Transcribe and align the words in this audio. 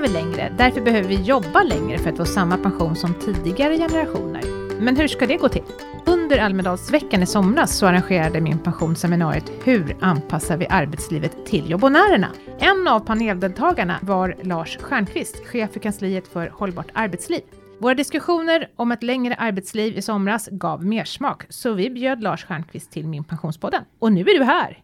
lever 0.00 0.22
längre, 0.22 0.52
därför 0.58 0.80
behöver 0.80 1.08
vi 1.08 1.14
jobba 1.14 1.62
längre 1.62 1.98
för 1.98 2.10
att 2.10 2.16
få 2.16 2.24
samma 2.24 2.56
pension 2.56 2.96
som 2.96 3.14
tidigare 3.14 3.76
generationer. 3.76 4.42
Men 4.80 4.96
hur 4.96 5.08
ska 5.08 5.26
det 5.26 5.36
gå 5.36 5.48
till? 5.48 5.62
Under 6.06 6.38
Almedalsveckan 6.38 7.22
i 7.22 7.26
somras 7.26 7.76
så 7.76 7.86
arrangerade 7.86 8.40
Min 8.40 8.58
Pension 8.58 8.96
seminariet 8.96 9.52
Hur 9.64 9.96
anpassar 10.00 10.56
vi 10.56 10.66
arbetslivet 10.70 11.46
till 11.46 11.70
jobbonärerna? 11.70 12.28
En 12.58 12.88
av 12.88 13.00
paneldeltagarna 13.00 13.98
var 14.02 14.36
Lars 14.42 14.78
Stjernqvist, 14.80 15.46
chef 15.46 15.72
för 15.72 15.80
kansliet 15.80 16.28
för 16.28 16.48
hållbart 16.48 16.88
arbetsliv. 16.92 17.42
Våra 17.78 17.94
diskussioner 17.94 18.68
om 18.76 18.92
ett 18.92 19.02
längre 19.02 19.34
arbetsliv 19.34 19.98
i 19.98 20.02
somras 20.02 20.48
gav 20.52 20.84
mersmak, 20.86 21.46
så 21.48 21.72
vi 21.72 21.90
bjöd 21.90 22.22
Lars 22.22 22.44
Stjernqvist 22.44 22.92
till 22.92 23.08
Min 23.08 23.24
Pensionspodden. 23.24 23.82
Och 23.98 24.12
nu 24.12 24.20
är 24.20 24.38
du 24.38 24.44
här! 24.44 24.78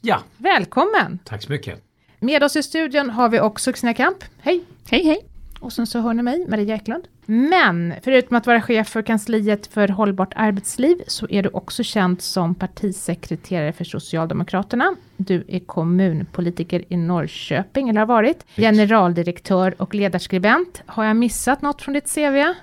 Ja, 0.00 0.22
Välkommen! 0.36 1.18
tack 1.24 1.42
så 1.42 1.52
mycket. 1.52 1.91
Med 2.22 2.42
oss 2.42 2.56
i 2.56 2.62
studion 2.62 3.10
har 3.10 3.28
vi 3.28 3.40
också 3.40 3.72
Kristina 3.72 3.94
Kamp. 3.94 4.16
Hej! 4.38 4.64
Hej 4.90 5.04
hej! 5.04 5.20
Och 5.60 5.72
sen 5.72 5.86
så 5.86 6.00
hör 6.00 6.14
ni 6.14 6.22
mig, 6.22 6.46
Maria 6.48 6.74
Eklund. 6.74 7.04
Men 7.26 7.94
förutom 8.02 8.36
att 8.36 8.46
vara 8.46 8.62
chef 8.62 8.88
för 8.88 9.02
kansliet 9.02 9.66
för 9.66 9.88
hållbart 9.88 10.32
arbetsliv 10.36 11.02
så 11.06 11.26
är 11.30 11.42
du 11.42 11.48
också 11.48 11.82
känd 11.82 12.22
som 12.22 12.54
partisekreterare 12.54 13.72
för 13.72 13.84
Socialdemokraterna. 13.84 14.94
Du 15.16 15.44
är 15.48 15.58
kommunpolitiker 15.58 16.84
i 16.88 16.96
Norrköping, 16.96 17.88
eller 17.88 18.00
har 18.00 18.06
varit. 18.06 18.46
Generaldirektör 18.56 19.74
och 19.78 19.94
ledarskribent. 19.94 20.82
Har 20.86 21.04
jag 21.04 21.16
missat 21.16 21.62
något 21.62 21.82
från 21.82 21.94
ditt 21.94 22.14
CV? 22.14 22.54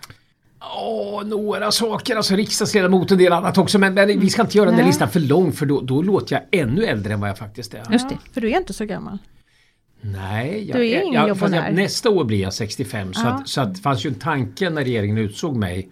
Åh, 0.77 1.23
några 1.25 1.71
saker, 1.71 2.15
alltså 2.15 2.35
riksdagsledamot 2.35 3.05
och 3.05 3.11
en 3.11 3.17
del 3.17 3.33
annat 3.33 3.57
också. 3.57 3.79
Men, 3.79 3.93
men 3.93 4.19
vi 4.19 4.29
ska 4.29 4.41
inte 4.41 4.57
göra 4.57 4.69
den 4.69 4.75
Nej. 4.75 4.85
listan 4.85 5.09
för 5.09 5.19
lång 5.19 5.51
för 5.51 5.65
då, 5.65 5.81
då 5.81 6.01
låter 6.01 6.35
jag 6.35 6.61
ännu 6.61 6.85
äldre 6.85 7.13
än 7.13 7.19
vad 7.19 7.29
jag 7.29 7.37
faktiskt 7.37 7.73
är. 7.73 7.83
Just 7.91 8.09
det. 8.09 8.17
För 8.33 8.41
du 8.41 8.51
är 8.51 8.57
inte 8.57 8.73
så 8.73 8.85
gammal. 8.85 9.17
Nej, 10.01 10.69
jag, 10.69 10.85
jag, 10.85 11.29
jobbonär. 11.29 11.65
jag, 11.65 11.73
nästa 11.75 12.09
år 12.09 12.23
blir 12.23 12.41
jag 12.41 12.53
65 12.53 13.13
så, 13.13 13.21
Ja. 13.25 13.29
att, 13.29 13.47
så 13.47 13.61
att 13.61 13.75
det 13.75 13.81
fanns 13.81 14.05
ju 14.05 14.07
en 14.07 14.15
tanke 14.15 14.69
när 14.69 14.83
regeringen 14.83 15.17
utsåg 15.17 15.55
mig. 15.55 15.89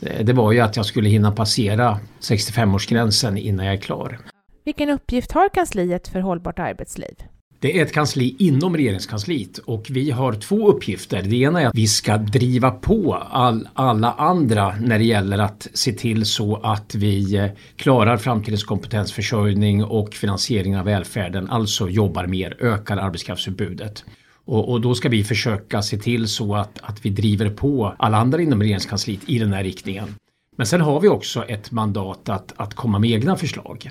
Eh, 0.00 0.24
Det 0.24 0.32
var 0.32 0.52
ju 0.52 0.60
att 0.60 0.76
jag 0.76 0.86
skulle 0.86 1.08
hinna 1.08 1.32
passera 1.32 1.98
65-årsgränsen 2.20 3.36
innan 3.38 3.66
jag 3.66 3.74
är 3.74 3.78
klar. 3.80 4.18
Vilken 4.64 4.90
uppgift 4.90 5.32
har 5.32 5.48
kansliet 5.48 6.08
för 6.08 6.20
hållbart 6.20 6.58
arbetsliv? 6.58 7.14
Det 7.62 7.78
är 7.78 7.82
ett 7.82 7.92
kansli 7.92 8.36
inom 8.38 8.76
regeringskansliet 8.76 9.58
och 9.58 9.86
vi 9.90 10.10
har 10.10 10.32
två 10.32 10.68
uppgifter. 10.68 11.22
Det 11.22 11.36
ena 11.36 11.60
är 11.60 11.66
att 11.66 11.74
vi 11.74 11.86
ska 11.86 12.16
driva 12.16 12.70
på 12.70 13.14
all, 13.14 13.68
alla 13.74 14.12
andra 14.12 14.74
när 14.80 14.98
det 14.98 15.04
gäller 15.04 15.38
att 15.38 15.68
se 15.74 15.92
till 15.92 16.26
så 16.26 16.56
att 16.56 16.94
vi 16.94 17.36
eh, 17.36 17.46
klarar 17.76 18.16
framtidens 18.16 18.64
kompetensförsörjning 18.64 19.84
och 19.84 20.14
finansiering 20.14 20.76
av 20.76 20.84
välfärden, 20.84 21.50
alltså 21.50 21.88
jobbar 21.88 22.26
mer, 22.26 22.56
ökar 22.60 22.96
arbetskraftsutbudet. 22.96 24.04
Och, 24.44 24.72
och 24.72 24.80
då 24.80 24.94
ska 24.94 25.08
vi 25.08 25.24
försöka 25.24 25.82
se 25.82 25.98
till 25.98 26.28
så 26.28 26.54
att, 26.54 26.78
att 26.82 27.06
vi 27.06 27.10
driver 27.10 27.50
på 27.50 27.94
alla 27.98 28.16
andra 28.16 28.42
inom 28.42 28.62
regeringskansliet 28.62 29.20
i 29.26 29.38
den 29.38 29.52
här 29.52 29.64
riktningen. 29.64 30.14
Men 30.56 30.66
sen 30.66 30.80
har 30.80 31.00
vi 31.00 31.08
också 31.08 31.44
ett 31.44 31.70
mandat 31.70 32.28
att, 32.28 32.52
att 32.56 32.74
komma 32.74 32.98
med 32.98 33.10
egna 33.10 33.36
förslag. 33.36 33.90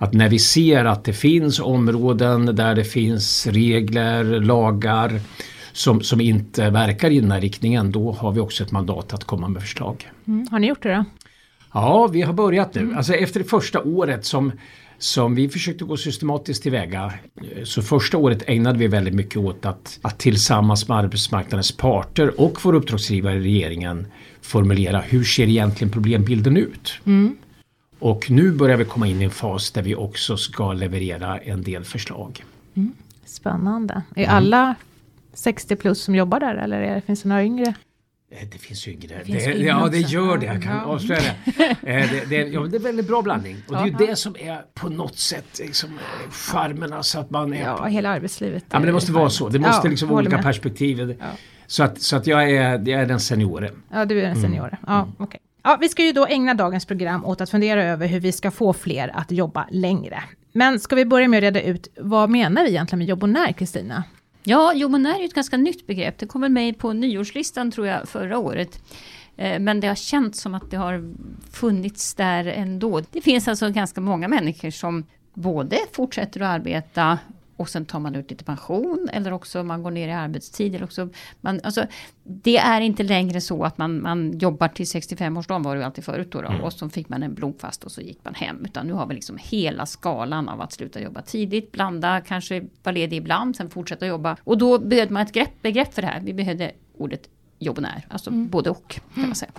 Att 0.00 0.12
när 0.12 0.28
vi 0.28 0.38
ser 0.38 0.84
att 0.84 1.04
det 1.04 1.12
finns 1.12 1.60
områden 1.60 2.56
där 2.56 2.74
det 2.74 2.84
finns 2.84 3.46
regler, 3.46 4.24
lagar 4.24 5.20
som, 5.72 6.00
som 6.00 6.20
inte 6.20 6.70
verkar 6.70 7.10
i 7.10 7.20
den 7.20 7.30
här 7.30 7.40
riktningen, 7.40 7.92
då 7.92 8.12
har 8.12 8.32
vi 8.32 8.40
också 8.40 8.64
ett 8.64 8.72
mandat 8.72 9.12
att 9.12 9.24
komma 9.24 9.48
med 9.48 9.62
förslag. 9.62 10.10
Mm. 10.26 10.46
Har 10.50 10.58
ni 10.58 10.66
gjort 10.66 10.82
det 10.82 10.94
då? 10.94 11.04
Ja, 11.72 12.06
vi 12.06 12.22
har 12.22 12.32
börjat 12.32 12.74
nu. 12.74 12.94
Alltså 12.96 13.14
efter 13.14 13.40
det 13.40 13.46
första 13.46 13.82
året 13.82 14.24
som, 14.24 14.52
som 14.98 15.34
vi 15.34 15.48
försökte 15.48 15.84
gå 15.84 15.96
systematiskt 15.96 16.62
tillväga. 16.62 17.12
Så 17.64 17.82
första 17.82 18.18
året 18.18 18.42
ägnade 18.46 18.78
vi 18.78 18.86
väldigt 18.86 19.14
mycket 19.14 19.36
åt 19.36 19.66
att, 19.66 19.98
att 20.02 20.18
tillsammans 20.18 20.88
med 20.88 20.98
arbetsmarknadens 20.98 21.76
parter 21.76 22.40
och 22.40 22.58
vår 22.64 22.74
uppdragsgivare 22.74 23.36
i 23.36 23.40
regeringen 23.40 24.06
formulera 24.42 25.00
hur 25.00 25.24
ser 25.24 25.48
egentligen 25.48 25.92
problembilden 25.92 26.56
ut? 26.56 26.92
Och 28.00 28.30
nu 28.30 28.52
börjar 28.52 28.76
vi 28.76 28.84
komma 28.84 29.06
in 29.06 29.20
i 29.20 29.24
en 29.24 29.30
fas 29.30 29.70
där 29.70 29.82
vi 29.82 29.94
också 29.94 30.36
ska 30.36 30.72
leverera 30.72 31.38
en 31.38 31.62
del 31.62 31.84
förslag. 31.84 32.44
Spännande. 33.24 34.02
Är 34.16 34.26
alla 34.28 34.74
60 35.34 35.76
plus 35.76 36.02
som 36.02 36.14
jobbar 36.14 36.40
där 36.40 36.54
eller 36.54 36.80
är 36.80 36.94
det, 36.94 37.00
finns 37.00 37.22
det 37.22 37.28
några 37.28 37.44
yngre? 37.44 37.74
Eh, 38.32 38.48
Det 38.52 38.58
finns 38.58 38.88
yngre. 38.88 39.18
Det 39.18 39.24
finns 39.24 39.44
det, 39.44 39.54
yngre 39.56 39.66
ja, 39.66 39.88
det 39.92 40.00
också. 40.00 40.12
gör 40.14 40.38
det. 40.38 40.46
Jag 40.46 40.62
kan 40.62 40.76
Ja. 40.76 40.82
avslöja 40.84 41.20
det. 41.44 41.76
Eh, 41.82 42.10
det, 42.10 42.24
det, 42.28 42.36
ja, 42.48 42.60
det 42.60 42.76
är 42.76 42.78
en 42.78 42.82
väldigt 42.82 43.06
bra 43.06 43.22
blandning. 43.22 43.56
Och 43.68 43.72
det 43.74 43.80
är 43.80 43.86
ju 43.86 43.92
Ja. 43.92 43.98
det 44.06 44.16
som 44.16 44.36
är 44.38 44.62
på 44.74 44.88
något 44.88 45.18
sätt 45.18 45.58
liksom, 45.58 45.90
eh, 45.90 46.30
charmen. 46.30 46.92
Alltså 46.92 47.18
att 47.18 47.30
man 47.30 47.52
är 47.52 47.62
Ja, 47.62 47.84
hela 47.84 48.08
arbetslivet. 48.08 48.64
Ja 48.70 48.78
men 48.78 48.86
det 48.86 48.92
måste 48.92 49.12
vara 49.12 49.30
så. 49.30 49.48
Det 49.48 49.58
måste 49.58 49.80
Ja, 49.86 49.90
liksom 49.90 50.08
vara 50.08 50.18
olika 50.18 50.36
med. 50.36 50.44
perspektiv. 50.44 51.22
Så, 51.66 51.82
att, 51.82 52.02
så 52.02 52.16
att 52.16 52.26
jag 52.26 52.50
är, 52.50 52.70
jag 52.72 52.88
är 53.02 53.06
den 53.06 53.20
senioren. 53.20 53.82
Ja, 53.92 54.04
du 54.04 54.20
är 54.20 54.24
en 54.28 54.40
senior. 54.42 54.76
Ja, 54.86 55.08
okej. 55.18 55.40
Ja, 55.62 55.78
vi 55.80 55.88
ska 55.88 56.04
ju 56.04 56.12
då 56.12 56.26
ägna 56.26 56.54
dagens 56.54 56.86
program 56.86 57.24
åt 57.24 57.40
att 57.40 57.50
fundera 57.50 57.84
över 57.84 58.06
hur 58.06 58.20
vi 58.20 58.32
ska 58.32 58.50
få 58.50 58.72
fler 58.72 59.10
att 59.14 59.30
jobba 59.30 59.66
längre. 59.70 60.22
Men 60.52 60.80
ska 60.80 60.96
vi 60.96 61.04
börja 61.04 61.28
med 61.28 61.38
att 61.38 61.42
reda 61.42 61.62
ut, 61.62 61.88
vad 61.96 62.30
menar 62.30 62.62
vi 62.62 62.68
egentligen 62.68 62.98
med 62.98 63.08
jobbonär, 63.08 63.52
Kristina? 63.52 64.04
Ja, 64.42 64.74
jobbonär 64.74 65.14
är 65.14 65.18
ju 65.18 65.24
ett 65.24 65.34
ganska 65.34 65.56
nytt 65.56 65.86
begrepp. 65.86 66.18
Det 66.18 66.26
kom 66.26 66.40
väl 66.40 66.50
med 66.50 66.78
på 66.78 66.92
nyårslistan 66.92 67.70
tror 67.70 67.86
jag 67.86 68.08
förra 68.08 68.38
året. 68.38 68.82
Eh, 69.36 69.58
men 69.58 69.80
det 69.80 69.88
har 69.88 69.94
känts 69.94 70.40
som 70.40 70.54
att 70.54 70.70
det 70.70 70.76
har 70.76 71.14
funnits 71.52 72.14
där 72.14 72.44
ändå. 72.44 73.02
Det 73.10 73.20
finns 73.20 73.48
alltså 73.48 73.70
ganska 73.70 74.00
många 74.00 74.28
människor 74.28 74.70
som 74.70 75.04
både 75.34 75.78
fortsätter 75.92 76.40
att 76.40 76.48
arbeta 76.48 77.18
och 77.60 77.68
sen 77.68 77.84
tar 77.84 77.98
man 78.00 78.14
ut 78.14 78.30
lite 78.30 78.44
pension 78.44 79.08
eller 79.12 79.32
också 79.32 79.62
man 79.62 79.82
går 79.82 79.90
ner 79.90 80.08
i 80.08 80.12
arbetstid. 80.12 80.74
Eller 80.74 80.84
också 80.84 81.08
man, 81.40 81.60
alltså, 81.64 81.86
det 82.24 82.56
är 82.56 82.80
inte 82.80 83.02
längre 83.02 83.40
så 83.40 83.64
att 83.64 83.78
man, 83.78 84.02
man 84.02 84.38
jobbar 84.38 84.68
till 84.68 84.84
65-årsdagen 84.84 85.62
var 85.62 85.74
det 85.74 85.80
ju 85.80 85.84
alltid 85.84 86.04
förut 86.04 86.32
då, 86.32 86.40
då 86.40 86.48
och 86.62 86.72
så 86.72 86.88
fick 86.88 87.08
man 87.08 87.22
en 87.22 87.34
blodfast 87.34 87.84
och 87.84 87.92
så 87.92 88.00
gick 88.00 88.24
man 88.24 88.34
hem. 88.34 88.64
Utan 88.64 88.86
nu 88.86 88.92
har 88.92 89.06
vi 89.06 89.14
liksom 89.14 89.38
hela 89.40 89.86
skalan 89.86 90.48
av 90.48 90.60
att 90.60 90.72
sluta 90.72 91.00
jobba 91.00 91.22
tidigt, 91.22 91.72
blanda, 91.72 92.20
kanske 92.20 92.64
vara 92.82 92.94
ledig 92.94 93.16
ibland, 93.16 93.56
sen 93.56 93.70
fortsätta 93.70 94.06
jobba. 94.06 94.36
Och 94.44 94.58
då 94.58 94.78
behövde 94.78 95.14
man 95.14 95.22
ett 95.22 95.32
grepp, 95.32 95.62
begrepp 95.62 95.94
för 95.94 96.02
det 96.02 96.08
här. 96.08 96.20
Vi 96.20 96.34
behövde 96.34 96.72
ordet 96.98 97.28
jobbonär, 97.58 98.06
alltså 98.10 98.30
både 98.30 98.70
och 98.70 99.00
kan 99.14 99.26
man 99.26 99.34
säga. 99.34 99.52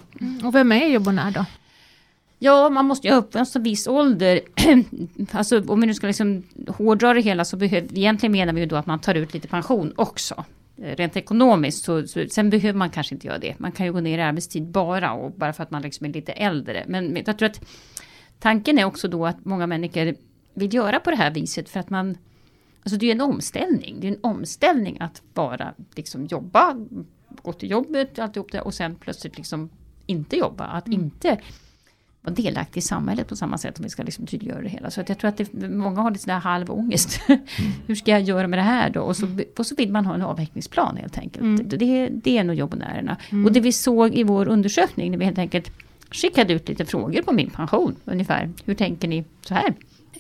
Och 0.44 0.56
vem 0.56 0.72
är 0.72 0.86
jobbonär 0.86 1.32
då? 1.32 1.46
Ja, 2.44 2.70
man 2.70 2.86
måste 2.86 3.08
ju 3.08 3.14
ha 3.14 3.20
uppnått 3.20 3.56
en 3.56 3.64
viss 3.64 3.88
ålder. 3.88 4.42
alltså 5.32 5.64
om 5.68 5.82
vi 5.82 5.88
nu 5.88 5.94
ska 5.94 6.08
liksom 6.08 6.44
hårdra 6.68 7.14
det 7.14 7.22
hela 7.22 7.46
så 7.46 7.58
behöver, 7.58 7.98
egentligen 7.98 8.32
menar 8.32 8.54
vi 8.54 8.60
ju 8.60 8.66
då 8.66 8.76
att 8.76 8.86
man 8.86 9.00
tar 9.00 9.16
ut 9.16 9.34
lite 9.34 9.48
pension 9.48 9.94
också. 9.96 10.46
Eh, 10.78 10.96
Rent 10.96 11.18
ekonomiskt, 11.18 11.84
så, 11.84 12.08
så, 12.08 12.26
sen 12.30 12.50
behöver 12.50 12.78
man 12.78 12.90
kanske 12.90 13.16
inte 13.16 13.28
göra 13.28 13.38
det. 13.38 13.60
Man 13.60 13.72
kan 13.72 13.86
ju 13.86 13.94
gå 13.94 14.00
ner 14.00 14.18
i 14.18 14.22
arbetstid 14.22 14.64
bara, 14.64 15.14
och 15.14 15.32
bara 15.32 15.54
för 15.54 15.64
att 15.64 15.72
man 15.72 15.82
liksom 15.82 16.06
är 16.06 16.10
lite 16.10 16.32
äldre. 16.32 16.86
Men 16.88 17.08
men 17.08 17.24
jag 17.26 17.38
tror 17.38 17.50
att 17.50 17.62
tanken 18.40 18.80
är 18.80 18.86
också 18.86 19.08
då 19.08 19.26
att 19.26 19.46
många 19.46 19.68
människor 19.68 20.16
vill 20.54 20.74
göra 20.74 21.00
på 21.00 21.10
det 21.10 21.18
här 21.18 21.32
viset 21.32 21.70
för 21.70 21.80
att 21.80 21.90
man 21.90 22.18
Alltså 22.84 22.98
det 22.98 23.08
är 23.08 23.12
en 23.12 23.22
omställning. 23.22 23.98
Det 24.00 24.08
är 24.08 24.12
en 24.12 24.20
omställning 24.24 24.98
att 25.00 25.22
bara 25.34 25.74
liksom 25.96 26.26
jobba, 26.26 26.76
gå 27.42 27.54
till 27.54 27.72
jobbet 27.72 28.20
alltihop 28.20 28.52
det, 28.52 28.62
och 28.62 28.74
sen 28.74 28.96
plötsligt 28.96 29.38
liksom 29.38 29.70
inte 30.06 30.36
jobba. 30.36 30.66
Att 30.66 30.88
inte 30.88 31.38
vara 32.22 32.36
delaktig 32.36 32.80
i 32.80 32.82
samhället 32.82 33.28
på 33.28 33.36
samma 33.36 33.58
sätt 33.58 33.80
om 33.80 33.84
vi 33.84 33.90
ska 33.90 34.04
liksom 34.04 34.26
tydliggöra 34.26 34.62
det 34.62 34.70
hela. 34.70 34.92
Så 34.92 35.02
att 35.02 35.10
jag 35.10 35.18
tror 35.18 35.30
att 35.30 35.38
det, 35.38 35.70
många 35.70 36.02
har 36.02 36.12
lite 36.12 36.24
sån 36.24 36.34
där 36.34 36.40
halv 36.40 36.72
ångest. 36.72 37.22
Hur 37.88 37.96
ska 37.96 38.12
jag 38.12 38.22
göra 38.22 38.48
med 38.48 38.60
det 38.60 38.64
här 38.64 38.90
då? 38.90 39.02
Och 39.02 39.18
så, 39.18 39.38
och 39.58 39.66
så 39.66 39.76
vill 39.76 39.92
man 39.92 40.06
ha 40.06 40.14
en 40.14 40.22
avvecklingsplan 40.22 40.98
helt 40.98 41.18
enkelt. 41.18 41.70
Det, 41.70 42.10
det 42.10 42.38
är 42.38 42.44
nog 42.44 42.56
jobbonärerna. 42.56 43.18
Och 43.46 43.52
det 43.52 43.60
vi 43.60 43.72
såg 43.72 44.16
i 44.16 44.24
vår 44.24 44.48
undersökning 44.48 45.12
när 45.12 45.18
vi 45.18 45.26
helt 45.26 45.38
enkelt 45.38 45.72
skickade 46.12 46.54
ut 46.54 46.70
lite 46.70 46.86
frågor 46.86 47.22
på 47.22 47.34
min 47.34 47.50
pension 47.50 47.96
ungefär. 48.06 48.50
Hur 48.66 48.76
tänker 48.76 49.08
ni 49.08 49.24
så 49.42 49.54
här? 49.54 49.74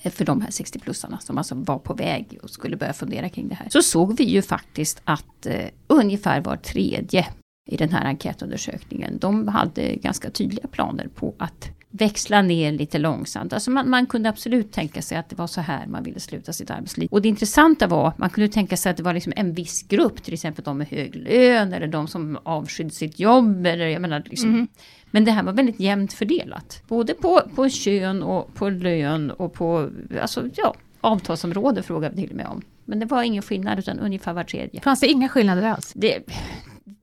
För 0.03 0.25
de 0.25 0.41
här 0.41 0.49
60-plussarna 0.49 1.19
som 1.19 1.37
alltså 1.37 1.55
var 1.55 1.79
på 1.79 1.93
väg 1.93 2.39
och 2.43 2.49
skulle 2.49 2.77
börja 2.77 2.93
fundera 2.93 3.29
kring 3.29 3.47
det 3.47 3.55
här. 3.55 3.69
Så 3.69 3.81
såg 3.81 4.17
vi 4.17 4.23
ju 4.23 4.41
faktiskt 4.41 5.01
att 5.03 5.45
eh, 5.45 5.65
ungefär 5.87 6.41
var 6.41 6.55
tredje 6.55 7.27
i 7.65 7.77
den 7.77 7.89
här 7.89 8.05
enkätundersökningen, 8.05 9.17
de 9.17 9.47
hade 9.47 9.95
ganska 9.95 10.29
tydliga 10.29 10.67
planer 10.67 11.07
på 11.15 11.33
att 11.37 11.69
växla 11.91 12.41
ner 12.41 12.71
lite 12.71 12.97
långsamt. 12.97 13.53
Alltså 13.53 13.71
man, 13.71 13.89
man 13.89 14.05
kunde 14.05 14.29
absolut 14.29 14.71
tänka 14.71 15.01
sig 15.01 15.17
att 15.17 15.29
det 15.29 15.35
var 15.35 15.47
så 15.47 15.61
här 15.61 15.87
man 15.87 16.03
ville 16.03 16.19
sluta 16.19 16.53
sitt 16.53 16.71
arbetsliv. 16.71 17.09
Och 17.11 17.21
det 17.21 17.29
intressanta 17.29 17.87
var, 17.87 18.13
man 18.17 18.29
kunde 18.29 18.49
tänka 18.49 18.77
sig 18.77 18.89
att 18.89 18.97
det 18.97 19.03
var 19.03 19.13
liksom 19.13 19.33
en 19.35 19.53
viss 19.53 19.83
grupp, 19.83 20.23
till 20.23 20.33
exempel 20.33 20.63
de 20.63 20.77
med 20.77 20.87
hög 20.87 21.15
lön 21.15 21.73
eller 21.73 21.87
de 21.87 22.07
som 22.07 22.37
avskydde 22.43 22.89
sitt 22.89 23.19
jobb. 23.19 23.65
Eller, 23.65 23.87
jag 23.87 24.01
menar, 24.01 24.23
liksom. 24.25 24.67
Men 25.11 25.25
det 25.25 25.31
här 25.31 25.43
var 25.43 25.53
väldigt 25.53 25.79
jämnt 25.79 26.13
fördelat. 26.13 26.83
Både 26.87 27.13
på, 27.13 27.41
på 27.55 27.69
kön 27.69 28.23
och 28.23 28.53
på 28.53 28.69
lön 28.69 29.31
och 29.31 29.53
på 29.53 29.89
alltså, 30.21 30.49
ja, 30.55 30.75
avtalsområde 31.01 31.83
frågade 31.83 32.15
vi 32.15 32.21
till 32.21 32.31
och 32.31 32.37
med 32.37 32.47
om. 32.47 32.61
Men 32.85 32.99
det 32.99 33.05
var 33.05 33.23
ingen 33.23 33.41
skillnad 33.41 33.79
utan 33.79 33.99
ungefär 33.99 34.33
var 34.33 34.43
tredje. 34.43 34.81
Fanns 34.81 34.99
det 34.99 35.07
inga 35.07 35.29
skillnader 35.29 35.63
alls? 35.63 35.93
Det, 35.95 36.19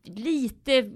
lite... 0.05 0.91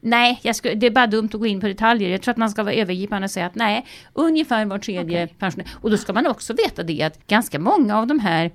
Nej, 0.00 0.40
jag 0.42 0.56
skulle, 0.56 0.74
det 0.74 0.86
är 0.86 0.90
bara 0.90 1.06
dumt 1.06 1.30
att 1.32 1.40
gå 1.40 1.46
in 1.46 1.60
på 1.60 1.66
detaljer. 1.66 2.10
Jag 2.10 2.22
tror 2.22 2.32
att 2.32 2.38
man 2.38 2.50
ska 2.50 2.62
vara 2.62 2.74
övergripande 2.74 3.24
och 3.24 3.30
säga 3.30 3.46
att 3.46 3.54
nej, 3.54 3.86
ungefär 4.12 4.64
var 4.64 4.78
tredje 4.78 5.26
pensionär. 5.26 5.68
Och 5.74 5.90
då 5.90 5.96
ska 5.96 6.12
man 6.12 6.26
också 6.26 6.52
veta 6.52 6.82
det 6.82 7.02
att 7.02 7.26
ganska 7.26 7.58
många 7.58 7.98
av 7.98 8.06
de 8.06 8.18
här 8.18 8.50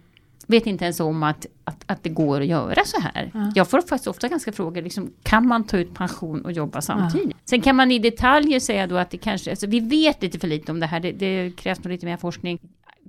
vet 0.47 0.67
inte 0.67 0.83
ens 0.83 0.99
om 0.99 1.23
att, 1.23 1.45
att, 1.63 1.83
att 1.85 2.03
det 2.03 2.09
går 2.09 2.41
att 2.41 2.47
göra 2.47 2.85
så 2.85 3.01
här. 3.01 3.31
Ja. 3.33 3.51
Jag 3.55 3.69
får 3.69 3.81
faktiskt 3.81 4.07
ofta 4.07 4.27
ganska 4.27 4.51
frågor, 4.51 4.81
liksom, 4.81 5.13
kan 5.23 5.47
man 5.47 5.63
ta 5.63 5.77
ut 5.77 5.93
pension 5.93 6.45
och 6.45 6.51
jobba 6.51 6.81
samtidigt? 6.81 7.37
Sen 7.45 7.61
kan 7.61 7.75
man 7.75 7.91
i 7.91 7.99
detaljer 7.99 8.59
säga 8.59 8.87
då 8.87 8.97
att 8.97 9.09
det 9.09 9.17
kanske, 9.17 9.49
alltså 9.49 9.67
vi 9.67 9.79
vet 9.79 10.21
lite 10.21 10.39
för 10.39 10.47
lite 10.47 10.71
om 10.71 10.79
det 10.79 10.85
här, 10.85 10.99
det, 10.99 11.11
det 11.11 11.51
krävs 11.57 11.83
nog 11.83 11.91
lite 11.91 12.05
mer 12.05 12.17
forskning. 12.17 12.59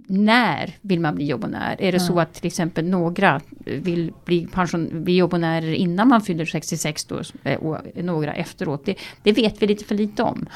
När 0.07 0.75
vill 0.81 1.01
man 1.01 1.15
bli 1.15 1.27
jobbonär? 1.27 1.77
Är 1.79 1.93
det 1.93 2.01
så 2.01 2.21
att 2.21 2.35
till 2.35 2.47
exempel 2.47 2.85
några 2.85 3.41
vill 3.65 4.13
bli, 4.25 4.47
pension, 4.47 5.05
bli 5.05 5.17
jobbonärer 5.17 5.73
innan 5.73 6.09
man 6.09 6.21
fyller 6.21 6.45
66 6.45 7.05
då, 7.05 7.21
eh, 7.45 7.59
och 7.59 7.79
några 7.95 8.35
efteråt? 8.35 8.85
Det, 8.85 8.99
det 9.23 9.33
vet 9.33 9.63
vi 9.63 9.67
lite 9.67 9.85
för 9.85 9.95
lite 9.95 10.23
om. 10.23 10.47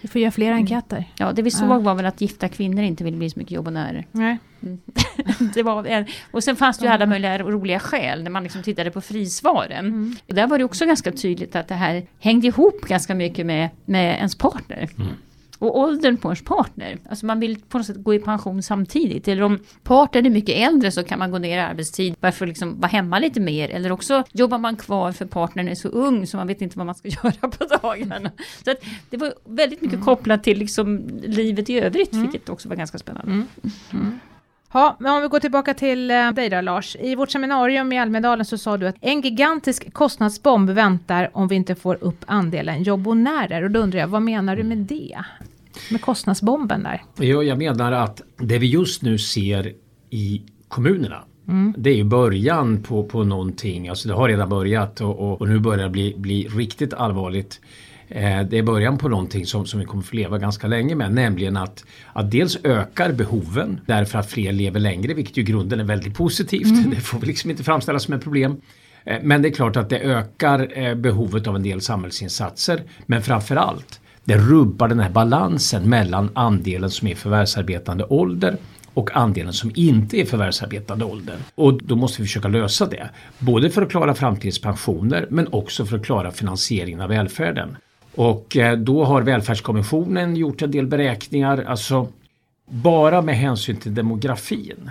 Vi 0.00 0.08
får 0.08 0.20
göra 0.20 0.30
fler 0.30 0.52
enkäter. 0.52 1.04
Ja, 1.18 1.32
det 1.32 1.42
vi 1.42 1.50
såg 1.50 1.82
var 1.82 1.94
väl 1.94 2.06
att 2.06 2.20
gifta 2.20 2.48
kvinnor 2.48 2.82
inte 2.82 3.04
vill 3.04 3.16
bli 3.16 3.30
så 3.30 3.38
mycket 3.38 3.52
jobbonärer. 3.52 4.06
Nej. 4.12 4.38
det 5.54 5.62
var 5.62 5.84
en, 5.84 6.06
och 6.30 6.44
sen 6.44 6.56
fanns 6.56 6.78
det 6.78 6.86
ju 6.86 6.92
alla 6.92 7.06
möjliga 7.06 7.38
roliga 7.38 7.78
skäl 7.78 8.22
när 8.22 8.30
man 8.30 8.42
liksom 8.42 8.62
tittade 8.62 8.90
på 8.90 9.00
frisvaren. 9.00 10.16
Och 10.28 10.34
där 10.34 10.46
var 10.46 10.58
det 10.58 10.64
också 10.64 10.86
ganska 10.86 11.12
tydligt 11.12 11.56
att 11.56 11.68
det 11.68 11.74
här 11.74 12.06
hängde 12.18 12.46
ihop 12.46 12.80
ganska 12.80 13.14
mycket 13.14 13.46
med, 13.46 13.68
med 13.84 14.16
ens 14.16 14.34
partner. 14.34 14.88
Och 15.58 15.78
åldern 15.78 16.16
på 16.16 16.28
ens 16.28 16.44
partner. 16.44 16.98
Alltså 17.10 17.26
man 17.26 17.40
vill 17.40 17.60
på 17.60 17.78
något 17.78 17.86
sätt 17.86 17.96
gå 17.96 18.14
i 18.14 18.18
pension 18.18 18.62
samtidigt. 18.62 19.28
Eller 19.28 19.42
om 19.42 19.58
partnern 19.82 20.26
är 20.26 20.30
mycket 20.30 20.68
äldre 20.68 20.90
så 20.92 21.04
kan 21.04 21.18
man 21.18 21.30
gå 21.30 21.38
ner 21.38 21.58
i 21.58 21.60
arbetstid 21.60 22.14
bara 22.20 22.32
för 22.32 22.44
att 22.44 22.48
liksom 22.48 22.80
vara 22.80 22.88
hemma 22.88 23.18
lite 23.18 23.40
mer. 23.40 23.68
Eller 23.68 23.92
också 23.92 24.24
jobbar 24.32 24.58
man 24.58 24.76
kvar 24.76 25.12
för 25.12 25.24
partnern 25.26 25.68
är 25.68 25.74
så 25.74 25.88
ung 25.88 26.26
så 26.26 26.36
man 26.36 26.46
vet 26.46 26.60
inte 26.62 26.78
vad 26.78 26.86
man 26.86 26.94
ska 26.94 27.08
göra 27.22 27.48
på 27.50 27.64
dagarna. 27.82 28.30
Så 28.64 28.74
det 29.10 29.16
var 29.16 29.34
väldigt 29.44 29.82
mycket 29.82 30.04
kopplat 30.04 30.42
till 30.44 30.58
liksom 30.58 31.06
livet 31.22 31.70
i 31.70 31.80
övrigt, 31.80 32.14
vilket 32.14 32.48
också 32.48 32.68
var 32.68 32.76
ganska 32.76 32.98
spännande. 32.98 33.32
Ja, 34.72 34.96
men 35.00 35.14
om 35.14 35.22
vi 35.22 35.28
går 35.28 35.40
tillbaka 35.40 35.74
till 35.74 36.10
eh, 36.10 36.30
dig 36.30 36.48
då 36.48 36.60
Lars. 36.60 36.96
I 37.00 37.14
vårt 37.14 37.30
seminarium 37.30 37.92
i 37.92 37.98
Almedalen 37.98 38.44
så 38.44 38.58
sa 38.58 38.76
du 38.76 38.88
att 38.88 38.96
en 39.00 39.20
gigantisk 39.20 39.92
kostnadsbomb 39.92 40.70
väntar 40.70 41.30
om 41.32 41.48
vi 41.48 41.54
inte 41.54 41.74
får 41.74 41.98
upp 42.00 42.24
andelen 42.26 42.82
jobbonärer. 42.82 43.62
Och 43.62 43.70
då 43.70 43.80
undrar 43.80 44.00
jag, 44.00 44.08
vad 44.08 44.22
menar 44.22 44.56
du 44.56 44.62
med 44.62 44.78
det? 44.78 45.18
Med 45.90 46.00
kostnadsbomben 46.00 46.82
där? 46.82 47.02
Ja, 47.16 47.42
jag 47.42 47.58
menar 47.58 47.92
att 47.92 48.22
det 48.38 48.58
vi 48.58 48.66
just 48.66 49.02
nu 49.02 49.18
ser 49.18 49.72
i 50.10 50.42
kommunerna 50.68 51.24
Det 51.76 51.90
är 51.90 51.94
ju 51.94 52.04
början 52.04 52.82
på, 52.82 53.04
på 53.04 53.24
någonting, 53.24 53.88
alltså 53.88 54.08
det 54.08 54.14
har 54.14 54.28
redan 54.28 54.48
börjat 54.48 55.00
och, 55.00 55.18
och, 55.18 55.40
och 55.40 55.48
nu 55.48 55.58
börjar 55.58 55.84
det 55.84 55.90
bli, 55.90 56.14
bli 56.16 56.48
riktigt 56.48 56.94
allvarligt. 56.94 57.60
Eh, 58.08 58.42
det 58.42 58.58
är 58.58 58.62
början 58.62 58.98
på 58.98 59.08
någonting 59.08 59.46
som, 59.46 59.66
som 59.66 59.80
vi 59.80 59.86
kommer 59.86 60.02
få 60.02 60.16
leva 60.16 60.38
ganska 60.38 60.66
länge 60.66 60.94
med, 60.94 61.12
nämligen 61.12 61.56
att, 61.56 61.84
att 62.12 62.30
dels 62.30 62.58
ökar 62.64 63.12
behoven 63.12 63.80
därför 63.86 64.18
att 64.18 64.30
fler 64.30 64.52
lever 64.52 64.80
längre, 64.80 65.14
vilket 65.14 65.36
ju 65.36 65.42
i 65.42 65.44
grunden 65.44 65.80
är 65.80 65.84
väldigt 65.84 66.14
positivt. 66.14 66.90
Det 66.90 67.00
får 67.00 67.18
vi 67.18 67.26
liksom 67.26 67.50
inte 67.50 67.64
framställas 67.64 68.02
som 68.02 68.14
ett 68.14 68.22
problem. 68.22 68.60
Eh, 69.04 69.16
Men 69.22 69.42
det 69.42 69.48
är 69.48 69.52
klart 69.52 69.76
att 69.76 69.90
det 69.90 69.98
ökar 69.98 70.78
eh, 70.78 70.94
behovet 70.94 71.46
av 71.46 71.56
en 71.56 71.62
del 71.62 71.80
samhällsinsatser. 71.80 72.82
Men 73.06 73.22
framförallt, 73.22 74.00
det 74.24 74.36
rubbar 74.36 74.88
den 74.88 75.00
här 75.00 75.10
balansen 75.10 75.88
mellan 75.88 76.30
andelen 76.34 76.90
som 76.90 77.08
är 77.08 77.14
förvärvsarbetande 77.14 78.04
ålder 78.04 78.56
och 78.94 79.16
andelen 79.16 79.52
som 79.52 79.72
inte 79.74 80.20
är 80.20 80.24
förvärvsarbetande 80.24 81.04
ålder. 81.04 81.36
Och 81.54 81.82
då 81.82 81.96
måste 81.96 82.22
vi 82.22 82.28
försöka 82.28 82.48
lösa 82.48 82.86
det. 82.86 83.10
Både 83.38 83.70
för 83.70 83.82
att 83.82 83.90
klara 83.90 84.14
framtidens 84.14 84.60
pensioner 84.60 85.26
men 85.30 85.48
också 85.50 85.86
för 85.86 85.96
att 85.96 86.04
klara 86.04 86.30
finansieringen 86.32 87.00
av 87.00 87.08
välfärden. 87.08 87.76
Och 88.16 88.56
eh, 88.56 88.78
då 88.78 89.04
har 89.04 89.22
Välfärdskommissionen 89.22 90.36
gjort 90.36 90.62
en 90.62 90.70
del 90.70 90.86
beräkningar. 90.86 91.64
Alltså 91.66 92.08
bara 92.70 93.22
med 93.22 93.36
hänsyn 93.36 93.76
till 93.76 93.94
demografin. 93.94 94.90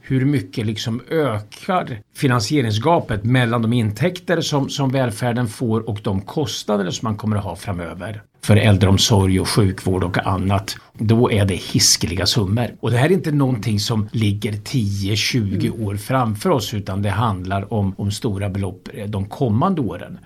Hur 0.00 0.24
mycket 0.24 0.66
liksom 0.66 1.00
ökar 1.10 2.00
finansieringsgapet 2.14 3.24
mellan 3.24 3.62
de 3.62 3.72
intäkter 3.72 4.40
som, 4.40 4.68
som 4.68 4.90
välfärden 4.90 5.48
får 5.48 5.88
och 5.88 5.98
de 6.02 6.20
kostnader 6.20 6.90
som 6.90 7.06
man 7.06 7.16
kommer 7.16 7.36
att 7.36 7.44
ha 7.44 7.56
framöver 7.56 8.22
för 8.44 8.56
äldreomsorg 8.56 9.40
och 9.40 9.48
sjukvård 9.48 10.04
och 10.04 10.26
annat. 10.26 10.76
Då 10.92 11.32
är 11.32 11.44
det 11.44 11.54
hiskeliga 11.54 12.26
summor. 12.26 12.66
Och 12.80 12.90
det 12.90 12.96
här 12.96 13.06
är 13.06 13.12
inte 13.12 13.32
någonting 13.32 13.80
som 13.80 14.08
ligger 14.12 14.52
10-20 14.52 15.84
år 15.84 15.96
framför 15.96 16.50
oss 16.50 16.74
utan 16.74 17.02
det 17.02 17.10
handlar 17.10 17.72
om, 17.72 17.94
om 17.98 18.10
stora 18.10 18.48
belopp 18.48 18.88
de 19.06 19.24
kommande 19.24 19.80
åren. 19.80 20.18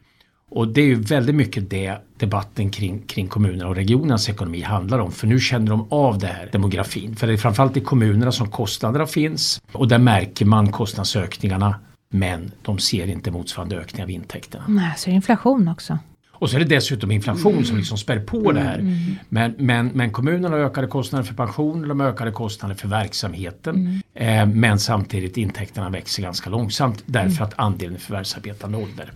Och 0.50 0.68
det 0.68 0.80
är 0.80 0.86
ju 0.86 0.94
väldigt 0.94 1.34
mycket 1.34 1.70
det 1.70 1.96
debatten 2.16 2.70
kring, 2.70 3.02
kring 3.02 3.28
kommunerna 3.28 3.68
och 3.68 3.76
regionernas 3.76 4.28
ekonomi 4.28 4.60
handlar 4.60 4.98
om. 4.98 5.12
För 5.12 5.26
nu 5.26 5.40
känner 5.40 5.70
de 5.70 5.86
av 5.90 6.18
det 6.18 6.26
här 6.26 6.48
demografin. 6.52 7.16
För 7.16 7.26
det 7.26 7.32
är 7.32 7.36
framförallt 7.36 7.76
i 7.76 7.80
kommunerna 7.80 8.32
som 8.32 8.50
kostnaderna 8.50 9.06
finns. 9.06 9.62
Och 9.72 9.88
där 9.88 9.98
märker 9.98 10.44
man 10.44 10.72
kostnadsökningarna. 10.72 11.74
Men 12.10 12.52
de 12.62 12.78
ser 12.78 13.06
inte 13.06 13.30
motsvarande 13.30 13.76
ökning 13.76 14.02
av 14.02 14.10
intäkterna. 14.10 14.64
Nej, 14.68 14.92
så 14.96 15.10
är 15.10 15.12
det 15.12 15.16
inflation 15.16 15.68
också. 15.68 15.98
Och 16.40 16.50
så 16.50 16.56
är 16.56 16.60
det 16.60 16.66
dessutom 16.66 17.10
inflation 17.10 17.64
som 17.64 17.76
liksom 17.76 17.98
spär 17.98 18.18
på 18.20 18.52
det 18.52 18.60
här. 18.60 18.96
Men, 19.28 19.54
men, 19.58 19.86
men 19.94 20.10
kommunerna 20.10 20.48
har 20.48 20.58
ökade 20.58 20.86
kostnader 20.86 21.24
för 21.24 21.34
pensioner, 21.34 21.88
de 21.88 22.00
har 22.00 22.08
ökade 22.08 22.30
kostnader 22.30 22.74
för 22.74 22.88
verksamheten. 22.88 24.02
Eh, 24.14 24.46
men 24.46 24.78
samtidigt 24.78 25.36
intäkterna 25.36 25.90
växer 25.90 26.22
ganska 26.22 26.50
långsamt 26.50 27.02
därför 27.06 27.44
att 27.44 27.54
andelen 27.56 27.94
är 27.94 27.98
förvärvsarbetande 27.98 28.78
ålder. 28.78 29.12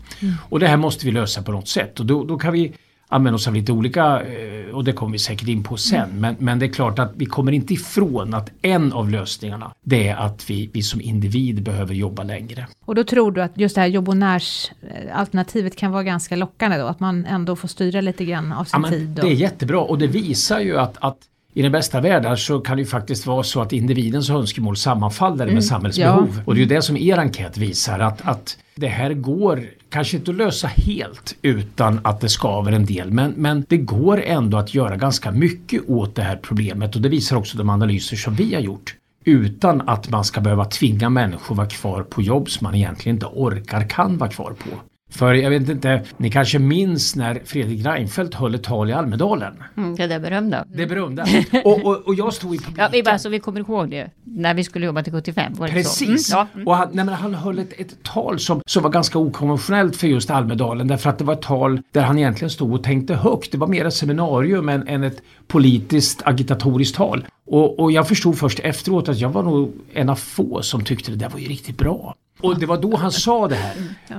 Och 0.48 0.60
det 0.60 0.68
här 0.68 0.76
måste 0.76 1.06
vi 1.06 1.12
lösa 1.12 1.42
på 1.42 1.52
något 1.52 1.68
sätt 1.68 2.00
och 2.00 2.06
då, 2.06 2.24
då 2.24 2.38
kan 2.38 2.52
vi 2.52 2.72
använda 3.12 3.34
oss 3.34 3.48
av 3.48 3.54
lite 3.54 3.72
olika 3.72 4.22
eh, 4.22 4.74
och 4.74 4.84
det 4.84 4.92
kommer 4.92 5.12
vi 5.12 5.18
säkert 5.18 5.48
in 5.48 5.62
på 5.62 5.76
sen. 5.76 6.08
Men, 6.20 6.36
men 6.38 6.58
det 6.58 6.66
är 6.66 6.72
klart 6.72 6.98
att 6.98 7.12
vi 7.16 7.26
kommer 7.26 7.52
inte 7.52 7.74
ifrån 7.74 8.34
att 8.34 8.50
en 8.62 8.92
av 8.92 9.10
lösningarna 9.10 9.72
det 9.84 10.08
är 10.08 10.16
att 10.16 10.50
vi, 10.50 10.70
vi 10.72 10.82
som 10.82 11.00
individ 11.00 11.62
behöver 11.62 11.94
jobba 11.94 12.22
längre. 12.22 12.66
Och 12.84 12.94
då 12.94 13.04
tror 13.04 13.32
du 13.32 13.42
att 13.42 13.52
just 13.54 13.74
det 13.74 13.80
här 13.80 13.88
jobbonärsalternativet 13.88 15.76
kan 15.76 15.92
vara 15.92 16.02
ganska 16.02 16.36
lockande 16.36 16.78
då? 16.78 16.86
Att 16.86 17.00
man 17.00 17.26
ändå 17.26 17.56
får 17.56 17.68
styra 17.68 18.00
lite 18.00 18.24
grann 18.24 18.52
av 18.52 18.64
sin 18.64 18.82
Ja, 18.82 18.90
tid? 18.90 19.08
det 19.08 19.22
Och... 19.22 19.28
är 19.28 19.32
jättebra 19.32 19.80
och 19.80 19.98
det 19.98 20.06
visar 20.06 20.60
ju 20.60 20.78
att, 20.78 20.96
att 21.00 21.18
i 21.54 21.62
den 21.62 21.72
bästa 21.72 22.00
världen 22.00 22.36
så 22.36 22.60
kan 22.60 22.76
det 22.76 22.80
ju 22.82 22.86
faktiskt 22.86 23.26
vara 23.26 23.42
så 23.42 23.60
att 23.60 23.72
individens 23.72 24.30
önskemål 24.30 24.76
sammanfaller 24.76 25.46
med 25.46 25.64
samhällsbehov. 25.64 26.42
Och 26.44 26.54
det 26.54 26.58
är 26.58 26.62
ju 26.62 26.68
det 26.68 26.82
som 26.82 26.96
er 26.96 27.18
enkät 27.18 27.56
visar 27.56 27.98
att, 27.98 28.20
att 28.22 28.58
det 28.74 28.88
här 28.88 29.14
går 29.14 29.64
kanske 29.92 30.16
inte 30.16 30.30
att 30.30 30.36
lösa 30.36 30.66
helt 30.66 31.36
utan 31.42 32.00
att 32.04 32.20
det 32.20 32.28
skaver 32.28 32.72
en 32.72 32.86
del 32.86 33.10
men, 33.10 33.30
men 33.36 33.64
det 33.68 33.76
går 33.76 34.22
ändå 34.22 34.58
att 34.58 34.74
göra 34.74 34.96
ganska 34.96 35.30
mycket 35.30 35.88
åt 35.88 36.14
det 36.14 36.22
här 36.22 36.36
problemet 36.36 36.96
och 36.96 37.02
det 37.02 37.08
visar 37.08 37.36
också 37.36 37.58
de 37.58 37.70
analyser 37.70 38.16
som 38.16 38.34
vi 38.34 38.54
har 38.54 38.60
gjort. 38.60 38.96
Utan 39.24 39.88
att 39.88 40.10
man 40.10 40.24
ska 40.24 40.40
behöva 40.40 40.64
tvinga 40.64 41.10
människor 41.10 41.54
vara 41.54 41.68
kvar 41.68 42.02
på 42.02 42.22
jobb 42.22 42.50
som 42.50 42.64
man 42.64 42.74
egentligen 42.74 43.16
inte 43.16 43.26
orkar 43.26 43.88
kan 43.88 44.18
vara 44.18 44.30
kvar 44.30 44.50
på. 44.50 44.91
För 45.12 45.34
jag 45.34 45.50
vet 45.50 45.68
inte, 45.68 46.02
ni 46.16 46.30
kanske 46.30 46.58
minns 46.58 47.16
när 47.16 47.42
Fredrik 47.44 47.86
Reinfeldt 47.86 48.34
höll 48.34 48.54
ett 48.54 48.62
tal 48.62 48.90
i 48.90 48.92
Almedalen. 48.92 49.54
Mm, 49.76 49.96
det 49.96 50.06
där 50.06 50.20
berömda. 50.20 50.64
Det 50.74 50.86
berömda. 50.86 51.26
Och, 51.64 51.84
och, 51.84 51.96
och 52.06 52.14
jag 52.14 52.32
stod 52.34 52.54
i 52.54 52.58
publiken. 52.58 52.82
Ja, 52.82 52.88
vi 52.92 53.02
bara 53.02 53.18
så 53.18 53.28
vi 53.28 53.40
kommer 53.40 53.60
ihåg 53.60 53.90
det. 53.90 54.10
När 54.24 54.54
vi 54.54 54.64
skulle 54.64 54.86
jobba 54.86 55.02
till 55.02 55.12
75. 55.12 55.52
Var 55.54 55.66
det 55.66 55.72
Precis. 55.72 56.26
Så? 56.26 56.36
Mm, 56.36 56.48
ja. 56.54 56.62
Och 56.66 56.76
han, 56.76 56.88
nej, 56.92 57.04
men 57.04 57.14
han 57.14 57.34
höll 57.34 57.58
ett, 57.58 57.80
ett 57.80 58.02
tal 58.02 58.38
som, 58.38 58.60
som 58.66 58.82
var 58.82 58.90
ganska 58.90 59.18
okonventionellt 59.18 59.96
för 59.96 60.06
just 60.06 60.30
Almedalen 60.30 60.88
därför 60.88 61.10
att 61.10 61.18
det 61.18 61.24
var 61.24 61.34
ett 61.34 61.42
tal 61.42 61.80
där 61.92 62.02
han 62.02 62.18
egentligen 62.18 62.50
stod 62.50 62.74
och 62.74 62.84
tänkte 62.84 63.14
högt. 63.14 63.52
Det 63.52 63.58
var 63.58 63.66
mer 63.66 63.84
ett 63.84 63.94
seminarium 63.94 64.68
än, 64.68 64.88
än 64.88 65.02
ett 65.02 65.22
politiskt 65.46 66.22
agitatoriskt 66.24 66.96
tal. 66.96 67.26
Och, 67.46 67.78
och 67.78 67.92
jag 67.92 68.08
förstod 68.08 68.38
först 68.38 68.58
efteråt 68.58 69.08
att 69.08 69.18
jag 69.18 69.28
var 69.28 69.42
nog 69.42 69.72
en 69.92 70.08
av 70.08 70.16
få 70.16 70.62
som 70.62 70.84
tyckte 70.84 71.10
det 71.10 71.16
där 71.16 71.28
var 71.28 71.38
ju 71.38 71.48
riktigt 71.48 71.78
bra. 71.78 72.14
Och 72.40 72.58
det 72.60 72.66
var 72.66 72.82
då 72.82 72.96
han 72.96 73.12
sa 73.12 73.48
det 73.48 73.54
här. 73.54 73.74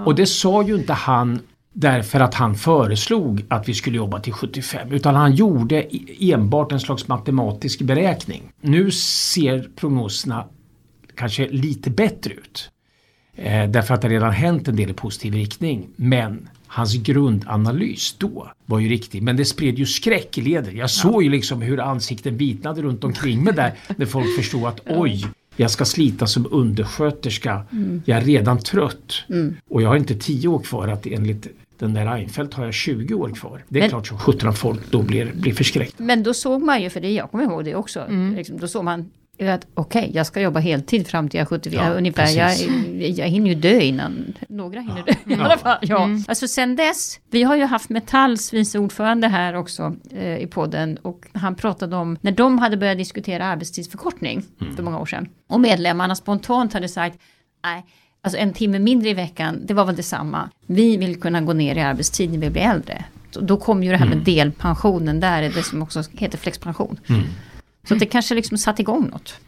Och 0.06 0.16
det 0.16 0.26
sa 0.26 0.64
ju 0.64 0.76
inte 0.76 0.94
han 0.94 1.40
därför 1.74 2.20
att 2.20 2.34
han 2.34 2.56
föreslog 2.56 3.46
att 3.48 3.70
vi 3.70 3.74
skulle 3.74 3.98
jobba 3.98 4.20
till 4.20 4.34
75 4.34 4.92
utan 4.92 5.16
han 5.16 5.36
gjorde 5.36 5.96
i- 5.96 6.32
enbart 6.34 6.72
en 6.72 6.80
slags 6.80 7.08
matematisk 7.08 7.82
beräkning. 7.82 8.44
Nu 8.62 8.92
ser 8.92 9.70
prognoserna 9.76 10.46
kanske 11.16 11.48
lite 11.48 11.90
bättre 11.90 12.34
ut. 12.34 12.70
Eh, 13.36 13.70
därför 13.70 13.94
att 13.94 14.02
det 14.02 14.10
redan 14.10 14.32
hänt 14.32 14.68
en 14.68 14.76
del 14.76 14.90
i 14.90 14.94
positiv 14.94 15.34
riktning. 15.34 15.88
Men 15.96 16.50
hans 16.68 16.94
grundanalys 16.96 18.16
då 18.18 18.52
var 18.66 18.80
ju 18.80 18.90
riktig. 18.90 19.24
Men 19.24 19.38
det 19.38 19.46
spred 19.46 19.80
ju 19.80 19.86
skräck 19.86 20.38
i 20.38 20.42
leder. 20.42 20.72
Jag 20.72 20.90
såg 20.90 21.24
ju 21.24 21.30
liksom 21.30 21.62
hur 21.62 21.80
ansikten 21.80 22.38
vitnade 22.38 22.82
runt 22.82 23.04
omkring 23.04 23.44
mig 23.44 23.54
där. 23.54 23.74
När 23.98 24.06
folk 24.06 24.36
förstod 24.38 24.66
att 24.66 24.80
oj, 24.86 25.26
jag 25.56 25.72
ska 25.72 25.86
slita 25.86 26.28
som 26.28 26.48
undersköterska. 26.52 27.66
Jag 28.06 28.18
är 28.18 28.22
redan 28.22 28.60
trött. 28.60 29.14
Och 29.70 29.82
jag 29.82 29.90
har 29.90 29.96
inte 29.96 30.16
tio 30.16 30.48
år 30.48 30.60
kvar 30.60 30.88
att 30.88 31.06
enligt 31.06 31.48
den 31.80 31.94
där 31.94 32.06
Reinfeldt 32.06 32.54
har 32.54 32.66
jag 32.66 32.74
20 32.74 33.14
år 33.14 33.30
kvar. 33.30 33.64
Det 33.70 33.80
är 33.80 33.82
Men- 33.82 33.90
klart 33.90 34.08
som 34.08 34.18
sjutton 34.20 34.54
folk 34.54 34.92
då 34.92 35.02
blir, 35.02 35.32
blir 35.34 35.54
förskräckta. 35.54 36.04
Men 36.04 36.24
då 36.24 36.34
såg 36.34 36.62
man 36.62 36.82
ju, 36.82 36.90
för 36.90 37.02
det 37.02 37.12
jag 37.12 37.32
kommer 37.32 37.44
ihåg 37.44 37.66
det 37.66 37.76
också, 37.76 38.08
liksom, 38.36 38.58
då 38.60 38.68
såg 38.68 38.84
man 38.84 39.10
att 39.40 39.68
okej, 39.74 40.12
jag 40.14 40.26
ska 40.28 40.42
jobba 40.42 40.60
heltid 40.60 41.08
fram 41.08 41.30
till 41.30 41.38
jag 41.38 41.42
är 41.42 41.50
74 41.50 41.84
Ja, 41.84 41.94
ungefär. 41.94 42.38
Jag, 42.38 43.10
jag 43.10 43.28
hinner 43.28 43.50
ju 43.50 43.56
dö 43.56 43.80
innan 43.80 44.34
några 44.50 44.80
hinner 44.80 45.04
det 45.06 45.34
i 45.34 45.40
alla 45.40 45.58
fall. 45.58 45.78
Ja. 45.82 46.04
Mm. 46.04 46.24
Alltså 46.28 46.48
sen 46.48 46.76
dess, 46.76 47.20
vi 47.32 47.44
har 47.44 47.56
ju 47.56 47.64
haft 47.64 47.90
Metalls 47.90 48.54
vice 48.54 48.80
ordförande 48.80 49.28
här 49.28 49.54
också 49.56 49.96
eh, 50.12 50.38
i 50.38 50.48
podden 50.48 50.98
och 51.02 51.26
han 51.34 51.56
pratade 51.56 51.96
om 51.96 52.18
när 52.22 52.32
de 52.32 52.60
hade 52.60 52.78
börjat 52.78 52.98
diskutera 52.98 53.46
arbetstidsförkortning 53.46 54.44
för 54.76 54.84
många 54.84 55.00
år 55.00 55.06
sedan 55.06 55.30
och 55.50 55.60
medlemmarna 55.60 56.16
spontant 56.16 56.74
hade 56.74 56.90
sagt 56.90 57.20
nej, 57.64 57.86
alltså 58.24 58.38
en 58.40 58.54
timme 58.54 58.80
mindre 58.80 59.10
i 59.10 59.14
veckan, 59.14 59.60
det 59.66 59.74
var 59.74 59.86
väl 59.86 59.96
detsamma. 59.96 60.50
Vi 60.66 60.98
vill 60.98 61.22
kunna 61.22 61.42
gå 61.42 61.54
ner 61.54 61.76
i 61.76 61.82
arbetstid 61.82 62.32
när 62.32 62.38
vi 62.38 62.50
blir 62.50 62.62
äldre. 62.62 63.06
Då- 63.32 63.40
Då 63.42 63.58
kom 63.58 63.84
ju 63.84 63.92
det 63.92 63.98
här 63.98 64.06
med 64.08 64.18
delpensionen 64.18 65.20
där, 65.20 65.42
det 65.42 65.64
som 65.64 65.82
också 65.82 66.04
heter 66.12 66.38
flexpension. 66.38 67.00
Så 67.88 67.96
det 67.96 68.06
kanske 68.06 68.36
liksom 68.36 68.58
satt 68.58 68.80
igång 68.80 69.10
något. 69.10 69.40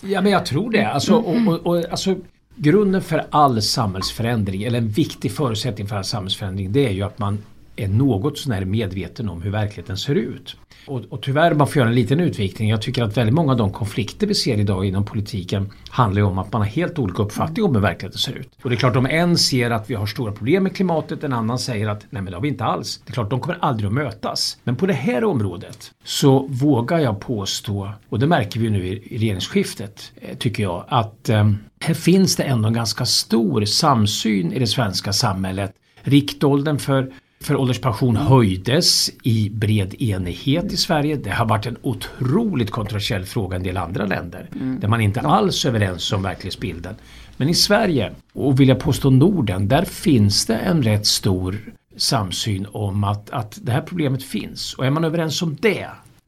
Ja 0.00 0.20
men 0.20 0.32
jag 0.32 0.46
tror 0.46 0.70
det. 0.70 0.84
Alltså, 0.84 1.14
och, 1.14 1.36
och, 1.46 1.66
och, 1.66 1.90
alltså, 1.90 2.16
grunden 2.56 3.02
för 3.02 3.26
all 3.30 3.62
samhällsförändring, 3.62 4.62
eller 4.62 4.78
en 4.78 4.88
viktig 4.88 5.32
förutsättning 5.32 5.86
för 5.86 5.96
all 5.96 6.04
samhällsförändring, 6.04 6.72
det 6.72 6.86
är 6.86 6.90
ju 6.90 7.02
att 7.02 7.18
man 7.18 7.38
är 7.82 7.88
något 7.88 8.38
sånär 8.38 8.64
medveten 8.64 9.28
om 9.28 9.42
hur 9.42 9.50
verkligheten 9.50 9.96
ser 9.96 10.14
ut. 10.14 10.56
Och, 10.86 11.02
och 11.08 11.22
tyvärr, 11.22 11.54
man 11.54 11.66
får 11.66 11.76
göra 11.76 11.88
en 11.88 11.94
liten 11.94 12.20
utvikning. 12.20 12.70
Jag 12.70 12.82
tycker 12.82 13.02
att 13.02 13.16
väldigt 13.16 13.34
många 13.34 13.52
av 13.52 13.58
de 13.58 13.72
konflikter 13.72 14.26
vi 14.26 14.34
ser 14.34 14.58
idag 14.58 14.84
inom 14.84 15.04
politiken 15.04 15.70
handlar 15.90 16.20
ju 16.20 16.26
om 16.26 16.38
att 16.38 16.52
man 16.52 16.62
har 16.62 16.68
helt 16.68 16.98
olika 16.98 17.22
uppfattning 17.22 17.64
om 17.64 17.74
hur 17.74 17.82
verkligheten 17.82 18.18
ser 18.18 18.32
ut. 18.32 18.48
Och 18.62 18.70
det 18.70 18.76
är 18.76 18.78
klart, 18.78 18.96
om 18.96 19.06
en 19.06 19.38
ser 19.38 19.70
att 19.70 19.90
vi 19.90 19.94
har 19.94 20.06
stora 20.06 20.32
problem 20.32 20.62
med 20.62 20.76
klimatet, 20.76 21.24
en 21.24 21.32
annan 21.32 21.58
säger 21.58 21.88
att 21.88 22.06
nej 22.10 22.22
men 22.22 22.24
det 22.24 22.36
har 22.36 22.42
vi 22.42 22.48
inte 22.48 22.64
alls. 22.64 23.00
Det 23.04 23.10
är 23.10 23.12
klart, 23.12 23.30
de 23.30 23.40
kommer 23.40 23.58
aldrig 23.60 23.86
att 23.86 23.94
mötas. 23.94 24.58
Men 24.64 24.76
på 24.76 24.86
det 24.86 24.92
här 24.92 25.24
området 25.24 25.92
så 26.04 26.46
vågar 26.48 26.98
jag 26.98 27.20
påstå, 27.20 27.90
och 28.08 28.18
det 28.18 28.26
märker 28.26 28.60
vi 28.60 28.70
nu 28.70 28.86
i 28.86 29.18
regeringsskiftet, 29.18 30.12
eh, 30.20 30.36
tycker 30.36 30.62
jag, 30.62 30.84
att 30.88 31.28
eh, 31.28 31.50
här 31.80 31.94
finns 31.94 32.36
det 32.36 32.42
ändå 32.42 32.68
en 32.68 32.74
ganska 32.74 33.06
stor 33.06 33.64
samsyn 33.64 34.52
i 34.52 34.58
det 34.58 34.66
svenska 34.66 35.12
samhället. 35.12 35.72
Riktåldern 36.02 36.78
för 36.78 37.12
för 37.40 37.56
ålderspension 37.56 38.16
höjdes 38.16 39.10
i 39.22 39.50
bred 39.50 40.02
enighet 40.02 40.72
i 40.72 40.76
Sverige. 40.76 41.16
Det 41.16 41.30
har 41.30 41.46
varit 41.46 41.66
en 41.66 41.76
otroligt 41.82 42.70
kontroversiell 42.70 43.24
fråga 43.24 43.56
i 43.56 43.58
en 43.58 43.62
del 43.62 43.76
andra 43.76 44.06
länder. 44.06 44.48
Där 44.80 44.88
man 44.88 45.00
inte 45.00 45.20
alls 45.20 45.64
är 45.64 45.68
överens 45.68 46.12
om 46.12 46.22
verklighetsbilden. 46.22 46.94
Men 47.36 47.48
i 47.48 47.54
Sverige, 47.54 48.12
och 48.32 48.60
vill 48.60 48.68
jag 48.68 48.80
påstå 48.80 49.10
Norden, 49.10 49.68
där 49.68 49.84
finns 49.84 50.46
det 50.46 50.56
en 50.56 50.82
rätt 50.82 51.06
stor 51.06 51.72
samsyn 51.96 52.66
om 52.72 53.04
att, 53.04 53.30
att 53.30 53.58
det 53.62 53.72
här 53.72 53.82
problemet 53.82 54.22
finns. 54.22 54.74
Och 54.74 54.86
är 54.86 54.90
man 54.90 55.04
överens 55.04 55.42
om 55.42 55.56
det, 55.60 55.86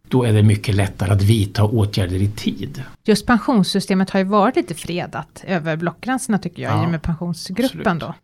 då 0.09 0.23
är 0.25 0.33
det 0.33 0.43
mycket 0.43 0.75
lättare 0.75 1.12
att 1.12 1.23
vidta 1.23 1.64
åtgärder 1.64 2.23
i 2.23 2.29
tid. 2.29 2.83
Just 3.05 3.26
pensionssystemet 3.26 4.11
har 4.11 4.21
ju 4.21 4.26
varit 4.26 4.57
lite 4.57 4.75
fredat 4.75 5.45
över 5.47 5.76
blockgränserna 5.76 6.38
tycker 6.38 6.62
jag, 6.62 6.73
Ja, 6.73 6.83
i 6.83 6.87
och 6.87 6.90
med 6.90 7.02
pensionsgruppen 7.02 7.81
absolut. 7.81 8.00
då. 8.00 8.14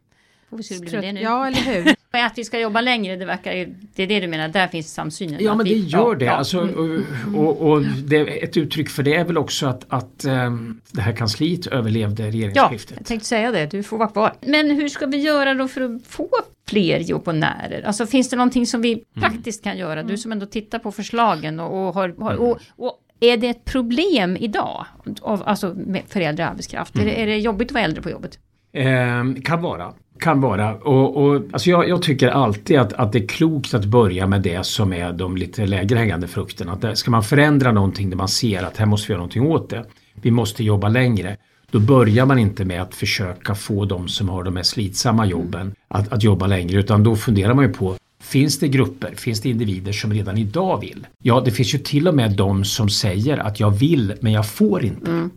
Vi 0.57 0.63
se 0.63 0.75
hur 0.75 0.81
det 0.81 0.91
blir 0.91 1.01
med 1.01 1.09
det 1.09 1.13
nu. 1.13 1.21
Ja, 1.21 1.47
eller 1.47 1.59
hur? 1.59 1.85
Men 2.13 2.27
Att 2.27 2.39
vi 2.39 2.45
ska 2.45 2.59
jobba 2.59 2.81
längre, 2.81 3.17
det 3.17 3.25
verkar 3.25 3.53
det 3.95 4.03
är 4.03 4.07
det 4.07 4.21
du 4.21 4.27
menar, 4.27 4.49
där 4.49 4.69
finns 4.69 4.95
samsynen. 4.95 5.37
Ja 5.41 5.55
men 5.55 5.65
vi, 5.65 5.75
det 5.75 5.89
gör 5.89 5.99
ja, 5.99 6.15
det. 6.15 6.25
ja. 6.25 6.33
Alltså, 6.33 6.61
och, 6.61 7.01
och, 7.35 7.71
och 7.71 7.83
det, 7.83 8.45
ett 8.45 8.57
uttryck 8.57 8.89
för 8.89 9.03
det 9.03 9.15
är 9.15 9.25
väl 9.25 9.39
också 9.39 9.67
att, 9.67 9.85
att 9.89 10.25
ehm, 10.25 10.81
det 10.93 11.01
här 11.01 11.13
kansliet 11.13 11.67
överlevde 11.67 12.23
Ja, 12.23 12.31
regeringsskiftet. 12.31 12.97
jag 12.97 13.07
tänkte 13.07 13.29
säga 13.29 13.53
det, 13.53 13.67
du 13.67 13.83
får 13.83 13.99
vara 13.99 14.09
kvar. 14.09 14.35
Men 14.41 14.71
hur 14.71 14.89
ska 14.89 15.07
vi 15.07 15.17
göra 15.17 15.55
då 15.55 15.69
för 15.69 15.81
att 15.81 16.07
få 16.07 16.29
fler 16.69 17.01
jobbonärer? 17.01 17.83
Alltså 17.87 18.07
finns 18.07 18.31
det 18.31 18.37
någonting 18.37 18.67
som 18.67 18.83
vi 18.83 19.05
praktiskt 19.15 19.65
kan 19.65 19.79
göra? 19.79 20.03
Du 20.03 20.17
som 20.17 20.33
ändå 20.33 20.47
tittar 20.47 20.79
på 20.79 20.93
förslagen 20.93 21.61
och, 21.61 21.89
och 21.89 21.95
har, 21.95 22.15
har 22.21 22.35
och, 22.35 22.59
och 22.77 23.01
är 23.21 23.37
det 23.37 23.49
ett 23.49 23.65
problem 23.65 24.37
idag? 24.37 24.87
Av, 25.21 25.43
alltså 25.47 25.75
med, 25.75 26.03
för 26.09 26.21
äldre 26.21 26.49
arbetskraft? 26.49 26.97
Är, 26.99 27.05
det, 27.05 27.23
är 27.23 27.27
det 27.27 27.39
jobbigt 27.39 27.69
att 27.69 27.75
vara 27.75 27.85
äldre 27.85 28.03
på 28.03 28.11
jobbet? 28.11 28.39
Ehm, 28.73 29.43
kan 29.43 29.63
vara. 29.63 29.93
Kan 30.19 30.41
vara. 30.41 30.75
Och, 30.75 31.17
och, 31.17 31.43
alltså 31.53 31.71
jag, 31.71 31.89
jag 31.89 32.03
tycker 32.03 32.29
alltid 32.29 32.79
att, 32.79 32.93
att 32.93 33.13
det 33.13 33.19
är 33.19 33.27
klokt 33.27 33.75
att 33.75 33.85
börja 33.85 34.27
med 34.27 34.43
det 34.43 34.67
som 34.67 34.93
är 34.93 35.13
de 35.13 35.37
lite 35.37 35.67
lägre 35.67 35.99
hängande 35.99 36.27
frukterna. 36.29 36.73
Att 36.73 36.99
ska 36.99 37.11
man 37.11 37.23
förändra 37.23 37.73
någonting 37.73 38.11
där 38.11 38.17
man 38.17 38.29
ser 38.29 38.63
att 38.63 38.77
här 38.77 38.87
måste 38.87 39.09
vi 39.09 39.13
göra 39.13 39.19
någonting 39.19 39.47
åt 39.47 39.71
det. 39.71 39.85
Vi 40.15 40.31
måste 40.31 40.65
jobba 40.65 40.89
längre. 40.89 41.37
Då 41.71 41.79
börjar 41.79 42.27
man 42.27 42.39
inte 42.39 42.65
med 42.65 42.83
att 42.83 42.95
försöka 42.95 43.55
få 43.55 43.85
de 43.85 44.09
som 44.09 44.29
har 44.29 44.45
de 44.45 44.55
mest 44.55 44.71
slitsamma 44.71 45.27
jobben 45.27 45.75
att, 45.89 46.13
att 46.13 46.23
jobba 46.23 46.47
längre. 46.47 46.79
Utan 46.79 47.05
då 47.05 47.17
funderar 47.17 47.55
man 47.55 47.65
ju 47.65 47.73
på 47.73 47.97
Finns 48.23 48.59
det 48.59 48.69
grupper, 48.69 49.15
finns 49.15 49.41
det 49.41 49.49
individer 49.49 49.93
som 49.93 50.13
redan 50.13 50.39
idag 50.39 50.81
vill? 50.81 51.07
Ja, 51.23 51.43
det 51.45 51.51
finns 51.51 51.75
ju 51.75 51.79
till 51.79 52.09
och 52.09 52.15
med 52.15 52.33
de 52.33 52.65
som 52.65 52.89
säger 52.89 53.39
att 53.39 53.61
jag 53.61 53.71
vill 53.71 54.15
men 54.21 54.33
jag 54.33 54.49
får 54.49 54.85
inte. 54.85 55.29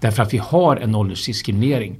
Därför 0.00 0.22
att 0.22 0.34
vi 0.34 0.38
har 0.38 0.76
en 0.76 0.94
åldersdiskriminering. 0.94 1.96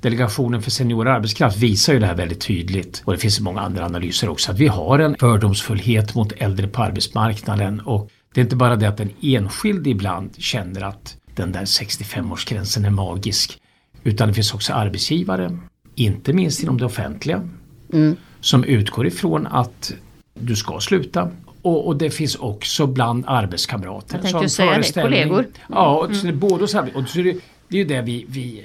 Delegationen 0.00 0.62
för 0.62 0.70
senior 0.70 1.08
arbetskraft 1.08 1.56
visar 1.56 1.92
ju 1.92 1.98
det 1.98 2.06
här 2.06 2.14
väldigt 2.14 2.40
tydligt. 2.40 3.02
Och 3.04 3.12
det 3.12 3.18
finns 3.18 3.40
många 3.40 3.60
andra 3.60 3.84
analyser 3.84 4.28
också. 4.28 4.52
Att 4.52 4.58
vi 4.58 4.66
har 4.66 4.98
en 4.98 5.16
fördomsfullhet 5.20 6.14
mot 6.14 6.32
äldre 6.32 6.68
på 6.68 6.82
arbetsmarknaden. 6.82 7.80
Och 7.80 8.10
det 8.34 8.40
är 8.40 8.42
inte 8.42 8.56
bara 8.56 8.76
det 8.76 8.88
att 8.88 8.96
den 8.96 9.10
enskilde 9.22 9.90
ibland 9.90 10.30
känner 10.38 10.82
att 10.82 11.16
den 11.34 11.52
där 11.52 11.64
65-årsgränsen 11.64 12.86
är 12.86 12.90
magisk. 12.90 13.58
Utan 14.04 14.28
det 14.28 14.34
finns 14.34 14.54
också 14.54 14.72
arbetsgivare, 14.72 15.58
inte 15.94 16.32
minst 16.32 16.62
inom 16.62 16.78
det 16.78 16.84
offentliga, 16.84 17.48
som 18.40 18.64
utgår 18.64 19.06
ifrån 19.06 19.46
att 19.46 19.94
du 20.34 20.56
ska 20.56 20.80
sluta. 20.80 21.30
Och, 21.64 21.86
och 21.86 21.96
det 21.96 22.10
finns 22.10 22.36
också 22.36 22.86
bland 22.86 23.24
arbetskamrater. 23.26 24.14
Jag 24.22 24.22
tänkte 24.22 24.48
säga 24.48 24.78
det, 24.78 25.02
kollegor. 25.02 25.46
Ja, 25.68 25.96
och 25.96 26.16
så 26.16 26.26
är 26.26 26.32
både 26.32 26.64
hos 26.64 26.74
arbets- 26.74 26.94
och 26.94 27.08
så 27.08 27.18
är 27.18 27.24
det, 27.24 27.32
det 27.68 27.76
är 27.76 27.78
ju 27.78 27.84
det 27.84 28.02
vi, 28.02 28.26
vi 28.28 28.58
eh, 28.58 28.64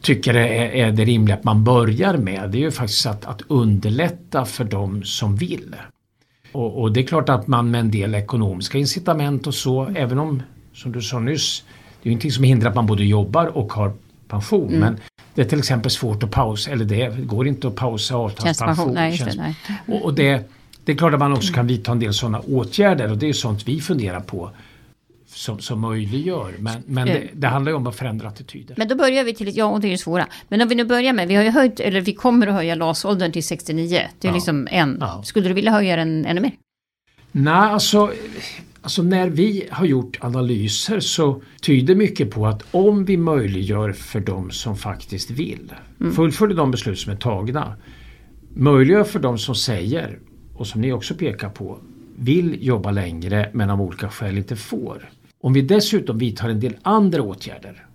tycker 0.00 0.34
är, 0.34 0.70
är 0.70 0.92
det 0.92 1.04
rimliga 1.04 1.36
att 1.36 1.44
man 1.44 1.64
börjar 1.64 2.16
med. 2.16 2.50
Det 2.50 2.58
är 2.58 2.60
ju 2.60 2.70
faktiskt 2.70 3.06
att, 3.06 3.24
att 3.24 3.42
underlätta 3.48 4.44
för 4.44 4.64
de 4.64 5.04
som 5.04 5.36
vill. 5.36 5.76
Och, 6.52 6.80
och 6.82 6.92
det 6.92 7.00
är 7.00 7.06
klart 7.06 7.28
att 7.28 7.46
man 7.46 7.70
med 7.70 7.80
en 7.80 7.90
del 7.90 8.14
ekonomiska 8.14 8.78
incitament 8.78 9.46
och 9.46 9.54
så, 9.54 9.86
även 9.96 10.18
om, 10.18 10.42
som 10.74 10.92
du 10.92 11.02
sa 11.02 11.18
nyss, 11.18 11.64
det 12.02 12.06
är 12.06 12.06
ju 12.06 12.10
ingenting 12.10 12.32
som 12.32 12.44
hindrar 12.44 12.68
att 12.70 12.76
man 12.76 12.86
både 12.86 13.04
jobbar 13.04 13.46
och 13.46 13.72
har 13.72 13.92
pension. 14.28 14.68
Mm. 14.68 14.80
Men 14.80 14.96
det 15.34 15.42
är 15.42 15.46
till 15.46 15.58
exempel 15.58 15.90
svårt 15.90 16.22
att 16.22 16.30
pausa, 16.30 16.70
eller 16.70 16.84
det 16.84 17.16
går 17.24 17.48
inte 17.48 17.68
att 17.68 17.74
pausa 17.74 18.16
avtalspension. 18.16 18.94
Nej, 18.94 19.10
just 19.10 19.24
det, 19.24 19.30
tjänst- 19.30 19.56
nej. 19.68 19.96
och, 19.98 20.04
och 20.04 20.14
det, 20.14 20.50
det 20.88 20.92
är 20.92 20.96
klart 20.96 21.14
att 21.14 21.20
man 21.20 21.32
också 21.32 21.52
kan 21.52 21.66
vidta 21.66 21.92
en 21.92 21.98
del 21.98 22.14
sådana 22.14 22.40
åtgärder 22.40 23.10
och 23.10 23.18
det 23.18 23.28
är 23.28 23.32
sånt 23.32 23.68
vi 23.68 23.80
funderar 23.80 24.20
på 24.20 24.50
som, 25.26 25.58
som 25.58 25.80
möjliggör. 25.80 26.54
Men, 26.58 26.82
men 26.86 27.06
det, 27.06 27.28
det 27.34 27.46
handlar 27.46 27.72
ju 27.72 27.76
om 27.76 27.86
att 27.86 27.96
förändra 27.96 28.28
attityder. 28.28 28.74
Men 28.78 28.88
då 28.88 28.94
börjar 28.94 29.24
vi 29.24 29.34
till, 29.34 29.56
ja 29.56 29.64
och 29.64 29.80
det 29.80 29.88
är 29.88 29.90
ju 29.90 29.98
svåra. 29.98 30.26
Men 30.48 30.60
om 30.60 30.68
vi 30.68 30.74
nu 30.74 30.84
börjar 30.84 31.12
med, 31.12 31.28
vi 31.28 31.34
har 31.34 31.42
ju 31.42 31.50
höjt, 31.50 31.80
eller 31.80 32.00
vi 32.00 32.14
kommer 32.14 32.46
att 32.46 32.54
höja 32.54 32.74
LAS-åldern 32.74 33.32
till 33.32 33.44
69. 33.44 34.00
Det 34.18 34.28
är 34.28 34.30
Ja. 34.30 34.34
liksom 34.34 34.68
en. 34.70 34.96
Ja. 35.00 35.22
Skulle 35.24 35.48
du 35.48 35.54
vilja 35.54 35.70
höja 35.72 35.96
den 35.96 36.26
ännu 36.26 36.40
mer? 36.40 36.52
Nej, 37.32 37.54
alltså, 37.54 38.12
alltså 38.82 39.02
när 39.02 39.28
vi 39.28 39.66
har 39.70 39.86
gjort 39.86 40.18
analyser 40.20 41.00
så 41.00 41.42
tyder 41.62 41.94
mycket 41.94 42.30
på 42.30 42.46
att 42.46 42.62
om 42.70 43.04
vi 43.04 43.16
möjliggör 43.16 43.92
för 43.92 44.20
de 44.20 44.50
som 44.50 44.76
faktiskt 44.76 45.30
vill, 45.30 45.72
fullföljer 46.14 46.56
de 46.56 46.70
beslut 46.70 46.98
som 46.98 47.12
är 47.12 47.16
tagna, 47.16 47.76
möjliggör 48.54 49.04
för 49.04 49.18
de 49.18 49.38
som 49.38 49.54
säger, 49.54 50.18
och 50.58 50.66
som 50.66 50.80
ni 50.80 50.92
också 50.92 51.14
pekar 51.14 51.48
på, 51.48 51.78
vill 52.16 52.66
jobba 52.66 52.90
längre 52.90 53.50
men 53.52 53.70
av 53.70 53.82
olika 53.82 54.08
skäl 54.08 54.38
inte 54.38 54.56
får. 54.56 55.10
Om 55.40 55.52
vi 55.52 55.62
dessutom 55.62 56.18
vidtar 56.18 56.48
en 56.48 56.60
del 56.60 56.76
andra 56.82 57.22
åtgärder, 57.22 57.86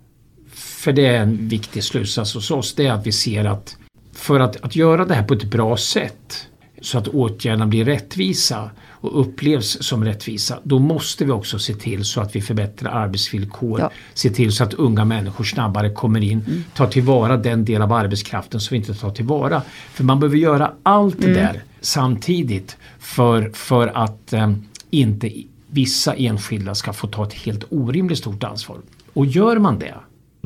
för 0.52 0.92
det 0.92 1.06
är 1.06 1.20
en 1.20 1.48
viktig 1.48 1.84
slutsats 1.84 2.34
hos 2.34 2.50
oss, 2.50 2.74
det 2.74 2.86
är 2.86 2.92
att 2.92 3.06
vi 3.06 3.12
ser 3.12 3.44
att 3.44 3.76
för 4.12 4.40
att, 4.40 4.64
att 4.64 4.76
göra 4.76 5.04
det 5.04 5.14
här 5.14 5.24
på 5.24 5.34
ett 5.34 5.44
bra 5.44 5.76
sätt 5.76 6.48
så 6.84 6.98
att 6.98 7.08
åtgärderna 7.08 7.66
blir 7.66 7.84
rättvisa 7.84 8.70
och 8.88 9.20
upplevs 9.20 9.78
som 9.80 10.04
rättvisa, 10.04 10.58
då 10.62 10.78
måste 10.78 11.24
vi 11.24 11.30
också 11.32 11.58
se 11.58 11.74
till 11.74 12.04
så 12.04 12.20
att 12.20 12.36
vi 12.36 12.40
förbättrar 12.42 12.90
arbetsvillkor, 12.90 13.80
Ja. 13.80 13.90
se 14.14 14.30
till 14.30 14.52
så 14.52 14.64
att 14.64 14.74
unga 14.74 15.04
människor 15.04 15.44
snabbare 15.44 15.90
kommer 15.90 16.20
in, 16.22 16.64
tar 16.74 16.86
tillvara 16.86 17.36
den 17.36 17.64
del 17.64 17.82
av 17.82 17.92
arbetskraften 17.92 18.60
som 18.60 18.74
vi 18.74 18.78
inte 18.78 18.94
tar 18.94 19.10
tillvara. 19.10 19.62
För 19.92 20.04
man 20.04 20.20
behöver 20.20 20.36
göra 20.36 20.72
allt 20.82 21.20
det 21.20 21.34
där 21.34 21.62
samtidigt 21.80 22.76
för, 22.98 23.50
för 23.54 23.86
att 23.94 24.32
eh, 24.32 24.52
inte 24.90 25.32
vissa 25.68 26.14
enskilda 26.14 26.74
ska 26.74 26.92
få 26.92 27.06
ta 27.06 27.24
ett 27.26 27.32
helt 27.34 27.64
orimligt 27.70 28.18
stort 28.18 28.44
ansvar. 28.44 28.78
Och 29.12 29.26
gör 29.26 29.58
man 29.58 29.78
det, 29.78 29.94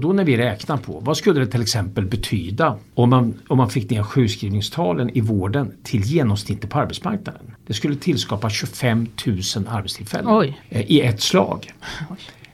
då 0.00 0.12
när 0.12 0.24
vi 0.24 0.36
räknar 0.36 0.76
på 0.76 1.00
vad 1.00 1.16
skulle 1.16 1.40
det 1.40 1.46
till 1.46 1.62
exempel 1.62 2.04
betyda 2.06 2.76
om 2.94 3.10
man, 3.10 3.34
om 3.48 3.56
man 3.58 3.70
fick 3.70 3.90
ner 3.90 4.02
sjukskrivningstalen 4.02 5.10
i 5.10 5.20
vården 5.20 5.72
till 5.82 6.00
genomsnittet 6.00 6.70
på 6.70 6.78
arbetsmarknaden. 6.78 7.54
Det 7.66 7.74
skulle 7.74 7.96
tillskapa 7.96 8.50
25 8.50 9.06
000 9.26 9.38
arbetstillfällen 9.68 10.26
Oj. 10.36 10.60
eh, 10.68 10.90
i 10.90 11.00
ett 11.00 11.20
slag. 11.20 11.72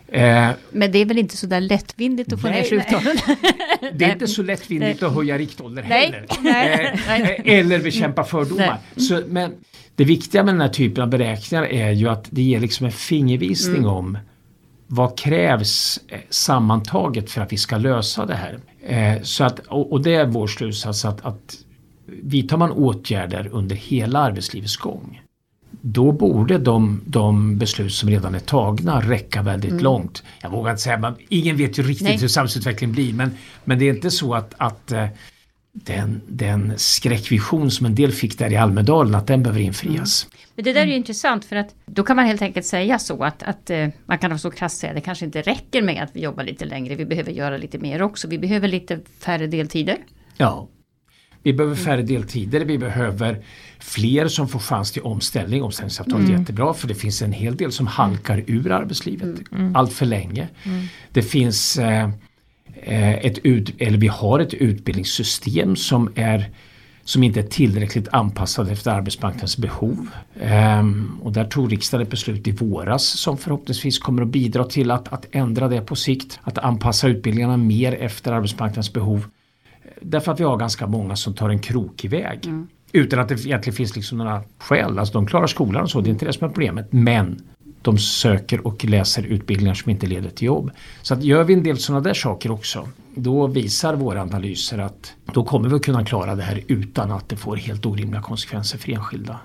Eh, 0.09 0.49
Men 0.71 0.93
det 0.93 0.99
är 0.99 1.05
väl 1.05 1.19
inte 1.19 1.37
så 1.37 1.47
där 1.47 1.61
lättvindigt 1.61 2.33
att 2.33 2.41
få 2.41 2.47
Nej, 2.49 2.63
ner 2.63 2.71
sjuktalen? 2.71 3.17
det 3.99 4.05
är 4.05 4.13
inte 4.13 4.27
så 4.27 4.43
lättvindigt 4.43 5.03
att 5.03 5.15
höja 5.15 5.39
riktålder 5.39 5.85
Nej, 5.89 6.05
heller. 6.07 6.27
nej, 6.43 7.41
Eh, 7.45 7.59
Eller 7.59 7.79
bekämpa 7.83 8.25
fördomar. 8.25 8.79
Så, 8.97 9.23
men 9.29 9.53
det 9.97 10.05
viktiga 10.05 10.43
med 10.45 10.55
den 10.55 10.61
här 10.61 10.69
typen 10.69 11.03
av 11.03 11.09
beräkningar 11.11 11.65
är 11.65 11.91
ju 11.91 12.09
att 12.09 12.27
det 12.31 12.43
ger 12.43 12.61
liksom 12.61 12.87
en 12.87 12.93
fingervisning 12.93 13.77
Mm. 13.77 13.91
om 13.91 14.19
vad 14.95 15.19
krävs 15.19 16.01
eh, 16.09 16.21
sammantaget 16.31 17.31
för 17.31 17.41
att 17.41 17.53
vi 17.53 17.57
ska 17.57 17.77
lösa 17.77 18.27
det 18.27 18.35
här. 18.35 18.59
Eh, 18.83 19.23
så 19.23 19.45
att, 19.45 19.59
och, 19.59 19.93
och, 19.93 20.03
det 20.03 20.15
är 20.15 20.27
vår 20.27 20.47
slutsats 20.47 21.05
att, 21.05 21.25
att 21.25 21.57
vidtar 22.07 22.57
man 22.57 22.71
åtgärder 22.71 23.49
under 23.53 23.77
hela 23.77 24.19
arbetslivets 24.19 24.77
gång 24.77 25.21
då 25.81 26.13
borde 26.13 26.59
de, 26.59 27.01
de 27.07 27.59
beslut 27.59 27.93
som 27.93 28.09
redan 28.09 28.35
är 28.35 28.39
tagna 28.39 29.01
räcka 29.01 29.43
väldigt 29.43 29.71
mm. 29.71 29.83
långt. 29.83 30.23
Jag 30.43 30.51
vågar 30.51 30.71
inte 30.71 30.83
säga, 30.83 30.99
man, 30.99 31.15
ingen 31.29 31.57
vet 31.57 31.79
ju 31.79 31.83
riktigt 31.83 32.09
Nej. 32.09 32.19
hur 32.19 32.29
samhällsutvecklingen 32.29 32.95
blir 32.95 33.15
men, 33.15 33.31
men 33.65 33.79
det 33.79 33.85
är 33.85 33.95
inte 33.95 34.11
så 34.11 34.35
att, 34.35 34.55
att 34.57 34.93
eh, 34.93 35.07
den, 35.77 36.21
den 36.29 36.73
skräckvision 36.77 37.71
som 37.71 37.87
en 37.87 37.95
del 37.95 38.13
fick 38.13 38.39
där 38.39 38.53
i 38.53 38.57
Almedalen, 38.57 39.15
att 39.15 39.27
den 39.27 39.43
behöver 39.43 39.61
infrias. 39.61 40.25
Mm. 40.25 40.39
Men 40.55 40.65
det 40.65 40.73
där 40.73 40.81
är 40.81 40.85
ju 40.85 40.91
mm. 40.91 40.99
intressant 40.99 41.45
för 41.45 41.57
att 41.57 41.75
då 41.87 42.03
kan 42.03 42.17
man 42.17 42.27
helt 42.27 42.43
enkelt 42.43 42.67
säga 42.67 42.99
så 42.99 43.25
att, 43.25 43.43
att 43.43 43.71
uh, 43.71 43.89
man 44.07 44.19
kan 44.19 44.31
vara 44.31 44.39
så 44.39 44.51
krasst 44.51 44.79
säga 44.79 44.93
det 44.93 45.01
kanske 45.01 45.25
inte 45.25 45.43
räcker 45.43 45.83
med 45.83 46.03
att 46.03 46.11
vi 46.13 46.21
jobbar 46.21 46.45
lite 46.45 46.65
längre, 46.65 46.95
vi 46.95 47.07
behöver 47.07 47.33
göra 47.33 47.57
lite 47.57 47.79
mer 47.79 48.03
också. 48.03 48.29
Vi 48.29 48.39
behöver 48.39 48.69
lite 48.69 49.01
färre 49.21 49.47
deltider. 49.47 49.99
Ja, 50.37 50.69
vi 51.43 51.53
behöver 51.53 51.77
färre 51.77 52.03
deltider, 52.03 52.65
vi 52.65 52.79
behöver 52.79 53.45
fler 53.79 54.29
som 54.29 54.49
får 54.49 54.59
chans 54.59 54.93
till 54.93 55.03
omställning. 55.03 55.63
Omställningsavtalet 55.63 56.25
mm. 56.25 56.35
är 56.35 56.39
jättebra 56.39 56.75
för 56.75 56.89
det 56.89 56.95
finns 56.95 57.23
en 57.23 57.33
hel 57.33 57.57
del 57.57 57.73
som 57.73 57.87
halkar 57.87 58.45
ur 58.47 58.73
arbetslivet 58.73 59.23
mm. 59.23 59.45
mm. 59.53 59.77
allt 59.77 59.93
för 59.93 60.07
länge. 60.07 60.49
Mm. 60.65 60.87
Det 61.13 61.23
finns 61.23 61.79
eh, 61.79 62.03
eh, 62.03 62.11
ett 62.87 63.39
ut, 63.39 63.75
eller 63.79 63.99
vi 63.99 64.09
har 64.09 64.41
ett 64.41 64.55
utbildningssystem 64.55 65.77
som 65.77 66.13
är 66.15 66.51
som 67.05 67.23
inte 67.23 67.41
är 67.41 67.45
tillräckligt 67.45 68.09
anpassad 68.09 68.69
efter 68.69 68.91
arbetsmarknadens 68.91 69.59
behov. 69.59 70.09
Um, 70.81 71.21
och 71.23 71.33
där 71.33 71.45
tog 71.45 71.73
riksdagen 71.73 72.03
ett 72.03 72.11
beslut 72.11 72.49
i 72.49 72.53
våras 72.53 73.05
som 73.05 73.39
förhoppningsvis 73.39 73.99
kommer 73.99 74.23
att 74.23 74.29
bidra 74.29 74.65
till 74.65 74.91
att, 74.91 75.13
att 75.13 75.27
ändra 75.31 75.69
det 75.69 75.81
på 75.81 75.97
sikt. 75.97 76.41
Att 76.43 76.59
anpassa 76.59 77.09
utbildningarna 77.09 77.57
mer 77.57 77.93
efter 77.93 78.33
arbetsmarknadens 78.33 78.93
behov. 78.93 79.27
Därför 80.01 80.33
att 80.33 80.41
vi 80.41 80.45
har 80.45 80.57
ganska 80.57 80.87
många 80.87 81.17
som 81.17 81.35
tar 81.35 81.49
en 81.49 81.59
krokig 81.59 82.11
väg. 82.11 82.47
Mm. 82.47 82.67
Utan 82.93 83.21
att 83.21 83.29
det 83.29 83.35
egentligen 83.47 83.77
finns 83.77 83.97
liksom 83.97 84.19
några 84.19 84.43
skäl. 84.59 84.99
Alltså 84.99 85.15
de 85.15 85.27
klarar 85.27 85.47
skolan 85.47 85.83
och 85.83 85.91
så, 85.91 86.01
det 86.01 86.09
är 86.09 86.13
inte 86.13 86.25
det 86.25 86.33
som 86.33 86.45
är 86.45 86.53
problemet. 86.53 86.93
Men 86.93 87.41
de 87.85 87.99
söker 87.99 88.67
och 88.67 88.85
läser 88.85 89.23
utbildningar 89.23 89.75
som 89.75 89.91
inte 89.91 90.07
leder 90.07 90.31
till 90.31 90.47
jobb. 90.47 90.71
Så 91.03 91.15
att 91.15 91.23
gör 91.23 91.45
vi 91.45 91.55
en 91.55 91.63
del 91.63 91.79
sådana 91.79 92.01
där 92.01 92.15
saker 92.15 92.51
också 92.51 92.89
då 93.15 93.47
visar 93.47 93.95
våra 93.95 94.23
analyser 94.23 94.79
att 94.79 95.13
då 95.33 95.45
kommer 95.45 95.69
vi 95.69 95.75
att 95.75 95.83
kunna 95.83 96.05
klara 96.05 96.35
det 96.35 96.43
här 96.43 96.61
utan 96.67 97.13
att 97.13 97.29
det 97.29 97.37
får 97.37 97.57
helt 97.57 97.87
orimliga 97.87 98.23
konsekvenser 98.23 98.79
för 98.79 98.93
enskilda. 98.93 99.39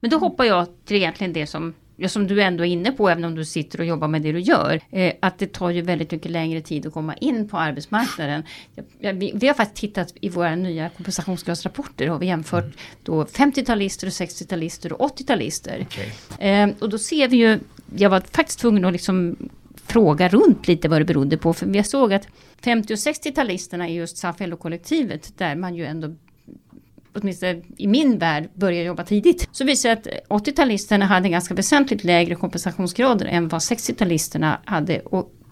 Men 0.00 0.10
då 0.10 0.18
hoppar 0.18 0.44
jag 0.44 0.66
till 0.84 0.96
egentligen 0.96 1.32
det 1.32 1.46
som 1.46 1.74
ja, 1.98 2.08
som 2.08 2.26
du 2.26 2.42
ändå 2.42 2.64
är 2.64 2.68
inne 2.68 2.92
på, 2.92 3.08
även 3.08 3.24
om 3.24 3.34
du 3.34 3.44
sitter 3.44 3.80
och 3.80 3.86
jobbar 3.86 4.08
med 4.08 4.22
det 4.22 4.32
du 4.32 4.40
gör, 4.40 4.80
eh, 4.90 5.12
att 5.20 5.38
det 5.38 5.52
tar 5.52 5.70
ju 5.70 5.82
väldigt 5.82 6.10
mycket 6.10 6.30
längre 6.30 6.60
tid 6.60 6.86
att 6.86 6.92
komma 6.92 7.14
in 7.14 7.48
på 7.48 7.58
arbetsmarknaden. 7.58 8.42
Ja, 9.00 9.12
vi, 9.12 9.32
vi, 9.34 9.46
har 9.46 9.54
faktiskt 9.54 9.80
tittat 9.80 10.12
i 10.20 10.28
våra 10.28 10.54
nya 10.54 10.88
kompensationsgradsrapporter, 10.88 12.08
har 12.08 12.18
vi 12.18 12.26
jämfört 12.26 12.64
mm. 12.64 12.76
då 13.02 13.24
50-talister 13.24 14.06
och 14.06 14.12
60-talister 14.12 14.92
och 14.92 15.18
80-talister. 15.18 15.82
Okay. 15.82 16.48
Eh, 16.48 16.70
och 16.80 16.88
då 16.88 16.98
ser 16.98 17.28
vi 17.28 17.36
ju, 17.36 17.58
jag 17.96 18.10
var 18.10 18.22
faktiskt 18.32 18.58
tvungen 18.58 18.84
att 18.84 18.92
liksom 18.92 19.36
fråga 19.86 20.28
runt 20.28 20.68
lite 20.68 20.88
vad 20.88 21.00
det 21.00 21.04
berodde 21.04 21.36
på, 21.36 21.54
för 21.54 21.76
jag 21.76 21.86
såg 21.86 22.12
att 22.12 22.28
50 22.64 22.92
och 22.92 22.96
60-talisterna 22.96 23.88
i 23.88 23.94
just 23.94 24.16
SAF 24.16 24.36
kollektivet 24.58 25.38
där 25.38 25.56
man 25.56 25.74
ju 25.74 25.84
ändå 25.84 26.14
åtminstone 27.14 27.62
i 27.76 27.86
min 27.86 28.18
värld, 28.18 28.48
börjar 28.54 28.84
jobba 28.84 29.04
tidigt. 29.04 29.48
Så 29.52 29.64
visar 29.64 29.90
att 29.90 30.06
80-talisterna 30.28 31.04
hade 31.04 31.28
ganska 31.28 31.54
väsentligt 31.54 32.04
lägre 32.04 32.34
kompensationsgrader 32.34 33.26
än 33.26 33.48
vad 33.48 33.60
60-talisterna 33.60 34.56
hade 34.64 35.02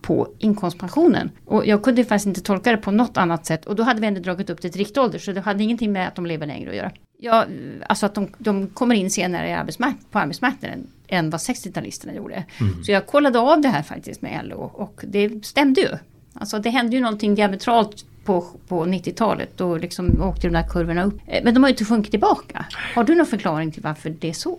på 0.01 0.29
inkomstpensionen. 0.39 1.31
Och 1.45 1.67
jag 1.67 1.83
kunde 1.83 2.05
faktiskt 2.05 2.27
inte 2.27 2.41
tolka 2.41 2.71
det 2.71 2.77
på 2.77 2.91
något 2.91 3.17
annat 3.17 3.47
sätt. 3.47 3.67
Och 3.67 3.77
då 3.77 3.83
hade 3.83 4.01
vi 4.01 4.07
ändå 4.07 4.21
dragit 4.21 4.51
upp 4.51 4.63
det 4.63 4.69
till 4.69 4.79
riktålder, 4.79 5.19
så 5.19 5.33
det 5.33 5.41
hade 5.41 5.65
ingenting 5.65 5.93
med 5.93 6.09
att 6.09 6.15
de 6.15 6.27
lever 6.27 6.47
längre 6.47 6.71
att 6.71 6.77
göra. 6.77 6.93
Ja, 7.19 7.47
alltså 7.87 8.07
att 8.07 8.15
de, 8.15 8.29
de 8.39 8.67
kommer 8.67 8.95
in 8.95 9.11
senare 9.11 9.59
arbetsmark 9.59 9.97
på 10.11 10.19
arbetsmarknaden 10.19 10.87
än 11.09 11.31
vad 11.31 11.41
60-talisterna 11.41 12.17
gjorde. 12.17 12.45
Mm. 12.61 12.85
Så 12.85 12.93
jag 12.93 13.07
kollade 13.07 13.39
av 13.39 13.61
det 13.61 13.69
här 13.69 13.83
faktiskt 13.83 14.23
med 14.23 14.41
LO 14.45 14.71
och 14.75 15.01
det 15.07 15.45
stämde 15.45 15.81
ju. 15.81 15.89
Alltså 16.35 16.59
det 16.59 16.71
hände 16.71 16.97
ju 16.97 17.03
någonting 17.03 17.35
diametralt 17.35 18.05
på, 18.25 18.45
på 18.69 18.85
90-talet. 18.85 19.51
Då 19.57 19.77
liksom 19.77 20.23
åkte 20.23 20.47
de 20.47 20.53
där 20.53 20.69
kurvorna 20.69 21.05
upp. 21.05 21.21
Eh, 21.27 21.45
men 21.45 21.55
de 21.55 21.63
har 21.63 21.69
ju 21.69 21.73
inte 21.73 21.85
sjunkit 21.85 22.11
tillbaka. 22.11 22.67
Har 22.95 23.05
du 23.05 23.15
någon 23.15 23.27
förklaring 23.27 23.73
till 23.73 23.83
varför 23.83 24.11
det 24.11 24.29
är 24.29 24.33
så? 24.33 24.59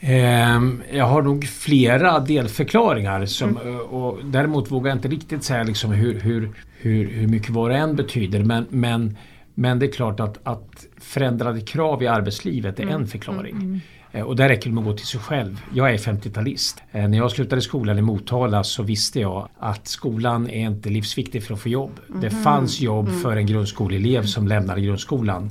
Ehm, 0.00 0.82
jag 0.92 1.04
har 1.04 1.22
nog 1.22 1.44
flera 1.44 2.20
delförklaringar. 2.20 3.26
Som, 3.26 3.56
mm. 3.56 3.80
och 3.80 4.24
däremot 4.24 4.70
vågar 4.70 4.90
jag 4.90 4.98
inte 4.98 5.08
riktigt 5.08 5.44
säga 5.44 5.62
liksom 5.62 5.92
hur, 5.92 6.20
hur, 6.20 6.50
hur, 6.78 7.10
hur 7.10 7.26
mycket 7.26 7.50
var 7.50 7.70
och 7.70 7.76
en 7.76 7.96
betyder. 7.96 8.42
Men, 8.44 8.66
men, 8.70 9.16
men 9.54 9.78
det 9.78 9.86
är 9.86 9.92
klart 9.92 10.20
att, 10.20 10.38
att 10.42 10.86
förändrade 10.96 11.60
krav 11.60 12.02
i 12.02 12.06
arbetslivet 12.06 12.78
är 12.78 12.82
mm. 12.82 12.94
en 12.94 13.06
förklaring. 13.06 13.56
Mm. 13.56 13.80
Eh, 14.12 14.22
och 14.22 14.36
där 14.36 14.48
räcker 14.48 14.70
det 14.70 14.74
med 14.74 14.80
att 14.82 14.86
gå 14.86 14.96
till 14.96 15.06
sig 15.06 15.20
själv. 15.20 15.60
Jag 15.74 15.94
är 15.94 15.98
50-talist. 15.98 16.82
Eh, 16.92 17.08
när 17.08 17.18
jag 17.18 17.30
slutade 17.30 17.62
skolan 17.62 17.98
i 17.98 18.02
Motala 18.02 18.64
så 18.64 18.82
visste 18.82 19.20
jag 19.20 19.48
att 19.58 19.88
skolan 19.88 20.50
är 20.50 20.66
inte 20.66 20.88
livsviktig 20.88 21.44
för 21.44 21.54
att 21.54 21.60
få 21.60 21.68
jobb. 21.68 22.00
Mm. 22.08 22.20
Det 22.20 22.30
fanns 22.30 22.80
jobb 22.80 23.08
mm. 23.08 23.20
för 23.20 23.36
en 23.36 23.46
grundskoleelev 23.46 24.22
som 24.22 24.48
lämnade 24.48 24.80
grundskolan. 24.80 25.50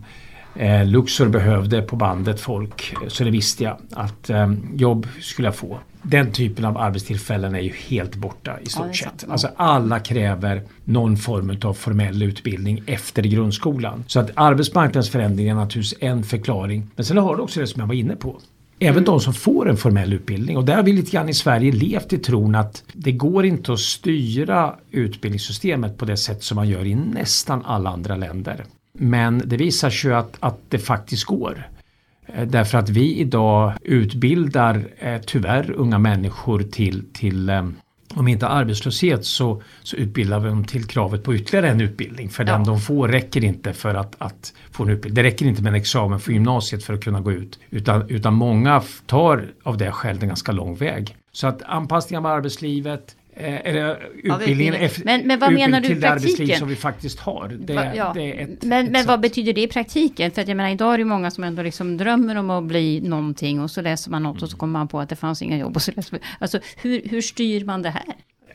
Eh, 0.56 0.86
Luxor 0.86 1.28
behövde 1.28 1.82
på 1.82 1.96
bandet 1.96 2.40
folk 2.40 2.94
så 3.08 3.24
det 3.24 3.32
visste 3.32 3.64
jag 3.64 3.78
att 3.92 4.30
eh, 4.30 4.54
jobb 4.74 5.08
skulle 5.22 5.48
jag 5.48 5.56
få. 5.56 5.80
Den 6.04 6.32
typen 6.32 6.66
av 6.66 6.78
arbetstillfällen 6.78 7.56
är 7.56 7.60
ju 7.60 7.74
helt 7.88 8.16
borta 8.16 8.60
i 8.62 8.70
stort 8.70 8.86
ja, 8.88 8.94
sett. 8.94 9.30
Alltså 9.30 9.50
alla 9.56 10.00
kräver 10.00 10.62
någon 10.84 11.18
form 11.18 11.58
av 11.64 11.74
formell 11.74 12.24
utbildning 12.24 12.84
efter 12.86 13.24
grundskolan. 13.24 14.04
Så 14.08 14.20
att 14.20 14.32
arbetsmarknadsförändring 14.36 15.48
är 15.48 15.56
naturligtvis 15.56 16.00
en 16.02 16.24
förklaring. 16.24 16.88
Men 16.96 17.06
sen 17.06 17.18
har 17.18 17.36
du 17.36 17.42
också 17.42 17.60
det 17.60 17.68
som 17.68 17.80
jag 17.80 17.88
var 17.88 17.96
inne 17.96 18.16
på. 18.16 18.40
Även 18.80 18.94
mm. 18.94 19.06
de 19.06 19.20
som 19.20 19.34
får 19.34 19.70
en 19.70 19.78
formell 19.78 20.14
utbildning 20.14 20.58
och 20.58 20.66
där 20.66 20.76
har 20.76 20.84
vi 20.84 20.94
lite 20.94 21.12
grann 21.12 21.30
i 21.30 21.34
Sverige 21.34 21.72
levt 21.72 22.14
i 22.14 22.18
tron 22.18 22.56
att 22.56 22.84
det 22.94 23.12
går 23.12 23.46
inte 23.46 23.74
att 23.74 23.80
styra 23.80 24.76
utbildningssystemet 24.92 25.98
på 25.98 26.06
det 26.06 26.18
sätt 26.18 26.44
som 26.44 26.56
man 26.56 26.70
gör 26.70 26.86
i 26.86 26.96
nästan 26.96 27.66
alla 27.66 27.90
andra 27.90 28.16
länder. 28.16 28.66
Men 28.94 29.42
det 29.46 29.58
visar 29.58 29.90
sig 29.90 30.14
att, 30.14 30.38
att 30.40 30.60
det 30.70 30.80
faktiskt 30.80 31.24
går. 31.24 31.68
Eh, 32.26 32.48
därför 32.48 32.78
att 32.78 32.90
vi 32.90 33.16
idag 33.16 33.74
utbildar 33.82 34.88
eh, 34.98 35.22
tyvärr 35.26 35.72
unga 35.72 36.00
människor 36.00 36.64
till, 36.64 37.04
till 37.14 37.50
eh, 37.50 37.68
om 38.16 38.28
inte 38.28 38.48
arbetslöshet 38.48 39.26
så, 39.26 39.62
så 39.84 39.96
utbildar 39.96 40.40
vi 40.40 40.50
dem 40.50 40.66
till 40.66 40.86
kravet 40.86 41.24
på 41.24 41.36
ytterligare 41.36 41.70
en 41.70 41.82
utbildning. 41.82 42.30
För 42.30 42.46
ja. 42.46 42.52
den 42.52 42.64
de 42.64 42.80
får 42.80 43.08
räcker 43.08 43.44
inte 43.44 43.74
för 43.74 43.96
att, 43.96 44.16
att 44.18 44.54
få 44.72 44.84
en 44.84 44.90
utbildning. 44.90 45.24
Det 45.24 45.30
räcker 45.30 45.46
inte 45.46 45.62
med 45.62 45.70
en 45.70 45.76
examen 45.76 46.20
från 46.20 46.34
gymnasiet 46.34 46.84
för 46.84 46.94
att 46.94 47.04
kunna 47.04 47.20
gå 47.22 47.32
ut. 47.32 47.60
Utan, 47.70 48.10
utan 48.10 48.34
många 48.34 48.84
tar 49.06 49.46
av 49.64 49.78
det 49.78 49.92
skälet 49.92 50.22
en 50.22 50.28
ganska 50.28 50.52
lång 50.52 50.76
väg. 50.76 51.16
Så 51.32 51.48
att 51.48 51.62
anpassning 51.62 52.18
av 52.18 52.26
arbetslivet, 52.26 53.16
eller 53.36 54.10
utbildningen 54.24 54.76
ja, 54.82 54.90
men, 55.04 55.28
men 55.28 55.40
vad 55.40 55.54
menar 55.54 55.82
du 55.82 55.88
till 55.88 56.02
det 56.02 56.10
arbetsliv 56.10 56.56
som 56.56 56.68
vi 56.68 56.76
faktiskt 56.76 57.20
har. 57.20 57.48
Det, 57.48 57.92
ja. 57.96 58.12
det 58.16 58.42
ett, 58.42 58.64
men 58.64 58.86
ett 58.86 58.92
men 58.92 59.06
vad 59.06 59.22
betyder 59.22 59.54
det 59.54 59.62
i 59.62 59.68
praktiken? 59.68 60.32
För 60.32 60.42
att 60.42 60.48
jag 60.48 60.58
menar 60.58 60.70
idag 60.70 60.94
är 60.94 60.98
det 60.98 61.06
många 61.06 61.32
som 61.32 61.44
ändå 61.44 61.62
liksom 61.62 61.98
drömmer 61.98 62.36
om 62.36 62.50
att 62.50 62.64
bli 62.64 63.02
någonting 63.02 63.60
och 63.60 63.72
så 63.72 63.82
läser 63.82 64.12
man 64.12 64.24
något 64.24 64.42
och 64.42 64.50
så 64.50 64.58
kommer 64.58 64.80
man 64.80 64.88
på 64.88 65.00
att 65.00 65.10
det 65.10 65.16
fanns 65.16 65.42
inga 65.42 65.58
jobb. 65.58 65.76
Och 65.76 65.82
så 65.82 65.92
läser, 65.96 66.20
alltså 66.40 66.60
hur, 66.78 67.02
hur 67.10 67.22
styr 67.22 67.66
man 67.66 67.82
det 67.82 67.90
här? 67.90 68.04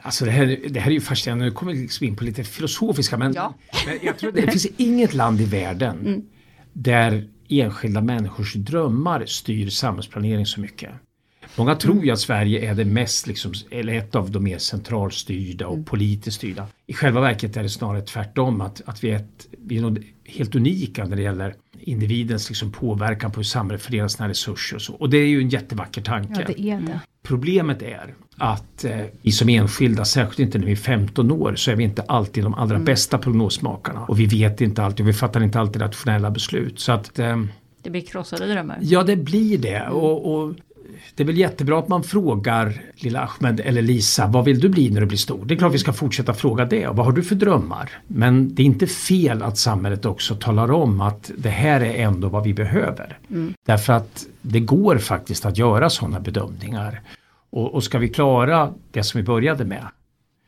Alltså 0.03 0.25
det 0.25 0.31
här, 0.31 0.59
det 0.69 0.81
här 0.81 0.91
är 0.91 0.95
ju 0.95 1.01
fascinerande, 1.01 1.45
nu 1.45 1.51
kommer 1.51 1.73
vi 1.73 1.81
liksom 1.81 2.07
in 2.07 2.17
på 2.17 2.25
lite 2.25 2.45
filosofiska 2.45 3.17
men, 3.17 3.35
ja. 3.35 3.55
men 3.87 3.99
jag 4.03 4.19
tror 4.19 4.33
det 4.33 4.43
finns 4.51 4.67
inget 4.77 5.15
land 5.15 5.41
i 5.41 5.45
världen 5.45 6.01
mm. 6.01 6.23
där 6.73 7.29
enskilda 7.49 8.01
människors 8.01 8.55
drömmar 8.55 9.27
styr 9.27 9.71
samhällsplanering 9.71 10.47
så 10.47 10.61
mycket. 10.61 10.91
Många 11.59 11.75
tror 11.75 12.05
ju 12.05 12.11
att 12.11 12.21
Sverige 12.21 12.71
är 12.71 12.75
det 12.75 12.85
mest, 12.85 13.27
liksom, 13.27 13.53
eller 13.71 13.95
ett 13.95 14.15
av 14.15 14.31
de 14.31 14.45
mer 14.45 14.59
centralstyrda 14.59 15.67
och 15.67 15.75
mm. 15.75 15.85
politiskt 15.85 16.37
styrda. 16.37 16.67
I 16.87 16.93
själva 16.93 17.21
verket 17.21 17.57
är 17.57 17.63
det 17.63 17.69
snarare 17.69 18.03
tvärtom 18.03 18.61
att, 18.61 18.83
att 18.85 19.05
vi 19.05 19.11
är, 19.11 19.17
ett, 19.17 19.49
vi 19.59 19.79
är 19.79 19.97
helt 20.25 20.55
unika 20.55 21.05
när 21.05 21.17
det 21.17 21.23
gäller 21.23 21.55
individens 21.81 22.49
liksom 22.49 22.73
påverkan 22.73 23.31
på 23.31 23.37
hur 23.37 23.45
samhället 23.45 23.83
fördelar 23.83 24.09
sina 24.09 24.29
resurser 24.29 24.77
och 24.77 24.83
så. 24.83 24.95
Och 24.95 25.11
det 25.11 25.19
är 25.19 25.27
ju 25.27 25.41
en 25.41 25.49
jättevacker 25.49 26.03
tanke. 26.03 26.41
Ja, 26.41 26.55
det 26.57 26.61
är 26.71 26.81
det. 26.81 27.01
Problemet 27.23 27.83
är 27.83 28.15
att 28.37 28.85
eh, 28.85 29.01
vi 29.23 29.33
som 29.33 29.49
enskilda, 29.49 30.05
särskilt 30.05 30.39
inte 30.39 30.59
när 30.59 30.67
vi 30.67 30.73
är 30.73 30.77
15 30.77 31.31
år, 31.31 31.55
så 31.57 31.71
är 31.71 31.77
vi 31.77 31.85
inte 31.85 32.03
alltid 32.03 32.45
de 32.45 32.55
allra 32.55 32.75
mm. 32.75 32.85
bästa 32.85 33.19
prognosmakarna. 33.19 34.05
Och 34.05 34.21
vi 34.21 34.27
vet 34.27 34.61
inte 34.61 34.83
alltid 34.83 35.01
och 35.01 35.09
vi 35.09 35.13
fattar 35.13 35.43
inte 35.43 35.61
alltid 35.61 35.83
rationella 35.83 36.31
beslut. 36.31 36.81
Så 36.81 36.93
att 36.93 37.19
eh, 37.19 37.37
det 37.83 37.91
blir 37.91 38.01
krossade 38.01 38.47
drömmar. 38.47 38.79
Ja 38.81 39.03
det 39.03 39.17
blir 39.17 39.59
det. 39.59 39.89
Och, 39.89 40.35
och 40.35 40.55
det 41.15 41.23
är 41.23 41.27
väl 41.27 41.39
jättebra 41.39 41.79
att 41.79 41.89
man 41.89 42.03
frågar 42.03 42.83
lilla 42.95 43.21
Ahmed 43.21 43.61
eller 43.61 43.83
Lisa, 43.83 44.27
vad 44.27 44.45
vill 44.45 44.61
du 44.61 44.69
bli 44.69 44.91
när 44.91 45.01
du 45.01 45.07
blir 45.07 45.19
stor? 45.19 45.45
Det 45.45 45.55
är 45.55 45.59
klart 45.59 45.75
vi 45.75 45.79
ska 45.79 45.93
fortsätta 45.93 46.35
fråga 46.35 46.65
det. 46.65 46.87
vad 46.87 47.07
har 47.07 47.13
du 47.13 47.23
för 47.23 47.35
drömmar? 47.35 47.91
Men 48.07 48.55
det 48.55 48.63
är 48.63 48.67
inte 48.67 48.87
fel 48.87 49.43
att 49.43 49.59
samhället 49.59 50.05
också 50.05 50.35
talar 50.35 50.71
om 50.71 51.01
att 51.01 51.31
det 51.39 51.51
här 51.51 51.81
är 51.81 52.05
ändå 52.05 52.29
vad 52.29 52.45
vi 52.45 52.55
behöver. 52.55 53.19
Mm. 53.31 53.55
Därför 53.67 53.93
att 53.93 54.27
det 54.43 54.61
går 54.61 54.99
faktiskt 54.99 55.47
att 55.47 55.59
göra 55.59 55.91
sådana 55.91 56.21
bedömningar. 56.21 57.01
Och, 57.51 57.75
och 57.75 57.85
ska 57.85 57.99
vi 57.99 58.09
klara 58.09 58.73
det 58.91 59.03
som 59.03 59.21
vi 59.21 59.25
började 59.25 59.65
med, 59.65 59.87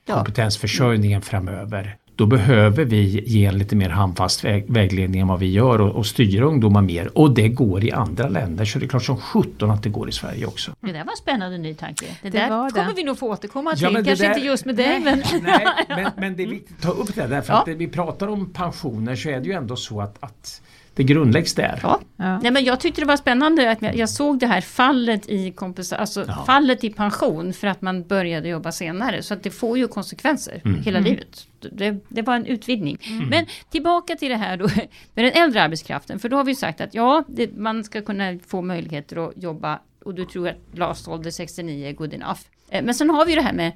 ja. 0.06 0.14
kompetensförsörjningen 0.14 1.22
framöver, 1.22 1.96
då 2.20 2.26
behöver 2.26 2.84
vi 2.84 3.24
ge 3.26 3.44
en 3.46 3.58
lite 3.58 3.76
mer 3.76 3.88
handfast 3.88 4.44
väg, 4.44 4.64
vägledning 4.68 5.20
än 5.20 5.28
vad 5.28 5.38
vi 5.38 5.50
gör 5.50 5.80
och, 5.80 5.94
och 5.96 6.06
styra 6.06 6.44
ungdomar 6.44 6.82
mer. 6.82 7.18
Och 7.18 7.34
det 7.34 7.48
går 7.48 7.84
i 7.84 7.92
andra 7.92 8.28
länder 8.28 8.64
så 8.64 8.78
det 8.78 8.84
är 8.84 8.88
klart 8.88 9.04
som 9.04 9.16
sjutton 9.16 9.70
att 9.70 9.82
det 9.82 9.88
går 9.88 10.08
i 10.08 10.12
Sverige 10.12 10.46
också. 10.46 10.72
Det 10.80 10.92
där 10.92 11.04
var 11.04 11.10
en 11.10 11.16
spännande 11.16 11.58
ny 11.58 11.74
tanke. 11.74 12.06
Det, 12.22 12.30
Det 12.30 12.38
där 12.38 12.50
var 12.50 12.64
det. 12.64 12.70
kommer 12.80 12.94
vi 12.94 13.04
nog 13.04 13.18
få 13.18 13.28
återkomma 13.32 13.74
till. 13.74 13.82
Ja, 13.82 13.90
Kanske 14.04 14.14
där- 14.14 14.34
inte 14.34 14.46
just 14.46 14.64
med 14.64 14.76
dig 14.76 15.00
men... 15.00 15.22
Nej, 15.42 15.66
men, 15.88 16.10
men 16.16 16.36
det 16.36 16.42
är 16.42 16.46
viktigt 16.46 16.76
att 16.76 16.82
ta 16.82 16.90
upp 16.90 17.14
det 17.14 17.26
därför 17.26 17.52
Ja. 17.52 17.60
att 17.60 17.66
när 17.66 17.74
vi 17.74 17.88
pratar 17.88 18.26
om 18.28 18.50
pensioner 18.52 19.16
så 19.16 19.28
är 19.28 19.40
det 19.40 19.46
ju 19.46 19.52
ändå 19.52 19.76
så 19.76 20.00
att, 20.00 20.16
att 20.20 20.62
det 21.00 21.04
grundläggs 21.04 21.54
där. 21.54 21.80
Ja. 21.82 22.00
Ja. 22.16 22.38
Nej, 22.38 22.50
men 22.50 22.64
jag 22.64 22.80
tyckte 22.80 23.00
det 23.00 23.06
var 23.06 23.16
spännande 23.16 23.70
att 23.70 23.96
jag, 23.96 24.08
såg 24.08 24.38
det 24.38 24.46
här 24.46 24.60
fallet 24.60 25.28
i 25.28 25.50
kompensa- 25.50 25.96
alltså 25.96 26.24
Ja. 26.28 26.44
fallet 26.46 26.84
i 26.84 26.90
pension 26.90 27.52
för 27.52 27.66
att 27.66 27.82
man 27.82 28.02
började 28.02 28.48
jobba 28.48 28.72
senare. 28.72 29.22
Så 29.22 29.34
att 29.34 29.42
det 29.42 29.50
får 29.50 29.78
ju 29.78 29.88
konsekvenser 29.88 30.60
Mm. 30.64 30.82
hela 30.82 30.98
livet. 31.00 31.46
Det, 31.72 31.96
det 32.08 32.22
var 32.22 32.34
en 32.36 32.46
utvidgning. 32.46 32.98
Men 33.30 33.46
tillbaka 33.70 34.16
till 34.16 34.28
det 34.28 34.36
här 34.36 34.56
då 34.56 34.64
med 35.14 35.24
den 35.24 35.32
äldre 35.32 35.62
arbetskraften. 35.62 36.18
För 36.18 36.28
då 36.28 36.36
har 36.36 36.44
vi 36.44 36.54
sagt 36.54 36.80
att 36.80 36.94
ja, 36.94 37.24
det, 37.28 37.56
man 37.56 37.84
ska 37.84 38.02
kunna 38.02 38.38
få 38.46 38.62
möjligheter 38.62 39.28
att 39.28 39.42
jobba 39.42 39.78
och 40.04 40.14
du 40.14 40.24
tror 40.24 40.48
att 40.48 40.56
lastålder 40.74 41.30
69 41.30 41.88
är 41.88 41.92
good 41.92 42.14
enough. 42.14 42.40
Eh, 42.70 42.84
Men 42.84 42.94
sen 42.94 43.10
har 43.10 43.26
vi 43.26 43.34
det 43.34 43.42
här 43.42 43.52
med 43.52 43.72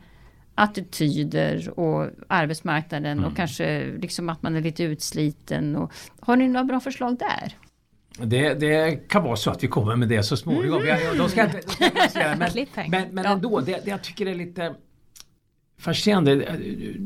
attityder 0.54 1.78
och 1.78 2.10
arbetsmarknaden 2.28 3.24
och 3.24 3.36
kanske 3.36 3.92
liksom 3.98 4.28
att 4.28 4.42
man 4.42 4.56
är 4.56 4.60
lite 4.60 4.82
utsliten. 4.82 5.76
Och, 5.76 5.92
har 6.20 6.36
ni 6.36 6.48
några 6.48 6.64
bra 6.64 6.80
förslag 6.80 7.18
där? 7.18 7.56
Det, 8.26 8.54
det 8.54 9.08
kan 9.08 9.22
vara 9.22 9.36
så 9.36 9.50
att 9.50 9.64
vi 9.64 9.68
kommer 9.68 9.96
med 9.96 10.08
det 10.08 10.22
så 10.22 10.36
småningom. 10.36 10.86
Jag, 10.86 11.02
jag, 11.02 11.18
de 11.18 11.28
ska 11.28 11.44
inte, 11.44 11.60
de 11.78 12.08
ska 12.08 12.18
det, 12.18 12.36
men, 12.76 12.90
men, 12.90 13.14
men 13.14 13.26
ändå, 13.26 13.60
det, 13.60 13.84
det 13.84 13.90
jag 13.90 14.02
tycker 14.02 14.26
är 14.26 14.34
lite 14.34 14.74
fascinerande. 15.78 16.56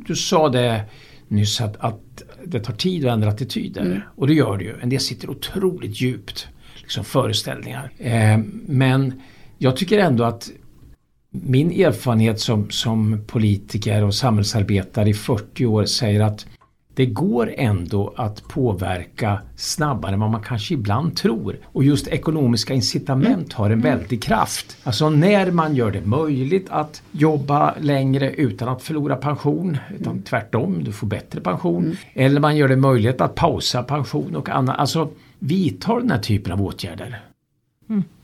Du 0.06 0.16
sa 0.16 0.48
det 0.48 0.84
nyss 1.28 1.60
att, 1.60 1.76
att 1.76 2.22
det 2.44 2.60
tar 2.60 2.72
tid 2.72 3.06
att 3.06 3.12
ändra 3.12 3.28
attityder. 3.28 4.08
Och 4.16 4.26
det 4.26 4.34
gör 4.34 4.58
det 4.58 4.64
ju. 4.64 4.80
En 4.80 4.88
del 4.88 5.00
sitter 5.00 5.30
otroligt 5.30 6.00
djupt. 6.00 6.48
Liksom 6.76 7.04
föreställningar. 7.04 7.90
Eh, 7.98 8.38
men 8.66 9.22
jag 9.58 9.76
tycker 9.76 9.98
ändå 9.98 10.24
att 10.24 10.50
min 11.30 11.70
erfarenhet 11.70 12.40
som, 12.40 12.70
som 12.70 13.20
politiker 13.26 14.04
och 14.04 14.14
samhällsarbetare 14.14 15.08
i 15.08 15.14
40 15.14 15.66
år 15.66 15.84
säger 15.84 16.20
att 16.20 16.46
det 16.94 17.06
går 17.06 17.54
ändå 17.56 18.14
att 18.16 18.48
påverka 18.48 19.40
snabbare 19.56 20.12
än 20.12 20.20
vad 20.20 20.30
man 20.30 20.42
kanske 20.42 20.74
ibland 20.74 21.16
tror. 21.16 21.58
Och 21.64 21.84
just 21.84 22.08
ekonomiska 22.08 22.74
incitament 22.74 23.52
har 23.52 23.70
en 23.70 23.80
väldig 23.80 24.22
kraft. 24.22 24.76
Alltså 24.84 25.10
när 25.10 25.50
man 25.50 25.74
gör 25.74 25.90
det 25.90 26.06
möjligt 26.06 26.66
att 26.70 27.02
jobba 27.12 27.74
längre 27.80 28.30
utan 28.30 28.68
att 28.68 28.82
förlora 28.82 29.16
pension, 29.16 29.78
utan 30.00 30.22
tvärtom, 30.22 30.84
du 30.84 30.92
får 30.92 31.06
bättre 31.06 31.40
pension. 31.40 31.96
Eller 32.14 32.40
man 32.40 32.56
gör 32.56 32.68
det 32.68 32.76
möjligt 32.76 33.20
att 33.20 33.34
pausa 33.34 33.82
pension 33.82 34.36
och 34.36 34.48
annat. 34.48 34.78
Alltså 34.78 35.10
vidtar 35.38 36.00
den 36.00 36.10
här 36.10 36.18
typen 36.18 36.52
av 36.52 36.62
åtgärder. 36.62 37.20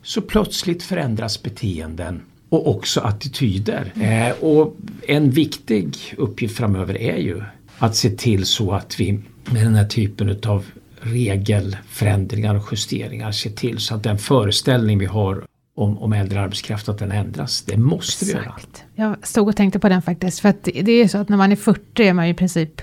Så 0.03 0.21
plötsligt 0.21 0.83
förändras 0.83 1.43
beteenden 1.43 2.21
och 2.55 2.77
också 2.77 3.01
attityder. 3.01 3.93
Eh, 4.01 4.45
och 4.45 4.77
en 5.09 5.31
viktig 5.31 6.15
uppgift 6.17 6.57
framöver 6.57 6.99
är 6.99 7.17
ju 7.17 7.43
att 7.79 7.97
se 7.97 8.11
till 8.11 8.47
så 8.47 8.73
att 8.73 9.01
vi 9.01 9.13
med 9.45 9.65
den 9.65 9.75
här 9.75 9.87
typen 9.87 10.29
utav 10.29 10.65
regelförändringar 11.01 12.55
och 12.55 12.69
justeringar 12.73 13.33
ser 13.33 13.51
till 13.51 13.79
så 13.79 13.95
att 13.95 14.03
den 14.03 14.19
föreställning 14.19 14.99
vi 14.99 15.07
har 15.07 15.45
om, 15.77 15.99
om 15.99 16.13
äldre 16.13 16.41
arbetskraft 16.41 16.89
att 16.89 16.99
den 16.99 17.13
ändras. 17.13 17.63
Det 17.63 17.77
måste 17.77 18.25
vi 18.25 18.33
göra. 18.33 18.43
Exakt. 18.43 18.85
Jag 18.95 19.27
stod 19.27 19.49
och 19.49 19.57
tänkte 19.57 19.79
på 19.79 19.89
den 19.89 20.03
faktiskt. 20.03 20.41
För 20.41 20.49
att 20.49 20.65
det 20.65 20.91
är 20.91 21.03
ju 21.03 21.09
så 21.09 21.19
att 21.19 21.29
när 21.29 21.37
man 21.37 21.53
är 21.53 21.57
40 21.57 22.03
är 22.03 22.13
man 22.13 22.27
ju 22.27 22.33
i 22.33 22.35
princip, 22.35 22.81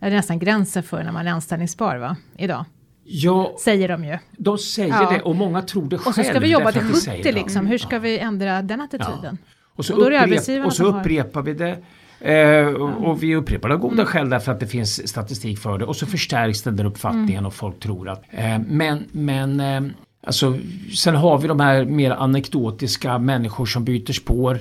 är 0.00 0.10
det 0.10 0.16
nästan 0.16 0.38
gränsen 0.38 0.82
för 0.82 1.04
när 1.04 1.12
man 1.12 1.26
är 1.26 1.30
anställningsbar 1.30 1.96
va? 1.96 2.16
Idag. 2.38 2.64
Ja, 3.08 3.56
Säger 3.60 3.88
de 3.88 4.04
ju. 4.04 4.18
de 4.38 4.58
säger 4.58 4.88
Ja. 5.02 5.10
det 5.10 5.20
och 5.22 5.36
många 5.36 5.62
tror 5.62 5.88
det 5.88 5.98
själv. 5.98 6.08
Och 6.08 6.14
så 6.14 6.22
ska 6.22 6.38
vi 6.38 6.48
jobba 6.52 6.72
till 6.72 6.80
att 6.80 6.90
vi 6.90 6.94
säger 6.94 7.18
70 7.22 7.32
det. 7.32 7.38
liksom. 7.38 7.66
Hur 7.66 7.78
ska 7.78 7.98
vi 7.98 8.18
ändra 8.18 8.62
den 8.62 8.80
attityden? 8.80 9.38
Och 9.76 9.84
så, 9.84 9.94
Och 9.96 10.02
upprep- 10.10 10.64
och 10.64 10.72
så 10.72 10.84
upprepar 10.84 11.42
vi 11.42 11.54
det. 11.54 11.78
Eh, 12.20 12.66
och, 12.66 13.08
och 13.10 13.22
vi 13.22 13.34
upprepar 13.36 13.68
det 13.68 13.74
av 13.74 13.80
goda 13.80 14.06
skäl 14.06 14.30
därför 14.30 14.52
att 14.52 14.60
det 14.60 14.66
finns 14.66 15.08
statistik 15.08 15.58
för 15.58 15.78
det. 15.78 15.84
Och 15.84 15.96
så 15.96 16.06
förstärks 16.06 16.62
den 16.62 16.76
där 16.76 16.84
uppfattningen 16.84 17.46
och 17.46 17.54
folk 17.54 17.80
tror 17.80 18.08
att... 18.08 18.22
Eh, 18.30 18.58
men 18.68 19.04
men 19.12 19.60
eh, 19.60 19.82
alltså, 20.26 20.58
sen 20.96 21.14
har 21.16 21.38
vi 21.38 21.48
de 21.48 21.60
här 21.60 21.84
mer 21.84 22.10
anekdotiska 22.10 23.18
människor 23.18 23.66
som 23.66 23.84
byter 23.84 24.12
spår. 24.12 24.58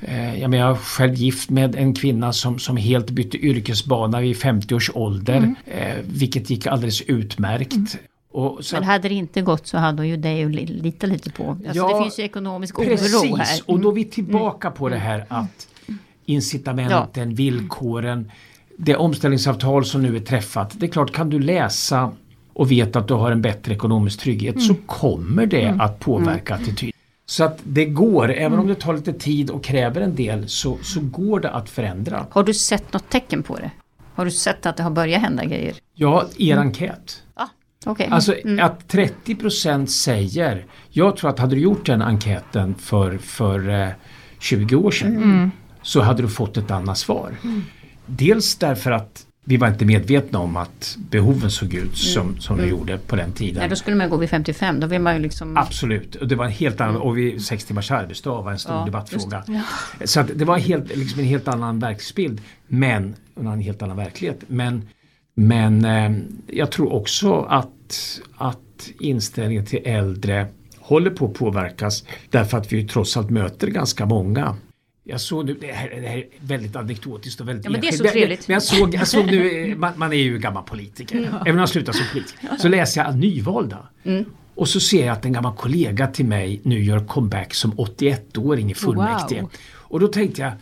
Eh, 0.00 0.40
jag, 0.40 0.50
menar, 0.50 0.66
jag 0.66 0.76
är 0.76 0.80
själv 0.80 1.14
gift 1.14 1.50
med 1.50 1.74
en 1.76 1.94
kvinna 1.94 2.32
som, 2.32 2.58
som 2.58 2.76
helt 2.76 3.10
bytte 3.10 3.38
yrkesbana 3.38 4.20
vid 4.20 4.36
50 4.36 4.74
års 4.74 4.90
ålder. 4.94 5.54
Eh, 5.66 5.94
vilket 6.04 6.50
gick 6.50 6.66
alldeles 6.66 7.02
utmärkt. 7.02 7.98
Och 8.32 8.64
så 8.64 8.76
Men 8.76 8.84
hade 8.84 9.08
det 9.08 9.14
inte 9.14 9.42
gått 9.42 9.66
så 9.66 9.78
hade 9.78 9.98
hon 10.02 10.08
ju 10.08 10.16
dig 10.16 10.44
att 10.44 10.50
li- 10.50 10.66
lita 10.66 11.06
lite 11.06 11.30
på. 11.30 11.50
Alltså 11.50 11.68
Ja, 11.72 11.96
det 11.98 12.02
finns 12.04 12.18
ju 12.18 12.22
ekonomisk 12.22 12.78
oro 12.78 12.84
Precis, 12.84 13.12
här. 13.14 13.24
Mm. 13.24 13.38
och 13.66 13.80
då 13.80 13.90
är 13.90 13.94
vi 13.94 14.04
tillbaka 14.04 14.70
på 14.70 14.88
det 14.88 14.96
här 14.96 15.24
att 15.28 15.68
incitamenten, 16.26 17.34
villkoren, 17.34 18.30
det 18.78 18.96
omställningsavtal 18.96 19.84
som 19.84 20.02
nu 20.02 20.16
är 20.16 20.20
träffat. 20.20 20.74
Det 20.80 20.86
är 20.86 20.90
klart, 20.90 21.12
kan 21.12 21.30
du 21.30 21.38
läsa 21.38 22.12
och 22.52 22.70
vet 22.70 22.96
att 22.96 23.08
du 23.08 23.14
har 23.14 23.30
en 23.30 23.42
bättre 23.42 23.74
ekonomisk 23.74 24.20
trygghet 24.20 24.62
så 24.62 24.74
kommer 24.86 25.46
det 25.46 25.76
att 25.78 26.00
påverka 26.00 26.54
attityd. 26.54 26.92
Så 27.30 27.44
att 27.44 27.58
det 27.64 27.84
går, 27.84 28.32
även 28.32 28.58
om 28.58 28.66
det 28.66 28.74
tar 28.74 28.94
lite 28.94 29.12
tid 29.12 29.50
och 29.50 29.64
kräver 29.64 30.00
en 30.00 30.14
del 30.14 30.48
så, 30.48 30.78
så 30.82 31.00
går 31.00 31.40
det 31.40 31.50
att 31.50 31.70
förändra. 31.70 32.26
Har 32.30 32.42
du 32.42 32.54
sett 32.54 32.92
något 32.92 33.08
tecken 33.08 33.42
på 33.42 33.56
det? 33.56 33.70
Har 34.14 34.24
du 34.24 34.30
sett 34.30 34.66
att 34.66 34.76
det 34.76 34.82
har 34.82 34.90
börjat 34.90 35.20
hända 35.22 35.44
grejer? 35.44 35.74
Ja, 35.94 36.24
er 36.38 36.56
enkät. 36.56 37.22
Okej. 37.86 38.08
Alltså 38.10 38.34
att 38.60 38.92
30% 38.92 39.86
säger, 39.86 40.66
jag 40.88 41.16
tror 41.16 41.30
att 41.30 41.38
hade 41.38 41.54
du 41.54 41.60
gjort 41.60 41.86
den 41.86 42.02
enkäten 42.02 42.74
för, 42.74 43.18
för 43.18 43.68
eh, 43.68 43.88
20 44.38 44.76
år 44.76 44.90
sedan 44.90 45.50
så 45.82 46.00
hade 46.00 46.22
du 46.22 46.28
fått 46.28 46.56
ett 46.56 46.70
annat 46.70 46.98
svar. 46.98 47.34
Dels 48.06 48.56
därför 48.56 48.90
att 48.90 49.26
vi 49.50 49.56
var 49.56 49.68
inte 49.68 49.84
medvetna 49.84 50.38
om 50.38 50.56
att 50.56 50.98
behoven 51.10 51.50
såg 51.50 51.74
ut 51.74 51.96
som, 51.96 52.40
som 52.40 52.56
de 52.56 52.68
gjorde 52.68 52.98
på 52.98 53.16
den 53.16 53.32
tiden. 53.32 53.58
Nej, 53.58 53.68
då 53.68 53.76
skulle 53.76 53.96
man 53.96 54.10
gå 54.10 54.16
vid 54.16 54.30
55. 54.30 54.80
Då 54.80 54.86
vill 54.86 55.00
man 55.00 55.16
ju 55.16 55.22
liksom... 55.22 55.56
Absolut, 55.56 56.14
och 56.14 56.28
det 56.28 56.34
var 56.34 56.44
en 56.44 56.50
helt 56.50 56.80
annan, 56.80 56.96
och 56.96 57.18
vi, 57.18 57.40
sex 57.40 57.64
timmars 57.64 57.90
arbetsdag 57.90 58.42
var 58.42 58.52
en 58.52 58.58
stor 58.58 58.74
Ja, 58.74 58.84
debattfråga. 58.84 59.44
Så 60.04 60.20
att 60.20 60.30
det 60.34 60.44
var 60.44 60.58
helt, 60.58 60.96
liksom 60.96 61.20
en 61.20 61.26
helt 61.26 61.48
annan 61.48 61.78
verklighetsbild, 61.78 62.40
men 62.66 63.14
en 63.36 63.60
helt 63.60 63.82
annan 63.82 63.96
verklighet. 63.96 64.40
Men, 64.46 64.88
men 65.34 65.84
eh, 65.84 66.12
jag 66.46 66.70
tror 66.70 66.92
också 66.92 67.40
att, 67.40 68.20
att 68.36 68.90
inställningen 69.00 69.66
till 69.66 69.80
äldre 69.84 70.46
håller 70.78 71.10
på 71.10 71.26
att 71.26 71.34
påverkas 71.34 72.04
därför 72.30 72.58
att 72.58 72.72
vi 72.72 72.88
trots 72.88 73.16
allt 73.16 73.30
möter 73.30 73.66
ganska 73.66 74.06
många. 74.06 74.56
Jag 75.10 75.20
såg 75.20 75.46
nu, 75.46 75.56
det 75.60 75.72
här, 75.72 75.90
det 75.90 76.08
här 76.08 76.16
är 76.16 76.26
väldigt 76.40 76.76
anekdotiskt 76.76 77.40
och 77.40 77.48
väldigt 77.48 77.64
Ja, 77.64 77.70
men 77.70 77.80
det 77.80 77.88
är 77.88 77.92
så 77.92 78.04
trevligt. 78.04 78.48
Men 78.48 78.54
jag 78.54 78.62
såg, 78.62 78.94
jag 78.94 79.08
såg 79.08 79.26
nu, 79.26 79.70
eh, 79.70 79.76
man, 79.76 79.92
man 79.96 80.12
är 80.12 80.16
ju 80.16 80.38
gammal 80.38 80.62
politiker, 80.62 81.16
även 81.16 81.52
om 81.52 81.58
jag 81.58 81.68
slutar 81.68 81.92
som 81.92 82.06
politiker. 82.12 82.48
Så 82.58 82.68
läser 82.68 83.04
jag 83.04 83.16
nyvalda. 83.18 83.88
Mm. 84.04 84.24
Och 84.54 84.68
så 84.68 84.80
ser 84.80 85.06
jag 85.06 85.12
att 85.12 85.24
en 85.24 85.32
gammal 85.32 85.56
kollega 85.56 86.06
till 86.06 86.24
mig 86.24 86.60
nu 86.62 86.84
gör 86.84 87.04
comeback 87.04 87.54
som 87.54 87.72
81-åring 87.72 88.70
i 88.70 88.74
fullmäktige. 88.74 89.40
Wow. 89.40 89.50
Och 89.72 90.00
då 90.00 90.08
tänkte 90.08 90.42
jag, 90.42 90.52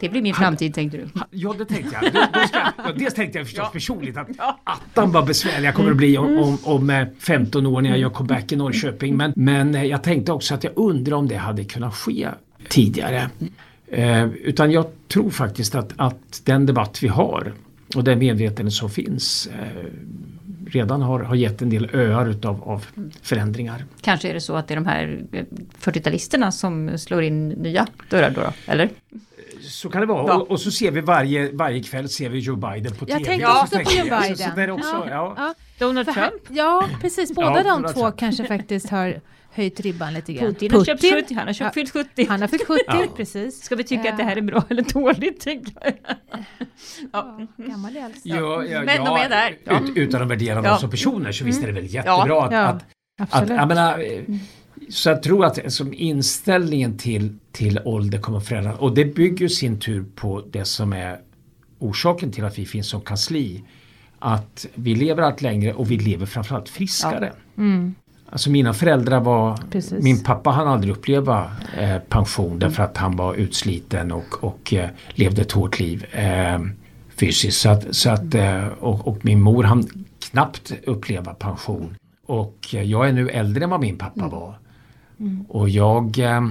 Det 0.00 0.08
blir 0.08 0.22
min 0.22 0.34
framtid 0.34 0.74
tänkte 0.74 0.96
du. 0.96 1.08
ja 1.30 1.54
det 1.58 1.64
tänkte 1.64 1.98
jag. 2.02 2.12
Då, 2.12 2.20
då 2.40 2.46
ska, 2.46 2.58
ja, 2.76 2.92
dels 2.96 3.14
tänkte 3.14 3.38
jag 3.38 3.46
förstås 3.46 3.72
personligt 3.72 4.16
att 4.16 4.28
attan 4.64 5.12
vad 5.12 5.26
besvärlig 5.26 5.68
jag 5.68 5.74
kommer 5.74 5.90
att 5.90 5.96
bli 5.96 6.18
om, 6.18 6.38
om, 6.38 6.58
om 6.62 6.90
eh, 6.90 7.06
15 7.18 7.66
år 7.66 7.80
när 7.80 7.90
jag 7.90 7.98
gör 7.98 8.10
comeback 8.10 8.52
i 8.52 8.56
Norrköping. 8.56 9.16
Men, 9.16 9.32
men 9.36 9.74
eh, 9.74 9.84
jag 9.84 10.02
tänkte 10.02 10.32
också 10.32 10.54
att 10.54 10.64
jag 10.64 10.72
undrar 10.76 11.16
om 11.16 11.28
det 11.28 11.36
hade 11.36 11.64
kunnat 11.64 11.94
ske 11.94 12.28
tidigare. 12.68 13.30
Eh, 13.90 14.24
utan 14.28 14.70
jag 14.72 14.86
tror 15.08 15.30
faktiskt 15.30 15.74
att, 15.74 15.92
att 15.96 16.40
den 16.44 16.66
debatt 16.66 17.02
vi 17.02 17.08
har 17.08 17.52
och 17.96 18.04
den 18.04 18.18
medvetenhet 18.18 18.74
som 18.74 18.90
finns 18.90 19.46
eh, 19.46 19.84
redan 20.66 21.02
har, 21.02 21.20
har 21.20 21.34
gett 21.34 21.62
en 21.62 21.70
del 21.70 21.90
öar 21.94 22.26
utav, 22.28 22.62
av 22.62 22.86
förändringar. 23.22 23.84
Kanske 24.00 24.28
är 24.28 24.34
det 24.34 24.40
så 24.40 24.56
att 24.56 24.68
det 24.68 24.74
är 24.74 24.76
de 24.76 24.86
här 24.86 25.20
eh, 25.32 25.44
40-talisterna 25.80 26.50
som 26.50 26.98
slår 26.98 27.22
in 27.22 27.48
nya 27.48 27.86
dörrar 28.10 28.30
då, 28.30 28.40
då 28.40 28.52
eller? 28.72 28.88
Så 29.62 29.88
kan 29.88 30.00
det 30.00 30.06
vara. 30.06 30.26
Ja. 30.26 30.34
Och, 30.36 30.50
och 30.50 30.60
så 30.60 30.70
ser 30.70 30.90
vi 30.90 31.00
varje, 31.00 31.52
varje 31.52 31.82
kväll 31.82 32.08
ser 32.08 32.28
vi 32.28 32.38
Joe 32.38 32.56
Biden 32.56 32.92
på 32.94 33.04
Jag 33.08 33.18
TV. 33.18 33.24
tänkte 33.24 33.46
Och 33.48 33.54
så 33.54 33.62
också 33.62 33.76
på 33.76 33.98
Joe 33.98 34.06
jag- 34.06 34.22
Biden. 34.22 34.36
Så, 34.36 34.44
så 34.66 34.72
också, 34.72 35.08
ja. 35.10 35.34
Ja, 35.36 35.54
Donald 35.78 36.14
Trump? 36.14 36.42
ja 36.48 36.88
precis. 37.00 37.34
Båda 37.34 37.62
Ja, 37.64 37.74
de 37.76 37.92
två 37.92 38.00
Trump. 38.00 38.16
kanske 38.18 38.44
faktiskt 38.44 38.90
har 38.90 39.20
höjt 39.58 39.80
ribban 39.80 40.14
lite 40.14 40.32
grann. 40.32 40.46
Putin 40.54 40.70
har 40.72 40.84
köpt 40.84 41.02
70, 41.02 41.34
han 41.34 41.46
har 41.46 41.54
köpt 41.54 41.76
Ja. 41.76 41.80
fyllt 41.80 41.92
70. 41.92 42.26
Han 42.28 42.40
har 42.40 42.48
fyllt 42.48 42.66
70, 42.66 42.82
Ja. 42.86 43.06
precis. 43.16 43.62
Ska 43.64 43.76
vi 43.76 43.84
tycka 43.84 44.10
att 44.12 44.16
det 44.16 44.22
här 44.24 44.36
är 44.36 44.40
bra 44.42 44.64
eller 44.68 44.82
dåligt? 44.82 45.40
tänker 45.40 45.72
jag. 45.84 45.92
Ja, 47.12 47.46
gammal 47.56 47.96
är 47.96 48.04
äldst. 48.04 48.20
Ja, 48.26 48.64
ja, 48.64 48.82
Men 48.84 48.96
ja, 48.96 49.04
de 49.04 49.16
är 49.24 49.28
där. 49.28 49.56
Ja. 49.64 49.80
Ut, 49.80 49.96
utan 49.96 50.22
att 50.22 50.28
värdera 50.28 50.54
dem 50.54 50.64
Ja. 50.64 50.78
som 50.78 50.90
personer 50.90 51.32
så 51.32 51.44
visst 51.44 51.62
är 51.62 51.66
det 51.66 51.72
väl 51.72 51.94
jättebra 51.94 52.24
Ja. 52.28 52.44
att, 52.46 52.52
Ja, 52.52 52.58
att, 52.60 52.74
att 52.74 52.82
absolut. 53.34 53.50
jag 53.50 53.68
menar, 53.68 53.98
eh, 53.98 54.36
så 54.88 55.08
jag 55.08 55.22
tror 55.22 55.44
att 55.44 55.72
som 55.72 55.92
inställningen 55.94 56.98
till, 56.98 57.38
till 57.52 57.80
ålder 57.84 58.18
kommer 58.20 58.38
att 58.38 58.46
förändras 58.46 58.78
och 58.78 58.94
det 58.94 59.04
bygger 59.04 59.46
i 59.46 59.48
sin 59.48 59.80
tur 59.80 60.04
på 60.14 60.44
det 60.50 60.64
som 60.64 60.92
är 60.92 61.18
orsaken 61.78 62.32
till 62.32 62.44
att 62.44 62.58
vi 62.58 62.66
finns 62.66 62.88
som 62.88 63.00
kansli 63.00 63.64
att 64.18 64.66
vi 64.74 64.94
lever 64.94 65.22
allt 65.22 65.42
längre 65.42 65.72
och 65.74 65.90
vi 65.90 65.98
lever 65.98 66.26
framförallt 66.26 66.68
friskare. 66.68 67.32
Ja. 67.54 67.62
Mm. 67.62 67.94
Alltså 68.30 68.50
mina 68.50 68.74
föräldrar 68.74 69.20
var, 69.20 69.58
Precis. 69.70 70.04
min 70.04 70.22
pappa 70.22 70.50
hann 70.50 70.68
aldrig 70.68 70.92
uppleva 70.92 71.50
eh, 71.78 71.98
pension 71.98 72.58
därför 72.58 72.82
att 72.82 72.96
han 72.96 73.16
var 73.16 73.34
utsliten 73.34 74.12
och, 74.12 74.44
och 74.44 74.74
eh, 74.74 74.88
levde 75.08 75.42
ett 75.42 75.52
hårt 75.52 75.80
liv 75.80 76.06
eh, 76.12 76.58
fysiskt. 77.20 77.60
Så 77.60 77.68
att, 77.68 77.96
så 77.96 78.10
att, 78.10 78.34
eh, 78.34 78.66
och, 78.66 79.08
och, 79.08 79.24
min 79.24 79.40
mor 79.40 79.64
hann 79.64 79.88
knappt 80.30 80.72
uppleva 80.86 81.34
pension. 81.34 81.94
Och 82.26 82.56
eh, 82.72 82.82
jag 82.82 83.08
är 83.08 83.12
nu 83.12 83.28
äldre 83.28 83.64
än 83.64 83.70
vad 83.70 83.80
min 83.80 83.98
pappa 83.98 84.20
mm. 84.20 84.30
var. 84.30 84.58
Mm. 85.20 85.44
Och 85.48 85.68
jag 85.68 86.18
eh, 86.18 86.42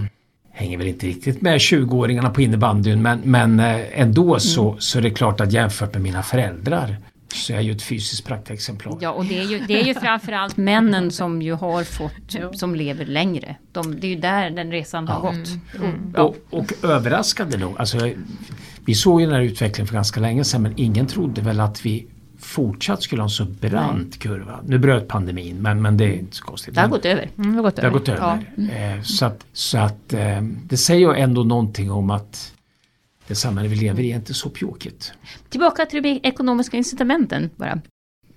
hänger 0.52 0.78
väl 0.78 0.88
inte 0.88 1.08
riktigt 1.08 1.42
med 1.42 1.58
20-åringarna 1.58 2.30
på 2.30 2.42
innebandyn 2.42 3.02
men, 3.02 3.20
men 3.24 3.60
ändå 3.94 4.28
mm. 4.28 4.40
så, 4.40 4.76
så 4.80 4.98
är 4.98 5.02
det 5.02 5.10
klart 5.10 5.42
att 5.42 5.52
jämfört 5.52 5.94
med 5.94 6.02
mina 6.02 6.24
föräldrar 6.24 6.98
så 7.34 7.54
är 7.54 7.62
ju 7.62 7.72
ett 7.72 7.82
fysiskt 7.82 8.28
praktexemplar. 8.28 8.98
Ja 9.02 9.12
och 9.12 9.26
det 9.26 9.40
är 9.40 9.44
ju, 9.44 9.60
det 9.60 9.82
är 9.82 9.86
ju 9.86 9.94
framförallt 9.94 10.58
männen 10.68 11.12
som 11.12 11.42
ju 11.42 11.54
har 11.54 11.84
fått, 11.84 12.58
som 12.60 12.76
lever 12.76 13.06
längre. 13.06 13.56
De, 13.72 14.00
det 14.00 14.08
är 14.08 14.10
ju 14.10 14.16
där 14.16 14.50
den 14.50 14.72
resan 14.72 15.08
har 15.08 15.22
gått. 15.22 15.34
Mm. 15.34 15.60
Mm. 15.76 16.16
Och, 16.16 16.38
och, 16.50 16.74
överraskande 16.84 17.58
nog, 17.58 17.76
alltså, 17.80 18.12
vi 18.86 18.96
såg 18.96 19.22
ju 19.22 19.28
den 19.28 19.36
här 19.36 19.42
utvecklingen 19.42 19.88
för 19.88 19.94
ganska 19.94 20.20
länge 20.20 20.44
sedan 20.44 20.62
men 20.62 20.74
ingen 20.76 21.08
trodde 21.08 21.42
väl 21.42 21.60
att 21.60 21.86
vi 21.86 22.08
fortsatt 22.40 23.04
skulle 23.04 23.22
ha 23.22 23.26
en 23.26 23.30
så 23.30 23.46
brant 23.46 24.20
kurva. 24.20 24.60
Nu 24.66 24.78
bröt 24.78 25.08
pandemin 25.08 25.62
men, 25.62 25.82
men 25.82 25.98
det 25.98 26.06
är 26.06 26.14
inte 26.14 26.36
så 26.36 26.44
konstigt. 26.44 26.76
Det 26.76 26.82
har 26.82 26.88
gått 26.88 27.06
över. 27.06 27.30
Mm, 27.38 27.52
det 27.52 27.58
har 27.58 27.64
gått 27.64 27.76
det 27.76 27.82
över. 27.82 27.92
Har 27.92 28.00
gått 28.00 28.10
över. 28.10 28.46
Ja. 28.56 28.74
Eh, 28.74 29.02
så 29.02 29.26
att, 29.26 29.46
så 29.54 29.78
att 29.78 30.14
eh, 30.14 30.42
det 30.42 30.78
säger 30.78 31.14
ändå 31.14 31.44
någonting 31.44 31.92
om 31.92 32.10
att 32.10 32.54
det 33.28 33.36
samhälle 33.36 33.70
vi 33.70 33.76
lever 33.76 34.04
i 34.04 34.12
är 34.12 34.16
inte 34.16 34.34
så 34.34 34.50
pjåkigt. 34.50 35.14
Tillbaka 35.50 35.86
till 35.86 36.04
de 36.04 36.20
ekonomiska 36.24 36.78
incitamenten 36.78 37.50
bara. 37.56 37.82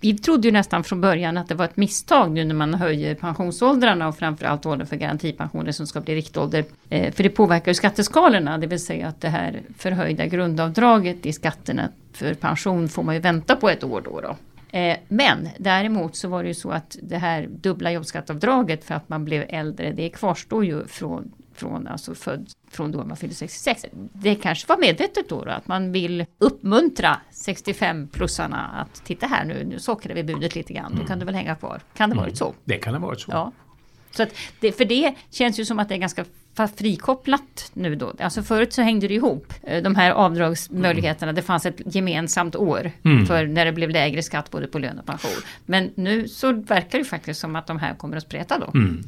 Vi 0.00 0.18
trodde 0.18 0.48
ju 0.48 0.52
nästan 0.52 0.84
från 0.84 1.00
början 1.00 1.36
att 1.36 1.48
det 1.48 1.54
var 1.54 1.64
ett 1.64 1.76
misstag 1.76 2.30
nu 2.30 2.44
när 2.44 2.54
man 2.54 2.74
höjer 2.74 3.14
pensionsåldrarna 3.14 4.08
och 4.08 4.16
framförallt 4.16 4.66
åldern 4.66 4.86
för 4.86 4.96
garantipensioner 4.96 5.72
som 5.72 5.86
ska 5.86 6.00
bli 6.00 6.14
riktålder. 6.14 6.64
Eh, 6.88 7.12
för 7.12 7.22
det 7.22 7.28
påverkar 7.28 7.70
ju 7.70 7.74
skatteskalorna, 7.74 8.58
det 8.58 8.66
vill 8.66 8.84
säga 8.84 9.08
att 9.08 9.20
det 9.20 9.28
här 9.28 9.62
förhöjda 9.78 10.26
grundavdraget 10.26 11.26
i 11.26 11.32
skatterna 11.32 11.88
för 12.12 12.34
pension 12.34 12.88
får 12.88 13.02
man 13.02 13.14
ju 13.14 13.20
vänta 13.20 13.56
på 13.56 13.68
ett 13.68 13.84
år 13.84 14.02
då. 14.04 14.20
då. 14.20 14.36
Eh, 14.78 14.96
men 15.08 15.48
däremot 15.58 16.16
så 16.16 16.28
var 16.28 16.42
det 16.42 16.48
ju 16.48 16.54
så 16.54 16.70
att 16.70 16.96
det 17.02 17.16
här 17.16 17.48
dubbla 17.50 17.92
jobbskatteavdraget 17.92 18.84
för 18.84 18.94
att 18.94 19.08
man 19.08 19.24
blev 19.24 19.44
äldre, 19.48 19.92
det 19.92 20.08
kvarstår 20.08 20.64
ju 20.64 20.86
från 20.86 21.32
från, 21.60 21.86
alltså 21.86 22.14
född 22.14 22.50
från 22.70 22.92
då 22.92 23.04
man 23.04 23.16
fyllde 23.16 23.34
66. 23.34 23.86
Det 24.12 24.34
kanske 24.34 24.68
var 24.68 24.78
medvetet 24.78 25.28
då, 25.28 25.44
då 25.44 25.50
att 25.50 25.68
man 25.68 25.92
vill 25.92 26.26
uppmuntra 26.38 27.20
65-plussarna 27.32 28.80
att 28.80 29.04
titta 29.04 29.26
här 29.26 29.44
nu, 29.44 29.64
nu 29.64 29.78
sockrar 29.78 30.14
vi 30.14 30.24
budet 30.24 30.54
lite 30.54 30.72
grann, 30.72 30.96
då 31.00 31.06
kan 31.06 31.18
du 31.18 31.24
väl 31.24 31.34
hänga 31.34 31.54
kvar. 31.54 31.80
Kan 31.96 32.10
det 32.10 32.14
mm. 32.14 32.24
varit 32.24 32.36
så? 32.36 32.54
Det 32.64 32.76
kan 32.76 32.94
ha 32.94 33.00
varit 33.00 33.20
så. 33.20 33.30
Ja. 33.30 33.52
Så 34.10 34.22
att 34.22 34.34
det, 34.60 34.72
för 34.72 34.84
det 34.84 35.14
känns 35.30 35.60
ju 35.60 35.64
som 35.64 35.78
att 35.78 35.88
det 35.88 35.94
är 35.94 35.98
ganska 35.98 36.24
frikopplat 36.76 37.70
nu 37.72 37.94
då. 37.94 38.12
Alltså 38.18 38.42
förut 38.42 38.72
så 38.72 38.82
hängde 38.82 39.08
det 39.08 39.14
ihop, 39.14 39.52
eh, 39.62 39.82
de 39.82 39.94
här 39.94 40.10
avdragsmöjligheterna. 40.10 41.32
Det 41.32 41.42
fanns 41.42 41.66
ett 41.66 41.94
gemensamt 41.94 42.56
år 42.56 42.92
mm. 43.04 43.26
för 43.26 43.46
när 43.46 43.64
det 43.64 43.72
blev 43.72 43.90
lägre 43.90 44.22
skatt 44.22 44.50
både 44.50 44.66
på 44.66 44.78
lön 44.78 44.98
och 44.98 45.06
pension. 45.06 45.42
Men 45.66 45.90
nu 45.94 46.28
så 46.28 46.52
verkar 46.52 46.98
det 46.98 47.04
faktiskt 47.04 47.40
som 47.40 47.56
att 47.56 47.66
de 47.66 47.78
här 47.78 47.94
kommer 47.94 48.16
att 48.16 48.22
spreta 48.22 48.58
då. 48.58 48.70
Mm. 48.74 49.04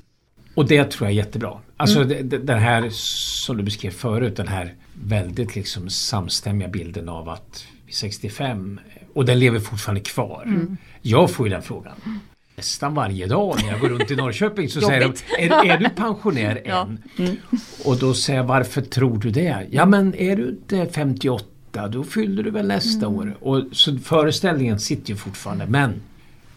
Och 0.55 0.69
det 0.69 0.91
tror 0.91 1.09
jag 1.09 1.13
är 1.13 1.17
jättebra. 1.17 1.59
Alltså 1.77 2.03
mm. 2.03 2.29
den 2.29 2.59
här 2.59 2.89
som 2.91 3.57
du 3.57 3.63
beskrev 3.63 3.91
förut, 3.91 4.37
den 4.37 4.49
här 4.49 4.75
väldigt 4.95 5.57
liksom 5.57 5.91
samstämmiga 5.91 6.69
bilden 6.69 7.09
av 7.09 7.29
att 7.29 7.67
vid 7.87 7.95
65 7.95 8.81
och 9.15 9.25
den 9.25 9.39
lever 9.39 9.61
fortfarande 9.61 10.01
kvar. 10.01 10.43
Mm. 10.47 10.77
Jag 11.03 11.31
får 11.31 11.47
ju 11.47 11.53
den 11.53 11.63
frågan 11.63 12.21
nästan 12.57 12.95
varje 12.95 13.27
dag 13.27 13.57
när 13.63 13.71
jag 13.71 13.81
går 13.81 13.89
runt 13.89 14.11
i 14.11 14.17
Norrköping 14.17 14.69
så 14.69 14.81
säger 14.81 15.01
de 15.01 15.15
är, 15.39 15.71
är 15.71 15.79
du 15.79 15.89
pensionär 15.89 16.57
än? 16.65 16.99
Ja. 17.17 17.23
Mm. 17.25 17.37
Och 17.85 17.97
då 17.97 18.15
säger 18.15 18.39
jag 18.39 18.47
varför 18.47 18.81
tror 18.81 19.19
du 19.19 19.31
det? 19.31 19.67
Ja 19.71 19.87
men 19.87 20.15
är 20.15 20.37
du 20.37 20.49
inte 20.49 20.87
58 20.93 21.89
då 21.89 22.05
fyller 22.05 22.43
du 22.43 22.51
väl 22.51 22.67
nästa 22.67 23.07
mm. 23.07 23.19
år. 23.19 23.37
Och 23.41 23.65
så 23.73 23.99
föreställningen 23.99 24.81
sitter 24.81 25.11
ju 25.11 25.17
fortfarande 25.17 25.67
men 25.67 26.01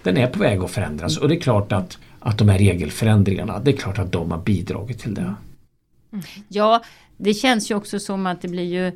den 0.03 0.17
är 0.17 0.27
på 0.27 0.39
väg 0.39 0.59
att 0.59 0.71
förändras 0.71 1.17
och 1.17 1.29
det 1.29 1.35
är 1.35 1.39
klart 1.39 1.71
att 1.71 1.97
att 2.25 2.37
de 2.37 2.49
här 2.49 2.57
regelförändringarna, 2.57 3.59
det 3.59 3.71
är 3.71 3.77
klart 3.77 3.99
att 3.99 4.11
de 4.11 4.31
har 4.31 4.37
bidragit 4.37 4.99
till 4.99 5.13
det. 5.13 5.35
Ja, 6.47 6.83
det 7.17 7.33
känns 7.33 7.71
ju 7.71 7.75
också 7.75 7.99
som 7.99 8.27
att 8.27 8.41
det 8.41 8.47
blir 8.47 8.63
ju 8.63 8.91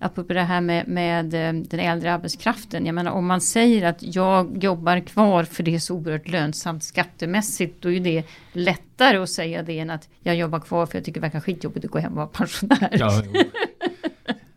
Apropå 0.00 0.32
det 0.32 0.42
här 0.42 0.60
med, 0.60 0.88
med 0.88 1.34
eh, 1.34 1.62
den 1.62 1.80
äldre 1.80 2.14
arbetskraften. 2.14 2.86
Jag 2.86 2.94
menar 2.94 3.12
om 3.12 3.26
man 3.26 3.40
säger 3.40 3.86
att 3.86 3.96
jag 4.00 4.64
jobbar 4.64 5.00
kvar 5.00 5.44
för 5.44 5.62
det 5.62 5.74
är 5.74 5.78
så 5.78 5.94
oerhört 5.94 6.28
lönsamt 6.28 6.84
skattemässigt. 6.84 7.82
Då 7.82 7.92
är 7.92 8.00
det 8.00 8.24
lättare 8.52 9.16
att 9.16 9.30
säga 9.30 9.62
det 9.62 9.78
än 9.78 9.90
att 9.90 10.08
jag 10.20 10.36
jobbar 10.36 10.60
kvar 10.60 10.86
för 10.86 10.98
jag 10.98 11.04
tycker 11.04 11.20
det 11.20 11.26
verkar 11.26 11.40
skitjobbigt 11.40 11.84
att 11.84 11.90
gå 11.90 11.98
hem 11.98 12.12
och 12.12 12.16
vara 12.16 12.26
pensionär. 12.26 12.90
Ja, 12.92 13.22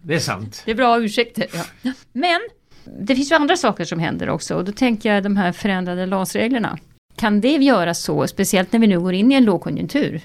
det 0.01 0.15
är 0.15 0.19
sant. 0.19 0.61
Det 0.65 0.71
är 0.71 0.75
bra 0.75 1.01
ursäkter. 1.01 1.45
Ja. 1.53 1.93
Men 2.13 2.39
det 2.83 3.15
finns 3.15 3.31
ju 3.31 3.35
andra 3.35 3.57
saker 3.57 3.85
som 3.85 3.99
händer 3.99 4.29
också 4.29 4.55
och 4.55 4.65
då 4.65 4.71
tänker 4.71 5.13
jag 5.13 5.23
de 5.23 5.37
här 5.37 5.51
förändrade 5.51 6.05
LAS-reglerna. 6.05 6.79
Kan 7.21 7.41
det 7.41 7.57
göras 7.57 7.99
så, 8.03 8.27
speciellt 8.27 8.71
när 8.71 8.79
vi 8.79 8.87
nu 8.87 8.99
går 8.99 9.13
in 9.13 9.31
i 9.31 9.35
en 9.35 9.45
lågkonjunktur, 9.45 10.21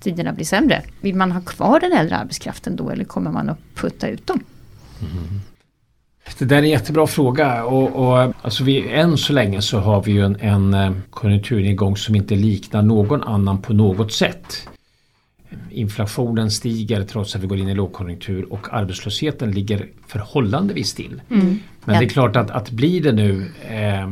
tiderna 0.00 0.32
blir 0.32 0.44
sämre. 0.44 0.82
Vill 1.00 1.14
man 1.14 1.32
ha 1.32 1.40
kvar 1.40 1.80
den 1.80 1.92
äldre 1.92 2.16
arbetskraften 2.16 2.76
då 2.76 2.90
eller 2.90 3.04
kommer 3.04 3.30
man 3.30 3.48
att 3.48 3.58
putta 3.74 4.08
ut 4.08 4.26
dem? 4.26 4.40
Mm. 5.00 5.40
Det 6.38 6.44
där 6.44 6.56
är 6.56 6.62
en 6.62 6.68
jättebra 6.68 7.06
fråga 7.06 7.64
och, 7.64 7.88
och 7.96 8.34
alltså 8.42 8.64
vi, 8.64 8.88
än 8.88 9.18
så 9.18 9.32
länge 9.32 9.62
så 9.62 9.78
har 9.78 10.02
vi 10.02 10.12
ju 10.12 10.24
en, 10.24 10.36
en 10.40 10.74
eh, 10.74 10.92
konjunkturnedgång 11.10 11.96
som 11.96 12.14
inte 12.14 12.34
liknar 12.34 12.82
någon 12.82 13.22
annan 13.22 13.62
på 13.62 13.72
något 13.72 14.12
sätt. 14.12 14.68
Inflationen 15.70 16.50
stiger 16.50 17.04
trots 17.04 17.36
att 17.36 17.42
vi 17.42 17.46
går 17.46 17.58
in 17.58 17.68
i 17.68 17.74
lågkonjunktur 17.74 18.52
och 18.52 18.74
arbetslösheten 18.74 19.50
ligger 19.50 19.88
förhållandevis 20.06 20.88
still. 20.88 21.22
Mm. 21.30 21.58
Men 21.84 21.98
det 21.98 22.04
är 22.04 22.08
klart 22.08 22.36
att, 22.36 22.50
att 22.50 22.70
blir 22.70 23.02
det 23.02 23.12
nu 23.12 23.52
eh, 23.68 24.10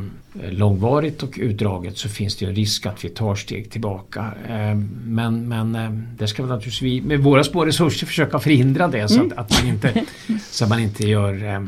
långvarigt 0.51 1.22
och 1.22 1.35
utdraget 1.37 1.98
så 1.98 2.09
finns 2.09 2.37
det 2.37 2.46
en 2.46 2.55
risk 2.55 2.87
att 2.87 3.05
vi 3.05 3.09
tar 3.09 3.35
steg 3.35 3.70
tillbaka. 3.70 4.35
Eh, 4.48 4.74
men, 5.05 5.48
men 5.48 5.74
eh, 5.74 5.90
det 6.18 6.29
ska 6.29 6.42
vi 6.42 6.48
naturligtvis 6.48 6.83
vi 6.83 7.01
med 7.01 7.20
våra 7.20 7.44
små 7.44 7.64
resurser 7.64 8.07
försöka 8.07 8.38
förhindra 8.38 8.88
det 8.88 9.09
så 9.09 9.14
att, 9.14 9.20
mm. 9.20 9.38
att 9.38 9.62
man, 9.62 9.68
inte, 9.68 10.05
så 10.51 10.64
att 10.64 10.70
man 10.70 10.81
inte 10.81 11.09
gör 11.09 11.44
eh, 11.44 11.61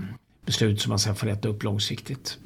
beslut 0.47 0.81
som 0.81 0.91
man 0.91 0.99
sen 0.99 1.15
får 1.15 1.27
rätta 1.27 1.49
upp 1.49 1.63
långsiktigt. 1.63 2.39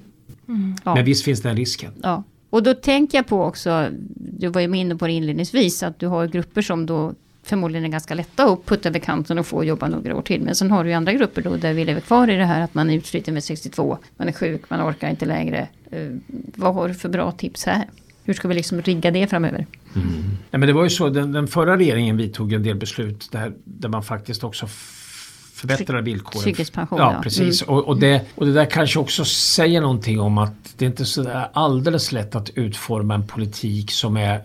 Mm. 0.49 0.77
Ja. 0.85 0.95
Men 0.95 1.05
visst 1.05 1.25
finns 1.25 1.43
den 1.43 1.57
risken. 1.57 1.93
Ja. 2.03 2.23
Och 2.51 2.63
då 2.63 2.75
tänker 2.75 3.19
jag 3.19 3.27
på 3.27 3.45
också, 3.45 3.89
du 4.17 4.49
var 4.49 4.61
ju 4.61 4.77
inne 4.77 4.97
på 4.97 5.07
det 5.07 5.13
inledningsvis, 5.13 5.83
att 5.83 5.99
du 5.99 6.07
har 6.07 6.27
grupper 6.27 6.63
som 6.63 6.87
då 6.87 7.15
förmodligen 7.45 7.85
är 7.85 7.89
ganska 7.89 8.15
lätta 8.15 8.45
att 8.45 8.67
putta 8.67 8.89
över 8.89 8.99
kanten 8.99 9.39
och 9.39 9.47
få 9.47 9.65
jobba 9.65 9.89
några 9.89 10.17
år 10.17 10.23
till. 10.23 10.43
Men 10.43 10.55
sen 10.55 10.71
har 10.71 10.85
du 10.85 10.91
ju 10.91 10.97
andra 10.97 11.13
grupper 11.13 11.43
då 11.43 11.57
där 11.57 11.73
vi 11.73 11.85
lever 11.85 12.01
kvar 12.01 12.31
i 12.31 12.37
det 12.37 12.45
här 12.45 12.61
att 12.61 12.75
man 12.75 12.91
är 12.91 12.95
utsliten 12.95 13.35
med 13.35 13.45
62, 13.45 13.99
man 14.17 14.29
är 14.29 14.33
sjuk, 14.33 14.71
man 14.71 14.89
orkar 14.91 15.11
inte 15.11 15.27
längre. 15.27 15.69
Uh, 15.97 16.17
vad 16.57 16.75
har 16.75 16.89
du 16.89 16.95
för 16.95 17.09
bra 17.09 17.33
tips 17.33 17.65
här? 17.65 17.85
Hur 18.25 18.35
ska 18.35 18.49
vi 18.49 18.55
liksom 18.55 18.83
rigga 18.83 19.11
det 19.11 19.27
framöver? 19.27 19.67
Mm. 19.95 20.07
Ja, 20.51 20.59
men 20.59 20.67
det 20.67 20.73
var 20.73 20.85
ju 20.85 20.91
så, 20.91 21.09
den, 21.09 21.33
den 21.33 21.49
förra 21.49 21.77
regeringen 21.77 22.17
vidtog 22.17 22.53
en 22.53 22.63
del 22.63 22.77
beslut 22.77 23.29
där, 23.33 23.53
där 23.65 23.89
man 23.89 24.03
faktiskt 24.03 24.45
också 24.45 24.67
förbättrade 25.55 26.03
villkoren. 26.03 26.43
Trygghetspension. 26.43 26.99
Ja, 26.99 27.13
ja. 27.13 27.23
precis. 27.23 27.63
Mm. 27.63 27.75
Och, 27.75 27.89
och, 27.89 27.97
det, 28.01 28.25
och 28.35 28.47
det 28.47 28.53
där 28.53 28.65
kanske 28.65 28.99
också 28.99 29.25
säger 29.25 29.81
någonting 29.81 30.21
om 30.21 30.39
att 30.39 30.75
det 30.77 30.85
är 30.85 30.87
inte 30.87 31.05
så 31.05 31.29
alldeles 31.53 32.13
lätt 32.13 32.35
att 32.35 32.51
utforma 32.51 33.15
en 33.15 33.27
politik 33.27 33.91
som 33.91 34.17
är 34.17 34.43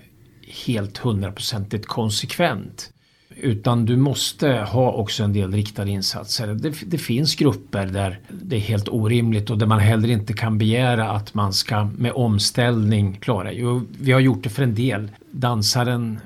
helt 0.68 0.98
hundraprocentigt 0.98 1.86
konsekvent. 1.86 2.94
Utan 3.36 3.86
du 3.86 3.98
måste 3.98 4.48
ha 4.50 4.92
också 4.92 5.24
en 5.24 5.34
del 5.34 5.52
riktade 5.52 5.92
insatser. 5.92 6.48
Det, 6.48 6.74
det, 6.86 6.98
finns 6.98 7.36
grupper 7.36 7.86
där 7.86 8.20
det 8.30 8.56
är 8.56 8.60
helt 8.60 8.90
orimligt 8.90 9.50
och 9.50 9.58
där 9.58 9.66
man 9.66 9.80
heller 9.80 10.10
inte 10.10 10.34
kan 10.34 10.58
begära 10.58 11.12
att 11.12 11.34
man 11.34 11.54
ska 11.54 11.84
med 11.86 12.12
omställning 12.12 13.18
klara. 13.22 13.54
Jo, 13.54 13.82
vi 14.00 14.12
har 14.12 14.20
gjort 14.20 14.44
det 14.44 14.50
för 14.50 14.64
en 14.64 14.76
del. 14.76 15.12
Dansaren 15.32 16.20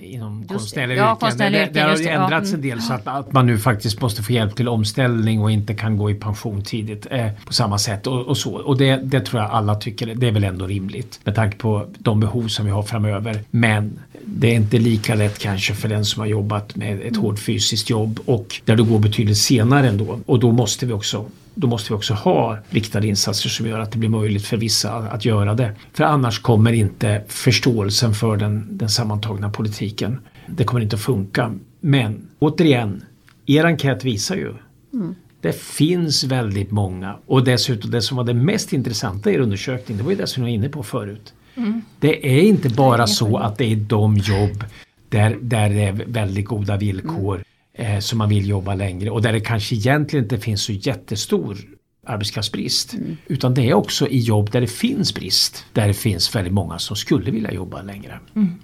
inom 0.00 0.48
konstnärliga 0.48 0.98
ja, 0.98 1.28
yrken. 1.28 1.52
Det, 1.52 1.58
det, 1.58 1.70
det 1.72 1.80
har 1.80 2.22
ändrats 2.22 2.52
en 2.52 2.60
del 2.60 2.82
så 2.82 2.92
att, 2.92 3.06
att, 3.06 3.32
man 3.32 3.46
nu 3.46 3.58
faktiskt 3.58 4.00
måste 4.00 4.22
få 4.22 4.32
hjälp 4.32 4.56
till 4.56 4.68
omställning 4.68 5.42
och 5.42 5.50
inte 5.50 5.74
kan 5.74 5.96
gå 5.96 6.10
i 6.10 6.14
pension 6.14 6.62
tidigt 6.62 7.06
eh, 7.10 7.26
på 7.46 7.52
samma 7.52 7.78
sätt 7.78 8.06
och, 8.06 8.26
och 8.26 8.38
så. 8.38 8.54
Och 8.54 8.78
det, 8.78 8.96
det, 8.96 9.20
tror 9.20 9.42
jag 9.42 9.50
alla 9.50 9.74
tycker, 9.74 10.14
det 10.14 10.28
är 10.28 10.32
väl 10.32 10.44
ändå 10.44 10.66
rimligt 10.66 11.20
med 11.24 11.34
tanke 11.34 11.56
på 11.56 11.86
de 11.98 12.20
behov 12.20 12.48
som 12.48 12.64
vi 12.64 12.70
har 12.70 12.82
framöver. 12.82 13.40
Men 13.50 13.98
det 14.24 14.50
är 14.50 14.54
inte 14.54 14.78
lika 14.78 15.14
lätt 15.14 15.38
kanske 15.38 15.74
för 15.74 15.88
den 15.88 16.04
som 16.04 16.20
har 16.20 16.26
jobbat 16.26 16.76
med 16.76 17.00
ett 17.00 17.16
hårt 17.16 17.38
fysiskt 17.38 17.90
jobb 17.90 18.20
och 18.26 18.60
där 18.64 18.76
det 18.76 18.82
går 18.82 18.98
betydligt 18.98 19.38
senare 19.38 19.88
ändå. 19.88 20.20
Och 20.26 20.38
då 20.38 20.52
måste 20.52 20.86
vi 20.86 20.92
också 20.92 21.26
då 21.54 21.66
måste 21.66 21.92
vi 21.92 21.98
också 21.98 22.14
ha 22.14 22.58
riktade 22.70 23.06
insatser 23.06 23.48
som 23.48 23.66
gör 23.66 23.78
att 23.78 23.92
det 23.92 23.98
blir 23.98 24.08
möjligt 24.08 24.46
för 24.46 24.56
vissa 24.56 24.92
att 24.92 25.24
göra 25.24 25.54
det. 25.54 25.76
För 25.92 26.04
annars 26.04 26.38
kommer 26.38 26.72
inte 26.72 27.22
förståelsen 27.28 28.14
för 28.14 28.36
den, 28.36 28.66
den 28.70 28.88
sammantagna 28.88 29.50
politiken. 29.50 30.18
Det 30.46 30.64
kommer 30.64 30.80
inte 30.80 30.96
att 30.96 31.02
funka. 31.02 31.54
Men 31.80 32.28
återigen, 32.38 33.04
er 33.46 33.64
enkät 33.64 34.04
visar 34.04 34.36
ju 34.36 34.54
mm. 34.92 35.14
Det 35.40 35.60
finns 35.60 36.24
väldigt 36.24 36.70
många 36.70 37.16
och 37.26 37.44
dessutom 37.44 37.90
det 37.90 38.02
som 38.02 38.16
var 38.16 38.24
det 38.24 38.34
mest 38.34 38.72
intressanta 38.72 39.30
i 39.30 39.38
undersökningen, 39.38 39.98
det 39.98 40.04
var 40.04 40.10
ju 40.10 40.16
det 40.16 40.26
som 40.26 40.42
jag 40.42 40.50
var 40.50 40.54
inne 40.54 40.68
på 40.68 40.82
förut. 40.82 41.32
Mm. 41.56 41.82
Det 42.00 42.38
är 42.38 42.42
inte 42.42 42.68
bara 42.68 43.06
så 43.06 43.36
att 43.36 43.58
det 43.58 43.72
är 43.72 43.76
de 43.76 44.16
jobb 44.16 44.64
där, 45.08 45.38
där 45.40 45.68
det 45.68 45.84
är 45.84 45.92
väldigt 46.06 46.46
goda 46.46 46.76
villkor 46.76 47.34
mm. 47.34 47.44
Eh, 47.72 47.98
som 47.98 48.18
man 48.18 48.28
vill 48.28 48.48
jobba 48.48 48.74
längre 48.74 49.10
och 49.10 49.22
där 49.22 49.32
det 49.32 49.40
kanske 49.40 49.74
egentligen 49.74 50.24
inte 50.24 50.38
finns 50.38 50.62
så 50.62 50.72
jättestor 50.72 51.58
arbetskraftsbrist. 52.06 52.92
Mm. 52.94 53.16
Utan 53.26 53.54
det 53.54 53.70
är 53.70 53.74
också 53.74 54.08
i 54.08 54.18
jobb 54.18 54.50
där 54.50 54.60
det 54.60 54.66
finns 54.66 55.14
brist. 55.14 55.64
Där 55.72 55.88
det 55.88 55.94
finns 55.94 56.34
väldigt 56.34 56.52
många 56.52 56.78
som 56.78 56.96
skulle 56.96 57.30
vilja 57.30 57.52
jobba 57.52 57.82
längre. 57.82 58.20
Mm. 58.36 58.54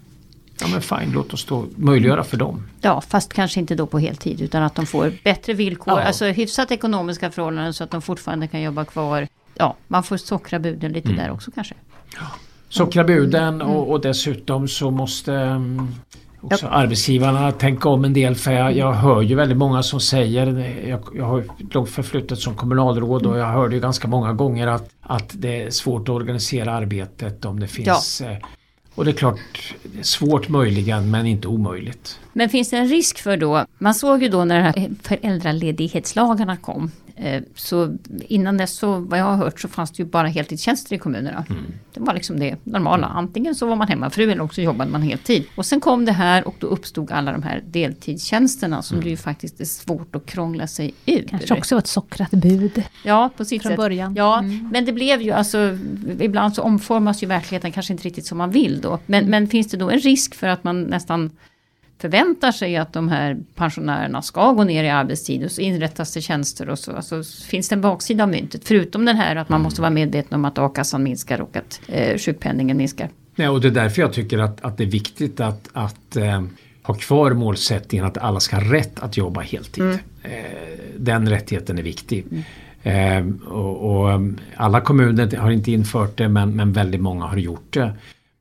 Ja 0.60 0.66
men 0.68 0.82
fine, 0.82 1.12
låt 1.12 1.32
oss 1.32 1.44
då 1.44 1.66
möjliggöra 1.76 2.24
för 2.24 2.36
dem. 2.36 2.66
Ja, 2.80 3.00
fast 3.00 3.32
kanske 3.32 3.60
inte 3.60 3.74
då 3.74 3.86
på 3.86 3.98
heltid 3.98 4.40
utan 4.40 4.62
att 4.62 4.74
de 4.74 4.86
får 4.86 5.12
bättre 5.24 5.52
villkor, 5.54 5.98
ja. 5.98 6.04
alltså 6.04 6.24
hyfsat 6.24 6.70
ekonomiska 6.70 7.30
förhållanden 7.30 7.74
så 7.74 7.84
att 7.84 7.90
de 7.90 8.02
fortfarande 8.02 8.48
kan 8.48 8.62
jobba 8.62 8.84
kvar. 8.84 9.28
Ja, 9.54 9.76
man 9.88 10.02
får 10.02 10.16
sockra 10.16 10.58
buden 10.58 10.92
lite 10.92 11.08
mm. 11.08 11.24
där 11.24 11.30
också 11.30 11.50
kanske. 11.50 11.74
Ja. 12.14 12.26
Sockra 12.68 13.04
buden 13.04 13.54
mm. 13.54 13.66
och, 13.66 13.90
och, 13.90 14.00
dessutom 14.00 14.68
så 14.68 14.90
måste 14.90 15.32
um, 15.32 15.94
också 16.46 16.66
ja. 16.66 16.72
arbetsgivarna 16.72 17.52
tänka 17.52 17.88
om 17.88 18.04
en 18.04 18.12
del 18.12 18.34
för 18.34 18.52
jag, 18.52 18.76
jag, 18.76 18.92
hör 18.92 19.22
ju 19.22 19.34
väldigt 19.34 19.58
många 19.58 19.82
som 19.82 20.00
säger, 20.00 20.46
jag, 20.88 21.00
jag 21.14 21.24
har 21.24 21.44
långt 21.70 21.90
förflutet 21.90 22.38
som 22.38 22.54
kommunalråd 22.54 23.26
och 23.26 23.38
jag 23.38 23.46
hörde 23.46 23.74
ju 23.74 23.80
ganska 23.80 24.08
många 24.08 24.32
gånger 24.32 24.66
att, 24.66 24.90
att 25.00 25.30
det 25.32 25.62
är 25.62 25.70
svårt 25.70 26.02
att 26.02 26.14
organisera 26.14 26.72
arbetet 26.72 27.44
om 27.44 27.60
det 27.60 27.68
finns 27.68 28.22
ja. 28.24 28.30
Eh, 28.30 28.38
och 28.94 29.04
det 29.04 29.10
är 29.10 29.12
klart, 29.12 29.74
svårt 30.02 30.48
möjligen 30.48 31.10
men 31.10 31.26
inte 31.26 31.48
omöjligt. 31.48 32.20
Men 32.36 32.48
finns 32.48 32.70
det 32.70 32.76
en 32.76 32.88
risk 32.88 33.18
för 33.18 33.36
då, 33.36 33.66
man 33.78 33.94
såg 33.94 34.22
ju 34.22 34.28
då 34.28 34.44
när 34.44 34.90
föräldraledighetslagarna 35.02 36.56
kom 36.56 36.90
Eh, 37.18 37.42
så 37.54 37.96
innan 38.28 38.56
dess, 38.56 38.76
så, 38.76 38.98
vad 38.98 39.18
jag 39.18 39.24
har 39.24 39.36
hört, 39.36 39.60
så 39.60 39.68
fanns 39.68 39.90
det 39.90 40.02
ju 40.02 40.08
bara 40.08 40.26
heltidstjänster 40.26 40.94
i 40.94 40.98
kommunerna. 40.98 41.44
Mm. 41.50 41.62
Det 41.94 42.00
var 42.00 42.14
liksom 42.14 42.40
det 42.40 42.56
normala. 42.64 43.06
Antingen 43.06 43.54
så 43.54 43.66
var 43.66 43.76
man 43.76 43.88
hemmafru 43.88 44.30
eller 44.30 44.42
också 44.42 44.60
jobbade 44.60 44.90
man 44.90 45.02
heltid. 45.02 45.44
Och 45.54 45.66
sen 45.66 45.80
kom 45.80 46.04
det 46.04 46.12
här 46.12 46.48
och 46.48 46.54
då 46.58 46.66
uppstod 46.66 47.12
alla 47.12 47.32
de 47.32 47.42
här 47.42 47.62
deltidstjänsterna 47.66 48.82
som 48.82 48.94
mm. 48.94 49.04
det 49.04 49.10
ju 49.10 49.16
faktiskt 49.16 49.60
är 49.60 49.64
svårt 49.64 50.16
att 50.16 50.26
krångla 50.26 50.66
sig 50.66 50.94
ur. 51.06 51.26
Kanske 51.28 51.54
också 51.54 51.74
var 51.74 51.80
ett 51.80 51.86
sockrat 51.86 52.30
bud. 52.30 52.82
Ja, 53.04 53.30
på 53.36 53.44
sitt 53.44 53.62
från 53.62 53.70
sätt. 53.70 53.76
början. 53.76 54.14
Ja, 54.14 54.38
mm. 54.38 54.68
men 54.72 54.84
det 54.84 54.92
blev 54.92 55.22
ju 55.22 55.32
alltså, 55.32 55.78
ibland 56.20 56.54
så 56.54 56.62
omformas 56.62 57.22
ju 57.22 57.26
verkligheten 57.26 57.72
kanske 57.72 57.92
inte 57.92 58.04
riktigt 58.04 58.26
som 58.26 58.38
man 58.38 58.50
vill 58.50 58.80
då. 58.80 58.98
Men, 59.06 59.18
mm. 59.18 59.30
men 59.30 59.48
finns 59.48 59.68
det 59.68 59.76
då 59.76 59.90
en 59.90 59.98
risk 59.98 60.34
för 60.34 60.46
att 60.46 60.64
man 60.64 60.82
nästan 60.82 61.30
förväntar 61.98 62.52
sig 62.52 62.76
att 62.76 62.92
de 62.92 63.08
här 63.08 63.36
pensionärerna 63.54 64.22
ska 64.22 64.52
gå 64.52 64.64
ner 64.64 64.84
i 64.84 64.90
arbetstid 64.90 65.44
och 65.44 65.50
så 65.50 65.60
inrättas 65.60 66.14
det 66.14 66.20
tjänster 66.20 66.68
och 66.68 66.78
så. 66.78 66.92
Alltså, 66.92 67.22
finns 67.48 67.68
det 67.68 67.74
en 67.74 67.80
baksida 67.80 68.22
av 68.22 68.28
myntet? 68.28 68.62
Förutom 68.64 69.04
den 69.04 69.16
här 69.16 69.36
att 69.36 69.48
man 69.48 69.60
måste 69.60 69.80
vara 69.80 69.90
medveten 69.90 70.34
om 70.34 70.44
att 70.44 70.58
a-kassan 70.58 71.02
minskar 71.02 71.40
och 71.40 71.56
att 71.56 71.80
eh, 71.88 72.18
sjukpenningen 72.18 72.76
minskar. 72.76 73.10
Ja, 73.36 73.50
och 73.50 73.60
det 73.60 73.68
är 73.68 73.72
därför 73.72 74.02
jag 74.02 74.12
tycker 74.12 74.38
att, 74.38 74.64
att 74.64 74.76
det 74.76 74.84
är 74.84 74.88
viktigt 74.88 75.40
att, 75.40 75.68
att 75.72 76.16
eh, 76.16 76.42
ha 76.82 76.94
kvar 76.94 77.30
målsättningen 77.30 78.06
att 78.06 78.18
alla 78.18 78.40
ska 78.40 78.56
ha 78.56 78.72
rätt 78.72 79.00
att 79.00 79.16
jobba 79.16 79.40
heltid. 79.40 79.84
Mm. 79.84 79.98
Eh, 80.22 80.32
den 80.96 81.28
rättigheten 81.28 81.78
är 81.78 81.82
viktig. 81.82 82.26
Mm. 82.30 82.42
Eh, 82.82 83.48
och, 83.48 84.04
och, 84.04 84.20
alla 84.56 84.80
kommuner 84.80 85.36
har 85.36 85.50
inte 85.50 85.72
infört 85.72 86.16
det 86.16 86.28
men, 86.28 86.56
men 86.56 86.72
väldigt 86.72 87.00
många 87.00 87.24
har 87.24 87.36
gjort 87.36 87.72
det. 87.74 87.92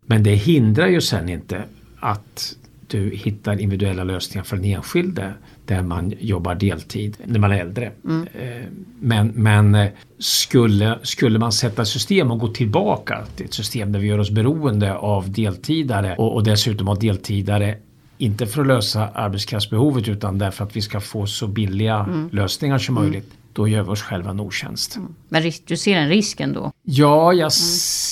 Men 0.05 0.23
det 0.23 0.35
hindrar 0.35 0.87
ju 0.87 1.01
sen 1.01 1.29
inte 1.29 1.63
att 1.99 2.55
du 2.87 3.09
hittar 3.09 3.59
individuella 3.59 4.03
lösningar 4.03 4.43
för 4.43 4.55
den 4.55 4.65
enskilde 4.65 5.33
där 5.65 5.81
man 5.81 6.13
jobbar 6.19 6.55
deltid 6.55 7.17
när 7.25 7.39
man 7.39 7.51
är 7.51 7.57
äldre. 7.57 7.91
Mm. 8.05 8.27
Eh, 8.33 8.67
men, 8.99 9.27
men 9.27 9.75
eh, 9.75 9.89
skulle, 10.19 10.99
skulle 11.03 11.39
man 11.39 11.51
sätta 11.51 11.85
system 11.85 12.31
och 12.31 12.39
gå 12.39 12.47
tillbaka 12.47 13.25
till 13.35 13.45
ett 13.45 13.53
system 13.53 13.91
där 13.91 13.99
vi 13.99 14.07
gör 14.07 14.19
oss 14.19 14.31
beroende 14.31 14.95
av 14.95 15.31
deltidare 15.31 16.15
och, 16.15 16.33
och 16.33 16.43
dessutom 16.43 16.87
av 16.87 16.99
deltidare 16.99 17.77
inte 18.17 18.45
för 18.45 18.61
att 18.61 18.67
lösa 18.67 19.07
arbetskraftsbehovet 19.07 20.07
utan 20.07 20.37
därför 20.37 20.63
att 20.63 20.75
vi 20.75 20.81
ska 20.81 20.99
få 20.99 21.25
så 21.25 21.47
billiga 21.47 21.99
mm. 21.99 22.29
lösningar 22.31 22.77
som 22.77 22.97
mm. 22.97 23.09
möjligt 23.09 23.33
då 23.55 23.67
gör 23.67 23.83
vi 23.83 23.89
oss 23.89 24.01
själva 24.01 24.29
en 24.29 24.39
otjänst. 24.39 24.95
Mm. 24.95 25.15
Men 25.29 25.51
du 25.65 25.77
ser 25.77 25.97
en 25.97 26.09
risk 26.09 26.39
ändå? 26.39 26.71
Ja, 26.83 27.33
jag 27.33 27.51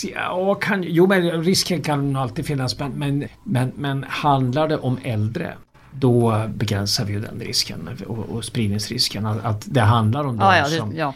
mm. 0.03 0.15
ja, 0.15 0.55
kan, 0.55 0.83
jo 0.87 1.07
men 1.07 1.43
risken 1.43 1.81
kan 1.81 2.15
alltid 2.15 2.45
finnas 2.45 2.79
men, 2.79 2.91
men, 2.91 3.27
men, 3.43 3.71
men 3.75 4.05
handlar 4.09 4.67
det 4.67 4.77
om 4.77 4.97
äldre 5.03 5.53
då 5.91 6.45
begränsar 6.55 7.05
vi 7.05 7.13
ju 7.13 7.19
den 7.19 7.39
risken 7.39 7.89
och, 8.07 8.17
och 8.17 8.45
spridningsrisken. 8.45 9.25
Att, 9.25 9.45
att 9.45 9.63
det 9.65 9.81
handlar 9.81 10.23
om 10.23 10.37
ja, 10.37 10.57
ja, 10.57 10.63
det, 10.69 10.77
som... 10.77 10.93
Ja. 10.95 11.13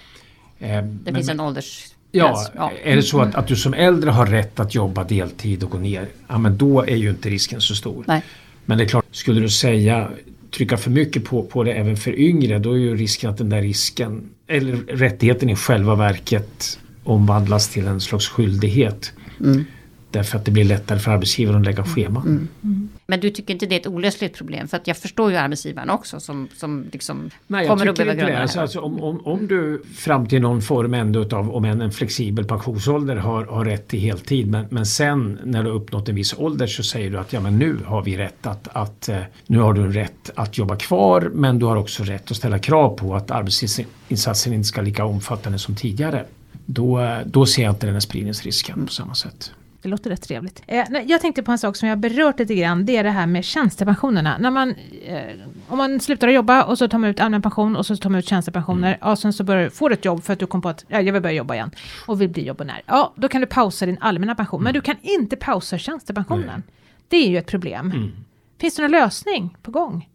Eh, 0.60 0.68
det 0.70 0.82
men, 0.82 1.16
finns 1.16 1.30
en 1.30 1.40
ålders... 1.40 1.86
Ja, 2.12 2.48
ja, 2.56 2.72
är 2.84 2.96
det 2.96 3.04
så 3.04 3.22
att, 3.22 3.36
att 3.36 3.48
du 3.48 3.56
som 3.56 3.74
äldre 3.74 4.10
har 4.10 4.26
rätt 4.26 4.60
att 4.60 4.76
jobba 4.76 5.04
deltid 5.04 5.64
och 5.64 5.70
gå 5.70 5.78
ner, 5.78 6.08
ja 6.28 6.38
men 6.38 6.58
då 6.58 6.82
är 6.82 6.96
ju 6.96 7.10
inte 7.10 7.30
risken 7.30 7.62
så 7.62 7.76
stor. 7.76 8.04
Nej. 8.08 8.24
Men 8.66 8.78
det 8.78 8.84
är 8.84 8.88
klart, 8.88 9.06
skulle 9.12 9.42
du 9.42 9.50
säga 9.50 10.10
trycka 10.52 10.78
för 10.78 10.92
mycket 10.92 11.26
på, 11.26 11.44
på 11.44 11.64
det 11.64 11.74
även 11.74 11.98
för 11.98 12.20
yngre 12.20 12.60
då 12.60 12.72
är 12.72 12.78
ju 12.78 12.96
risken 12.96 13.30
att 13.30 13.38
den 13.38 13.50
där 13.50 13.62
risken 13.62 14.30
eller 14.48 14.76
rättigheten 14.76 15.50
i 15.50 15.56
själva 15.56 15.96
verket 15.96 16.80
omvandlas 17.04 17.70
till 17.70 17.88
en 17.88 18.02
slags 18.02 18.28
skyldighet. 18.28 19.14
Mm. 19.40 19.66
Därför 20.12 20.38
att 20.38 20.46
det 20.46 20.52
blir 20.52 20.64
lättare 20.64 21.00
för 21.00 21.12
arbetsgivaren 21.12 21.60
att 21.60 21.66
lägga 21.66 21.84
scheman. 21.84 22.28
Mm. 22.28 22.48
Mm. 22.64 22.90
Men 23.08 23.20
du 23.20 23.30
tycker 23.30 23.54
inte 23.54 23.66
det 23.66 23.76
är 23.76 23.80
ett 23.80 23.88
olösligt 23.88 24.38
problem? 24.38 24.68
För 24.68 24.78
att 24.78 24.88
jag 24.88 24.98
förstår 24.98 25.32
ju 25.32 25.38
arbetsgivaren 25.38 25.90
också 25.90 26.20
som, 26.20 26.48
som 26.56 26.86
liksom 26.92 27.30
Nej, 27.48 27.68
kommer 27.68 27.88
att 27.88 27.98
behöva 27.98 28.16
grunda 28.16 28.34
det. 28.34 28.42
Alltså, 28.42 28.60
alltså, 28.60 28.80
om, 28.80 29.04
om, 29.04 29.26
om 29.26 29.48
du 29.48 29.82
fram 29.96 30.28
till 30.28 30.42
någon 30.42 30.62
form 30.62 30.94
ändå 30.94 31.22
utav, 31.22 31.56
om 31.56 31.66
än 31.66 31.82
en 31.82 31.92
flexibel 31.92 32.46
pensionsålder 32.46 33.16
har, 33.16 33.46
har 33.46 33.66
rätt 33.66 33.88
till 33.88 34.00
heltid. 34.00 34.48
Men, 34.48 34.66
men 34.70 34.86
sen 34.86 35.40
när 35.44 35.64
du 35.64 35.70
har 35.70 35.76
uppnått 35.78 36.10
en 36.10 36.16
viss 36.16 36.34
ålder 36.38 36.68
så 36.68 36.84
säger 36.84 37.10
du 37.12 37.18
att 37.18 37.34
ja 37.34 37.40
men 37.40 37.60
nu 37.60 37.78
har 37.86 38.04
vi 38.04 38.18
rätt 38.18 38.48
att, 38.48 38.68
att 38.68 39.10
eh, 39.10 39.20
nu 39.48 39.60
har 39.60 39.74
du 39.74 39.92
rätt 39.92 40.32
att 40.36 40.58
jobba 40.58 40.76
kvar 40.76 41.32
men 41.34 41.60
du 41.60 41.66
har 41.66 41.76
också 41.76 42.04
rätt 42.04 42.32
att 42.32 42.38
ställa 42.38 42.60
krav 42.60 42.98
på 42.98 43.16
att 43.16 43.32
arbetsinsatsen 43.32 44.54
inte 44.54 44.68
ska 44.68 44.82
lika 44.82 45.06
omfattande 45.06 45.60
som 45.60 45.76
tidigare. 45.76 46.26
Då, 46.66 47.00
eh, 47.00 47.20
då 47.26 47.46
ser 47.46 47.64
jag 47.64 47.72
inte 47.72 47.86
den 47.86 47.96
här 47.96 48.00
spridningsrisken 48.00 48.86
på 48.86 48.92
samma 48.92 49.16
sätt. 49.16 49.52
Det 49.88 49.92
låter 49.92 50.10
rätt 50.10 50.22
trevligt. 50.22 50.64
Eh, 50.68 50.86
jag 51.06 51.22
tänkte 51.22 51.44
på 51.44 51.52
en 51.52 51.58
sak 51.58 51.76
som 51.76 51.90
jag 51.90 51.98
berört 51.98 52.40
lite 52.40 52.56
grann. 52.56 52.86
Det 52.86 52.98
är 52.98 53.04
det 53.04 53.10
här 53.10 53.28
med 53.28 53.46
tjänstepensionerna. 53.46 54.38
När 54.38 54.52
man, 54.52 54.76
eh, 55.06 55.22
om 55.68 55.78
man 55.78 56.00
slutar 56.00 56.28
jobba 56.28 56.64
och 56.64 56.78
så 56.78 56.88
tar 56.88 56.98
man 56.98 57.10
ut 57.10 57.20
allmän 57.20 57.42
pension 57.42 57.76
och 57.76 57.86
så 57.86 57.96
tar 57.96 58.10
man 58.10 58.20
ut 58.20 58.28
tjänstepensioner. 58.28 58.98
Mm. 59.02 59.12
Och 59.12 59.20
sen 59.20 59.34
så 59.34 59.44
börjar, 59.44 59.70
får 59.70 59.90
du 59.90 59.94
ett 59.94 60.06
jobb 60.06 60.24
för 60.24 60.34
att 60.34 60.40
du 60.40 60.46
kom 60.46 60.62
på 60.62 60.70
att 60.70 60.86
ja, 60.88 61.02
jag 61.02 61.14
vill 61.14 61.22
börja 61.22 61.36
jobba 61.36 61.54
igen. 61.54 61.72
Och 62.08 62.22
vill 62.22 62.30
bli 62.30 62.46
jobbonär. 62.46 62.82
Ja, 62.86 63.14
då 63.16 63.28
kan 63.28 63.42
du 63.42 63.48
pausa 63.48 63.86
din 63.86 63.98
allmänna 64.02 64.36
pension. 64.36 64.58
Mm. 64.58 64.64
Men 64.64 64.74
du 64.74 64.82
kan 64.82 64.96
inte 65.02 65.36
pausa 65.36 65.78
tjänstepensionen. 65.78 66.50
Mm. 66.50 66.64
Det 67.08 67.18
är 67.18 67.30
ju 67.30 67.38
ett 67.38 67.48
problem. 67.48 67.92
Mm. 67.92 68.12
Finns 68.60 68.76
det 68.76 68.82
någon 68.82 68.92
lösning 68.92 69.58
på 69.62 69.72
gång? 69.72 70.08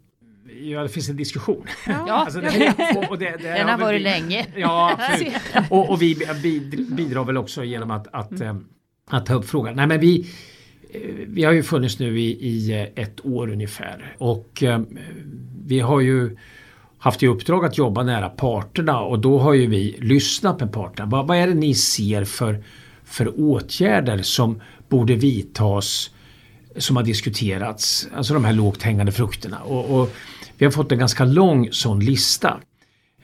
Ja, 0.60 0.82
det 0.82 0.88
finns 0.88 1.08
en 1.08 1.16
diskussion. 1.16 1.66
Ja, 1.86 2.06
alltså, 2.08 2.40
det, 2.40 2.74
och, 2.96 3.10
och 3.10 3.18
det, 3.18 3.36
det, 3.36 3.48
Den 3.48 3.68
har 3.68 3.78
varit 3.78 4.02
länge. 4.02 4.46
Ja, 4.56 4.98
och, 5.70 5.90
och, 5.90 6.02
vi 6.02 6.14
bidrar 6.90 7.24
väl 7.24 7.36
också 7.36 7.64
genom 7.64 7.90
att, 7.90 8.06
att 8.12 8.30
mm. 8.30 8.64
Att 9.10 9.26
ta 9.26 9.34
upp 9.34 9.48
frågan. 9.48 9.76
Nej, 9.76 9.86
men 9.86 10.00
vi, 10.00 10.30
eh, 10.90 11.00
vi 11.26 11.44
har 11.44 11.52
ju 11.52 11.62
funnits 11.62 11.98
nu 11.98 12.20
i, 12.20 12.48
i 12.48 12.72
eh, 12.72 13.04
ett 13.04 13.26
år 13.26 13.50
ungefär 13.50 14.16
och 14.18 14.62
eh, 14.62 14.80
vi 15.66 15.80
har 15.80 16.00
ju 16.00 16.36
haft 16.98 17.22
i 17.22 17.26
uppdrag 17.26 17.64
att 17.64 17.78
jobba 17.78 18.02
nära 18.02 18.28
parterna 18.28 19.00
och 19.00 19.18
då 19.18 19.38
har 19.38 19.54
ju 19.54 19.66
vi 19.66 19.96
lyssnat 19.98 20.60
med 20.60 20.72
parterna. 20.72 21.10
Vad, 21.10 21.26
vad 21.26 21.36
är 21.36 21.46
det 21.46 21.54
ni 21.54 21.74
ser 21.74 22.24
för, 22.24 22.64
för 23.04 23.40
åtgärder 23.40 24.22
som 24.22 24.60
borde 24.88 25.14
vidtas 25.14 26.10
som 26.76 26.96
har 26.96 27.02
diskuterats, 27.02 28.08
alltså 28.14 28.34
de 28.34 28.44
här 28.44 28.52
lågt 28.52 28.82
hängande 28.82 29.12
frukterna. 29.12 29.58
Och, 29.60 30.00
och 30.00 30.12
vi 30.58 30.64
har 30.64 30.72
fått 30.72 30.92
en 30.92 30.98
ganska 30.98 31.24
lång 31.24 31.68
sån 31.72 32.00
lista. 32.00 32.60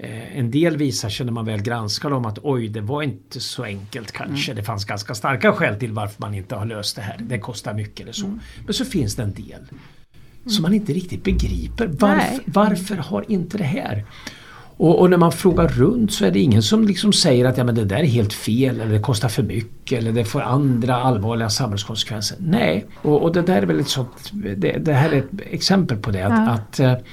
Eh, 0.01 0.39
en 0.39 0.51
del 0.51 0.77
visar 0.77 1.09
sig 1.09 1.27
när 1.27 1.33
man 1.33 1.45
väl 1.45 1.63
granskar 1.63 2.11
dem 2.11 2.25
att 2.25 2.39
oj, 2.43 2.69
det 2.69 2.81
var 2.81 3.03
inte 3.03 3.41
så 3.41 3.65
enkelt 3.65 4.13
kanske. 4.13 4.51
Mm. 4.53 4.63
Det 4.63 4.67
fanns 4.67 4.85
ganska 4.85 5.15
starka 5.15 5.53
skäl 5.53 5.79
till 5.79 5.93
varför 5.93 6.21
man 6.21 6.35
inte 6.35 6.55
har 6.55 6.67
löst 6.67 6.97
det 6.97 7.03
här. 7.03 7.17
Det 7.21 7.39
kostar 7.39 7.75
mycket 7.75 8.01
eller 8.01 8.13
så. 8.13 8.27
Mm. 8.27 8.41
Men 8.65 8.75
så 8.75 8.85
finns 8.85 9.17
det 9.17 9.23
en 9.23 9.35
del 9.35 9.61
mm. 9.61 10.51
som 10.51 10.63
man 10.63 10.75
inte 10.75 10.93
riktigt 10.93 11.25
begriper. 11.25 11.87
Varför, 11.87 12.41
varför 12.47 12.97
har 12.97 13.25
inte 13.29 13.59
det 13.59 13.65
här? 13.65 14.05
Och, 14.77 15.01
och, 15.01 15.11
när 15.11 15.17
man 15.17 15.33
frågar 15.33 15.69
runt 15.69 16.13
så 16.13 16.25
är 16.25 16.31
det 16.31 16.41
ingen 16.41 16.63
som 16.63 16.85
liksom 16.85 17.13
säger 17.13 17.45
att 17.45 17.59
ja, 17.59 17.65
men 17.65 17.75
det 17.75 17.85
där 17.85 17.97
är 17.97 18.05
helt 18.05 18.33
fel 18.33 18.81
eller 18.81 18.93
det 18.93 19.01
kostar 19.01 19.29
för 19.29 19.43
mycket 19.43 19.99
eller 19.99 20.13
det 20.13 20.25
får 20.25 20.41
andra 20.41 20.97
allvarliga 20.97 21.51
samhällskonsekvenser. 21.51 22.37
Nej, 22.41 22.87
och, 23.03 23.23
och 23.23 23.33
det 23.33 23.43
där 23.43 23.63
är 23.63 23.67
väl 23.67 23.81
ett 23.81 23.89
sånt, 23.89 24.33
det, 24.57 24.79
det 24.79 24.93
här 24.93 25.11
är 25.11 25.19
ett 25.19 25.41
exempel 25.51 25.99
på 25.99 26.11
det. 26.11 26.27
Att, 26.27 26.33
ja. 26.33 26.51
att 26.51 26.81
eh, 26.81 27.05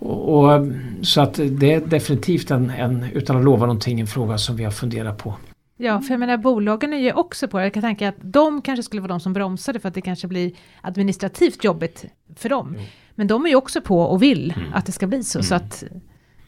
och, 0.00 0.54
och, 0.54 0.66
så 1.02 1.20
att 1.20 1.34
det 1.34 1.74
är 1.74 1.80
definitivt 1.80 2.50
en, 2.50 2.70
en, 2.70 3.04
utan 3.14 3.36
att 3.36 3.44
lova 3.44 3.66
någonting, 3.66 4.00
en 4.00 4.06
fråga 4.06 4.38
som 4.38 4.56
vi 4.56 4.64
har 4.64 4.70
funderat 4.70 5.18
på. 5.18 5.34
Ja, 5.76 6.00
för 6.00 6.10
jag 6.10 6.20
menar 6.20 6.36
bolagen 6.36 6.92
är 6.92 6.98
ju 6.98 7.12
också 7.12 7.48
på 7.48 7.58
det. 7.58 7.64
Jag 7.64 7.74
kan 7.74 7.82
tänka 7.82 8.08
att 8.08 8.16
de 8.20 8.62
kanske 8.62 8.82
skulle 8.82 9.02
vara 9.02 9.08
de 9.08 9.20
som 9.20 9.32
bromsade 9.32 9.80
för 9.80 9.88
att 9.88 9.94
det 9.94 10.00
kanske 10.00 10.28
blir 10.28 10.52
administrativt 10.80 11.64
jobbigt 11.64 12.04
för 12.36 12.48
dem. 12.48 12.68
Mm. 12.68 12.84
Men 13.14 13.26
de 13.26 13.44
är 13.44 13.50
ju 13.50 13.56
också 13.56 13.80
på 13.80 14.00
och 14.00 14.22
vill 14.22 14.54
mm. 14.56 14.72
att 14.74 14.86
det 14.86 14.92
ska 14.92 15.06
bli 15.06 15.24
så. 15.24 15.38
Mm. 15.38 15.44
så 15.44 15.54
att, 15.54 15.84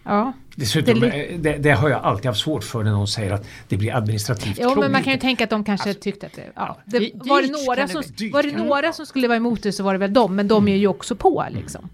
Ja. 0.04 0.32
Dessutom, 0.56 1.00
det, 1.00 1.36
det, 1.38 1.58
det, 1.58 1.70
har 1.70 1.88
jag 1.88 2.02
alltid 2.02 2.26
haft 2.26 2.40
svårt 2.40 2.64
för 2.64 2.82
när 2.82 2.90
någon 2.90 3.08
säger 3.08 3.32
att 3.32 3.46
det 3.68 3.76
blir 3.76 3.96
administrativt 3.96 4.58
Jo, 4.60 4.80
men 4.80 4.92
man 4.92 5.02
kan 5.02 5.12
ju 5.12 5.18
tänka 5.18 5.44
att 5.44 5.50
de 5.50 5.64
kanske 5.64 5.88
alltså, 5.88 6.02
tyckte 6.02 6.26
att 6.26 6.32
det... 6.32 6.52
Ja, 6.54 6.78
det 6.84 7.10
var 7.14 7.42
det 7.42 7.48
några, 7.48 7.88
som, 7.88 8.02
var 8.32 8.42
det 8.42 8.52
några 8.52 8.92
som 8.92 9.06
skulle 9.06 9.28
vara 9.28 9.36
emot 9.36 9.62
det 9.62 9.72
så 9.72 9.82
var 9.82 9.92
det 9.92 9.98
väl 9.98 10.12
de, 10.12 10.36
men 10.36 10.48
de 10.48 10.68
är 10.68 10.76
ju 10.76 10.86
också 10.86 11.16
på 11.16 11.46
liksom. 11.50 11.88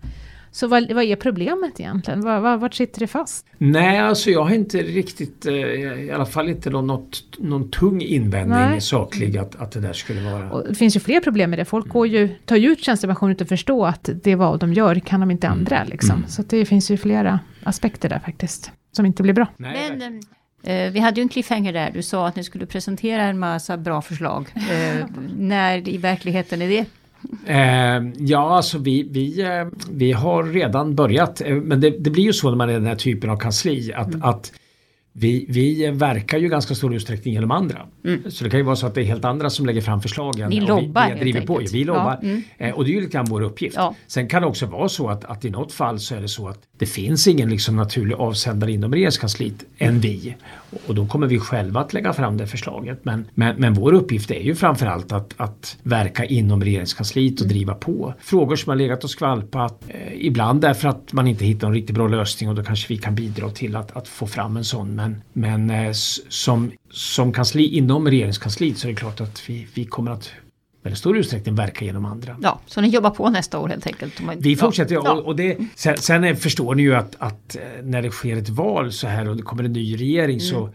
Så 0.50 0.66
vad, 0.66 0.92
vad 0.92 1.04
är 1.04 1.16
problemet 1.16 1.80
egentligen? 1.80 2.20
Var, 2.20 2.40
var, 2.40 2.56
vart 2.56 2.74
sitter 2.74 3.00
det 3.00 3.06
fast? 3.06 3.46
Nej, 3.58 3.98
alltså 3.98 4.30
jag 4.30 4.44
har 4.44 4.54
inte 4.54 4.78
riktigt, 4.78 5.46
eh, 5.46 5.54
i 5.54 6.10
alla 6.14 6.26
fall 6.26 6.48
inte 6.48 6.70
något, 6.70 7.22
någon 7.38 7.70
tung 7.70 8.02
invändning 8.02 8.58
Nej. 8.58 8.80
saklig 8.80 9.38
att, 9.38 9.56
att 9.56 9.72
det 9.72 9.80
där 9.80 9.92
skulle 9.92 10.20
vara... 10.20 10.50
Och 10.50 10.68
det 10.68 10.74
finns 10.74 10.96
ju 10.96 11.00
fler 11.00 11.20
problem 11.20 11.50
med 11.50 11.58
det. 11.58 11.64
Folk 11.64 11.88
går 11.88 12.06
ju, 12.06 12.28
tar 12.44 12.56
ju 12.56 12.72
ut 12.72 12.84
tjänstepension 12.84 13.30
utan 13.30 13.44
att 13.44 13.48
förstå 13.48 13.84
att 13.84 14.08
det 14.22 14.34
vad 14.34 14.60
de 14.60 14.72
gör 14.72 14.94
kan 14.94 15.20
de 15.20 15.30
inte 15.30 15.46
mm. 15.46 15.58
ändra. 15.58 15.84
Liksom. 15.84 16.16
Mm. 16.16 16.28
Så 16.28 16.42
det 16.42 16.64
finns 16.64 16.90
ju 16.90 16.96
flera 16.96 17.40
aspekter 17.64 18.08
där 18.08 18.18
faktiskt, 18.18 18.72
som 18.92 19.06
inte 19.06 19.22
blir 19.22 19.32
bra. 19.32 19.46
Nej. 19.56 19.96
Men, 19.98 20.20
eh, 20.62 20.92
vi 20.92 21.00
hade 21.00 21.20
ju 21.20 21.22
en 21.22 21.28
cliffhanger 21.28 21.72
där, 21.72 21.90
du 21.94 22.02
sa 22.02 22.28
att 22.28 22.36
ni 22.36 22.44
skulle 22.44 22.66
presentera 22.66 23.22
en 23.22 23.38
massa 23.38 23.76
bra 23.76 24.02
förslag. 24.02 24.48
Eh, 24.54 25.06
när 25.38 25.88
i 25.88 25.96
verkligheten 25.96 26.62
är 26.62 26.68
det? 26.68 26.86
Eh, 27.46 28.02
ja, 28.18 28.56
alltså 28.56 28.78
vi, 28.78 29.08
vi, 29.10 29.42
eh, 29.42 29.66
vi 29.90 30.12
har 30.12 30.44
redan 30.44 30.94
börjat. 30.94 31.40
Eh, 31.40 31.54
men 31.54 31.80
det, 31.80 31.90
det, 31.90 32.10
blir 32.10 32.24
ju 32.24 32.32
så 32.32 32.50
när 32.50 32.56
man 32.56 32.68
är 32.68 32.72
den 32.72 32.86
här 32.86 32.94
typen 32.94 33.30
av 33.30 33.36
kansli 33.36 33.92
att, 33.92 34.06
mm. 34.06 34.22
att 34.22 34.52
vi, 35.18 35.46
vi 35.48 35.90
verkar 35.90 36.38
ju 36.38 36.48
ganska 36.48 36.74
stor 36.74 36.94
utsträckning 36.94 37.34
genom 37.34 37.50
andra. 37.50 37.86
Mm. 38.04 38.30
Så 38.30 38.44
det 38.44 38.50
kan 38.50 38.60
ju 38.60 38.64
vara 38.64 38.76
så 38.76 38.86
att 38.86 38.94
det 38.94 39.00
är 39.00 39.04
helt 39.04 39.24
andra 39.24 39.50
som 39.50 39.66
lägger 39.66 39.80
fram 39.80 40.02
förslagen. 40.02 40.50
Ni 40.50 40.60
lobbar 40.60 41.08
vi, 41.08 41.14
vi 41.14 41.20
driver 41.20 41.46
på. 41.46 41.60
Vi 41.72 41.84
lobbar. 41.84 42.18
Ja. 42.22 42.28
Mm. 42.28 42.42
Eh, 42.58 42.74
och 42.74 42.84
det 42.84 42.90
är 42.90 42.94
ju 42.94 43.00
lite 43.00 43.12
grann 43.12 43.26
vår 43.28 43.42
uppgift. 43.42 43.76
Ja. 43.76 43.94
Sen 44.06 44.28
kan 44.28 44.42
det 44.42 44.48
också 44.48 44.66
vara 44.66 44.88
så 44.88 45.08
att, 45.08 45.24
att 45.24 45.44
i 45.44 45.50
något 45.50 45.72
fall 45.72 46.00
så 46.00 46.14
är 46.14 46.20
det 46.20 46.28
så 46.28 46.48
att 46.48 46.58
det 46.78 46.86
finns 46.86 47.26
ingen 47.28 47.50
liksom 47.50 47.76
naturlig 47.76 48.14
avsändare 48.14 48.72
inom 48.72 48.92
regeringskansliet 48.92 49.64
än 49.78 50.00
vi. 50.00 50.36
Och 50.86 50.94
då 50.94 51.06
kommer 51.06 51.26
vi 51.26 51.38
själva 51.38 51.80
att 51.80 51.92
lägga 51.92 52.12
fram 52.12 52.36
det 52.36 52.46
förslaget. 52.46 53.04
Men, 53.04 53.28
men, 53.34 53.56
men 53.56 53.74
vår 53.74 53.92
uppgift 53.92 54.30
är 54.30 54.40
ju 54.40 54.54
framförallt 54.54 55.12
att, 55.12 55.34
att 55.36 55.76
verka 55.82 56.24
inom 56.24 56.64
regeringskansliet 56.64 57.40
och 57.40 57.46
mm. 57.46 57.52
driva 57.54 57.74
på. 57.74 58.14
Frågor 58.20 58.56
som 58.56 58.70
har 58.70 58.76
legat 58.76 59.04
och 59.04 59.10
skvalpat. 59.10 59.84
Eh, 59.88 60.26
ibland 60.26 60.60
därför 60.60 60.88
att 60.88 61.12
man 61.12 61.26
inte 61.26 61.44
hittar 61.44 61.66
en 61.66 61.74
riktigt 61.74 61.94
bra 61.94 62.08
lösning 62.08 62.50
och 62.50 62.54
då 62.54 62.62
kanske 62.62 62.94
vi 62.94 62.96
kan 63.00 63.14
bidra 63.14 63.50
till 63.50 63.76
att, 63.76 63.96
att 63.96 64.08
få 64.08 64.26
fram 64.26 64.56
en 64.56 64.64
sån. 64.64 64.94
Men, 64.94 65.07
men 65.32 65.70
eh, 65.70 65.92
som, 66.28 66.72
som 66.90 67.32
kansli 67.32 67.76
inom 67.76 68.08
regeringskansliet 68.08 68.78
så 68.78 68.88
är 68.88 68.92
det 68.92 68.96
klart 68.96 69.20
att 69.20 69.50
vi, 69.50 69.66
vi 69.74 69.84
kommer 69.84 70.10
att 70.10 70.30
väldigt 70.82 70.98
stor 70.98 71.18
utsträckning 71.18 71.54
verka 71.54 71.84
genom 71.84 72.04
andra. 72.04 72.36
Ja, 72.42 72.60
så 72.66 72.80
ni 72.80 72.88
jobbar 72.88 73.10
på 73.10 73.30
nästa 73.30 73.58
år 73.58 73.68
helt 73.68 73.86
enkelt? 73.86 74.20
Vi 74.36 74.56
fortsätter, 74.56 74.94
ja. 74.94 75.12
och, 75.12 75.26
och 75.26 75.36
det, 75.36 75.56
sen, 75.74 75.96
sen, 75.96 76.36
förstår 76.36 76.74
ni 76.74 76.82
ju 76.82 76.94
att, 76.94 77.16
att, 77.18 77.56
eh, 77.56 77.62
när 77.82 78.02
det 78.02 78.10
sker 78.10 78.36
ett 78.36 78.48
val 78.48 78.92
så 78.92 79.06
här 79.06 79.28
och 79.28 79.36
det 79.36 79.42
kommer 79.42 79.64
en 79.64 79.72
ny 79.72 79.96
regering 79.96 80.38
mm. 80.38 80.40
så 80.40 80.70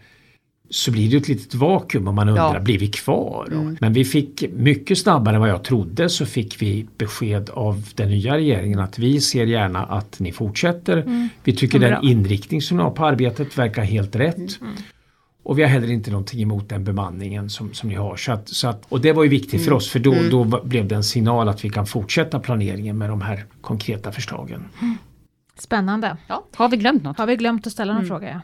så 0.70 0.90
blir 0.90 1.10
det 1.10 1.16
ett 1.16 1.28
litet 1.28 1.54
vakuum 1.54 2.08
och 2.08 2.14
man 2.14 2.28
undrar, 2.28 2.54
ja. 2.54 2.60
blir 2.60 2.78
vi 2.78 2.88
kvar? 2.88 3.48
Mm. 3.52 3.76
Men 3.80 3.92
vi 3.92 4.04
fick 4.04 4.44
mycket 4.52 4.98
snabbare 4.98 5.34
än 5.34 5.40
vad 5.40 5.50
jag 5.50 5.64
trodde 5.64 6.08
så 6.08 6.26
fick 6.26 6.62
vi 6.62 6.86
besked 6.98 7.50
av 7.50 7.84
den 7.94 8.08
nya 8.08 8.36
regeringen 8.36 8.78
att 8.78 8.98
vi 8.98 9.20
ser 9.20 9.46
gärna 9.46 9.84
att 9.84 10.20
ni 10.20 10.32
fortsätter. 10.32 10.96
Mm. 10.96 11.28
Vi 11.44 11.52
tycker 11.52 11.78
den 11.78 12.04
inriktning 12.04 12.62
som 12.62 12.76
ni 12.76 12.82
har 12.82 12.90
på 12.90 13.06
arbetet 13.06 13.58
verkar 13.58 13.82
helt 13.82 14.16
rätt. 14.16 14.60
Mm. 14.60 14.74
Och 15.42 15.58
vi 15.58 15.62
har 15.62 15.68
heller 15.68 15.90
inte 15.90 16.10
någonting 16.10 16.42
emot 16.42 16.68
den 16.68 16.84
bemanningen 16.84 17.50
som, 17.50 17.74
som 17.74 17.88
ni 17.88 17.94
har. 17.94 18.16
Så 18.16 18.32
att, 18.32 18.48
så 18.48 18.68
att, 18.68 18.84
och 18.88 19.00
det 19.00 19.12
var 19.12 19.22
ju 19.22 19.28
viktigt 19.28 19.54
mm. 19.54 19.64
för 19.64 19.72
oss 19.72 19.90
för 19.90 19.98
då, 19.98 20.12
mm. 20.12 20.30
då 20.30 20.44
blev 20.64 20.88
det 20.88 20.94
en 20.94 21.04
signal 21.04 21.48
att 21.48 21.64
vi 21.64 21.70
kan 21.70 21.86
fortsätta 21.86 22.40
planeringen 22.40 22.98
med 22.98 23.10
de 23.10 23.20
här 23.20 23.44
konkreta 23.60 24.12
förslagen. 24.12 24.64
Mm. 24.82 24.96
Spännande. 25.58 26.16
Ja. 26.26 26.44
Har 26.54 26.68
vi 26.68 26.76
glömt 26.76 27.02
något? 27.02 27.18
Har 27.18 27.26
vi 27.26 27.36
glömt 27.36 27.66
att 27.66 27.72
ställa 27.72 27.92
någon 27.92 28.04
mm. 28.04 28.08
fråga? 28.08 28.28
Ja. 28.28 28.40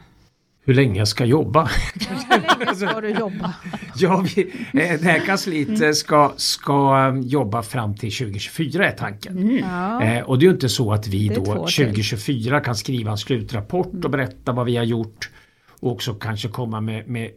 Hur 0.63 0.73
länge 0.73 0.99
jag 0.99 1.07
ska 1.07 1.25
jobba? 1.25 1.69
hur 1.93 2.59
länge 2.59 2.75
ska 2.75 3.01
du 3.01 3.09
jobba? 3.09 3.53
ja, 3.95 4.25
vi, 4.35 4.41
eh, 4.41 4.99
det 5.01 5.03
här 5.03 5.25
kansliet 5.25 5.67
mm. 5.67 5.93
ska, 5.93 6.33
ska 6.37 7.07
um, 7.09 7.21
jobba 7.21 7.61
fram 7.61 7.95
till 7.95 8.11
2024 8.11 8.87
är 8.87 8.91
tanken. 8.91 9.37
Mm. 9.37 9.57
Ja. 9.57 10.03
Eh, 10.03 10.23
och 10.23 10.39
det 10.39 10.43
är 10.43 10.47
ju 10.47 10.53
inte 10.53 10.69
så 10.69 10.93
att 10.93 11.07
vi 11.07 11.27
då 11.27 11.45
2024 11.45 12.59
kan 12.59 12.75
skriva 12.75 13.11
en 13.11 13.17
slutrapport 13.17 14.05
och 14.05 14.11
berätta 14.11 14.51
vad 14.51 14.65
vi 14.65 14.77
har 14.77 14.83
gjort 14.83 15.29
och 15.79 15.91
också 15.91 16.13
kanske 16.13 16.47
komma 16.47 16.81
med, 16.81 17.07
med 17.07 17.29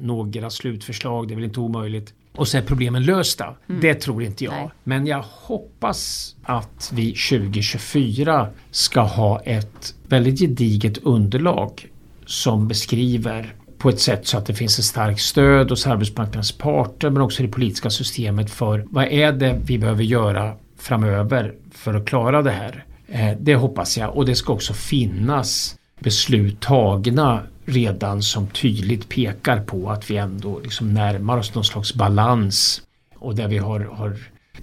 några 0.00 0.50
slutförslag, 0.50 1.28
det 1.28 1.34
är 1.34 1.36
väl 1.36 1.44
inte 1.44 1.60
omöjligt. 1.60 2.14
Och 2.36 2.48
så 2.48 2.58
är 2.58 2.62
problemen 2.62 3.04
lösta. 3.04 3.44
Mm. 3.68 3.80
Det 3.80 3.94
tror 3.94 4.22
inte 4.22 4.44
jag. 4.44 4.54
Nej. 4.54 4.70
Men 4.84 5.06
jag 5.06 5.24
hoppas 5.28 6.34
att 6.42 6.92
vi 6.94 7.06
2024 7.06 8.48
ska 8.70 9.00
ha 9.00 9.40
ett 9.40 9.94
väldigt 10.08 10.40
gediget 10.40 10.98
underlag 10.98 11.88
som 12.28 12.68
beskriver 12.68 13.54
på 13.78 13.88
ett 13.88 14.00
sätt 14.00 14.26
så 14.26 14.38
att 14.38 14.46
det 14.46 14.54
finns 14.54 14.78
ett 14.78 14.84
starkt 14.84 15.20
stöd 15.20 15.70
hos 15.70 15.86
arbetsmarknadens 15.86 16.52
parter 16.52 17.10
men 17.10 17.22
också 17.22 17.42
i 17.42 17.46
det 17.46 17.52
politiska 17.52 17.90
systemet 17.90 18.50
för 18.50 18.84
vad 18.90 19.04
är 19.04 19.32
det 19.32 19.60
vi 19.64 19.78
behöver 19.78 20.02
göra 20.02 20.52
framöver 20.78 21.54
för 21.72 21.94
att 21.94 22.06
klara 22.06 22.42
det 22.42 22.50
här. 22.50 22.84
Eh, 23.08 23.30
det 23.40 23.54
hoppas 23.54 23.98
jag 23.98 24.16
och 24.16 24.26
det 24.26 24.34
ska 24.34 24.52
också 24.52 24.72
finnas 24.72 25.76
beslut 26.00 26.60
tagna 26.60 27.42
redan 27.64 28.22
som 28.22 28.46
tydligt 28.46 29.08
pekar 29.08 29.60
på 29.60 29.90
att 29.90 30.10
vi 30.10 30.16
ändå 30.16 30.60
liksom 30.62 30.94
närmar 30.94 31.38
oss 31.38 31.54
någon 31.54 31.64
slags 31.64 31.94
balans 31.94 32.82
och 33.14 33.34
där 33.34 33.48
vi 33.48 33.58
har, 33.58 33.80
har 33.80 34.16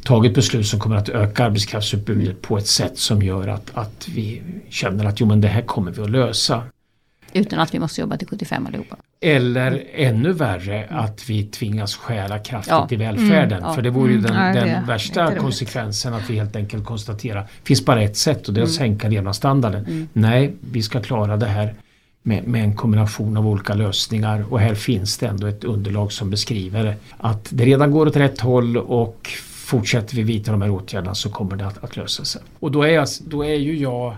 tagit 0.03 0.35
beslut 0.35 0.67
som 0.67 0.79
kommer 0.79 0.95
att 0.95 1.09
öka 1.09 1.45
arbetskraftsutbudet 1.45 2.41
på 2.41 2.57
ett 2.57 2.67
sätt 2.67 2.97
som 2.97 3.21
gör 3.21 3.47
att, 3.47 3.71
att 3.73 4.07
vi 4.15 4.41
känner 4.69 5.05
att 5.05 5.19
jo 5.19 5.27
men 5.27 5.41
det 5.41 5.47
här 5.47 5.61
kommer 5.61 5.91
vi 5.91 6.01
att 6.01 6.09
lösa. 6.09 6.63
Utan 7.35 7.59
att 7.59 7.73
vi 7.73 7.79
måste 7.79 8.01
jobba 8.01 8.17
till 8.17 8.27
75 8.27 8.67
allihopa. 8.67 8.95
Eller 9.21 9.71
mm. 9.71 9.83
ännu 9.93 10.31
värre 10.31 10.87
att 10.89 11.29
vi 11.29 11.43
tvingas 11.43 11.95
skära 11.95 12.39
kraftigt 12.39 12.71
ja. 12.71 12.87
i 12.89 12.95
välfärden. 12.95 13.57
Mm, 13.57 13.63
ja. 13.63 13.73
För 13.73 13.81
det 13.81 13.89
vore 13.89 14.11
ju 14.11 14.21
den, 14.21 14.35
mm, 14.35 14.55
den 14.55 14.85
värsta 14.85 15.35
konsekvensen 15.35 16.13
att 16.13 16.29
vi 16.29 16.35
helt 16.35 16.55
enkelt 16.55 16.85
konstaterar 16.85 17.41
det 17.41 17.67
finns 17.67 17.85
bara 17.85 18.01
ett 18.01 18.17
sätt 18.17 18.47
och 18.47 18.53
det 18.53 18.59
är 18.59 18.63
att 18.63 18.69
mm. 18.69 18.77
sänka 18.77 19.09
levnadsstandarden. 19.09 19.85
Mm. 19.85 20.07
Nej, 20.13 20.53
vi 20.71 20.81
ska 20.81 21.01
klara 21.01 21.37
det 21.37 21.45
här 21.45 21.73
med, 22.23 22.47
med, 22.47 22.63
en 22.63 22.75
kombination 22.75 23.37
av 23.37 23.47
olika 23.47 23.73
lösningar 23.73 24.45
och 24.49 24.59
här 24.59 24.75
finns 24.75 25.17
det 25.17 25.27
ändå 25.27 25.47
ett 25.47 25.63
underlag 25.63 26.11
som 26.11 26.29
beskriver 26.29 26.95
att 27.17 27.47
det 27.49 27.65
redan 27.65 27.91
går 27.91 28.07
åt 28.07 28.15
rätt 28.15 28.39
håll 28.39 28.77
och 28.77 29.29
fortsätter 29.65 30.15
vi 30.15 30.23
vidta 30.23 30.51
de 30.51 30.61
här 30.61 30.69
åtgärderna 30.69 31.15
så 31.15 31.29
kommer 31.29 31.55
det 31.55 31.67
att, 31.67 31.83
att 31.83 31.97
lösa 31.97 32.25
sig. 32.25 32.41
Och 32.59 32.71
då 32.71 32.83
är, 32.83 32.89
jag, 32.89 33.07
då 33.27 33.45
är 33.45 33.55
ju 33.55 33.77
jag 33.77 34.15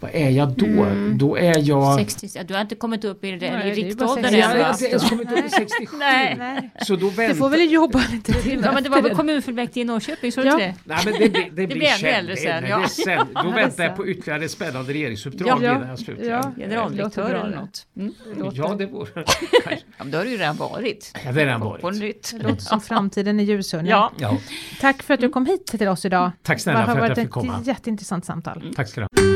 vad 0.00 0.10
är 0.14 0.30
jag 0.30 0.48
då? 0.48 0.66
Mm. 0.66 1.18
Då 1.18 1.36
är 1.36 1.68
jag... 1.68 1.94
60, 1.94 2.44
du 2.44 2.54
har 2.54 2.60
inte 2.60 2.74
kommit 2.74 3.04
upp 3.04 3.24
i, 3.24 3.28
i 3.28 3.38
riktåldern 3.38 4.24
än? 4.24 4.38
Jag 4.38 4.48
har 4.48 4.72
inte 4.72 4.86
ens 4.86 5.08
kommit 5.08 5.32
upp 5.32 5.44
i 5.46 5.50
67. 5.50 5.96
Nej. 5.98 6.70
Så 6.82 6.96
då 6.96 7.08
väntar... 7.08 7.28
Du 7.28 7.34
får 7.34 7.50
väl 7.50 7.72
jobba 7.72 8.02
lite 8.12 8.32
till. 8.32 8.62
Ja, 8.64 8.72
men 8.72 8.82
det 8.82 8.88
var 8.88 9.02
väl 9.02 9.14
kommunfullmäktige 9.14 9.80
i 9.80 9.84
Norrköping, 9.84 10.32
så 10.32 10.40
ja. 10.40 10.56
det? 10.56 10.74
Nej, 10.84 10.98
men 11.04 11.12
det, 11.12 11.18
det, 11.18 11.28
det, 11.28 11.66
det 11.66 11.74
blir 11.74 11.88
ännu 11.98 12.08
äldre 12.08 12.36
sen. 12.36 12.64
Ja. 12.68 12.88
sen. 12.88 13.26
Då 13.44 13.50
väntar 13.50 13.84
jag 13.84 13.96
på 13.96 14.06
ytterligare 14.06 14.48
spännande 14.48 14.92
regeringsuppdrag 14.92 15.62
ja. 15.62 15.76
innan 15.76 15.88
jag 15.88 15.98
slutar. 15.98 16.24
Ja. 16.24 16.52
Generaldirektör 16.56 17.34
eller 17.34 17.56
något. 17.56 17.86
Mm. 17.96 18.14
Ja, 18.54 18.74
det 18.78 18.86
vore 18.86 19.10
ja, 19.64 19.76
men 19.98 20.10
det 20.10 20.16
har 20.16 20.24
du 20.24 20.30
ju 20.30 20.36
redan 20.36 20.56
varit. 20.56 21.10
Ja, 21.14 21.20
det 21.22 21.26
har 21.26 21.34
redan 21.34 21.60
varit. 21.60 21.82
På 21.82 21.90
nytt. 21.90 22.32
Det 22.36 22.42
låter 22.42 22.62
som 22.62 22.80
framtiden 22.80 23.40
är 23.40 23.44
ljus, 23.44 23.74
ja. 23.74 24.12
ja. 24.18 24.38
Tack 24.80 25.02
för 25.02 25.14
att 25.14 25.20
du 25.20 25.28
kom 25.28 25.46
hit 25.46 25.66
till 25.66 25.88
oss 25.88 26.04
idag. 26.04 26.30
Tack 26.42 26.60
snälla 26.60 26.86
för 26.86 26.98
att 26.98 27.08
jag 27.08 27.16
fick 27.16 27.30
komma. 27.30 27.44
Det 27.44 27.50
har 27.50 27.58
varit 27.58 27.62
ett 27.62 27.68
jätteintressant 27.68 28.24
samtal. 28.24 28.72
Tack 28.76 28.88
ska 28.88 29.00
du 29.00 29.24
ha. 29.24 29.29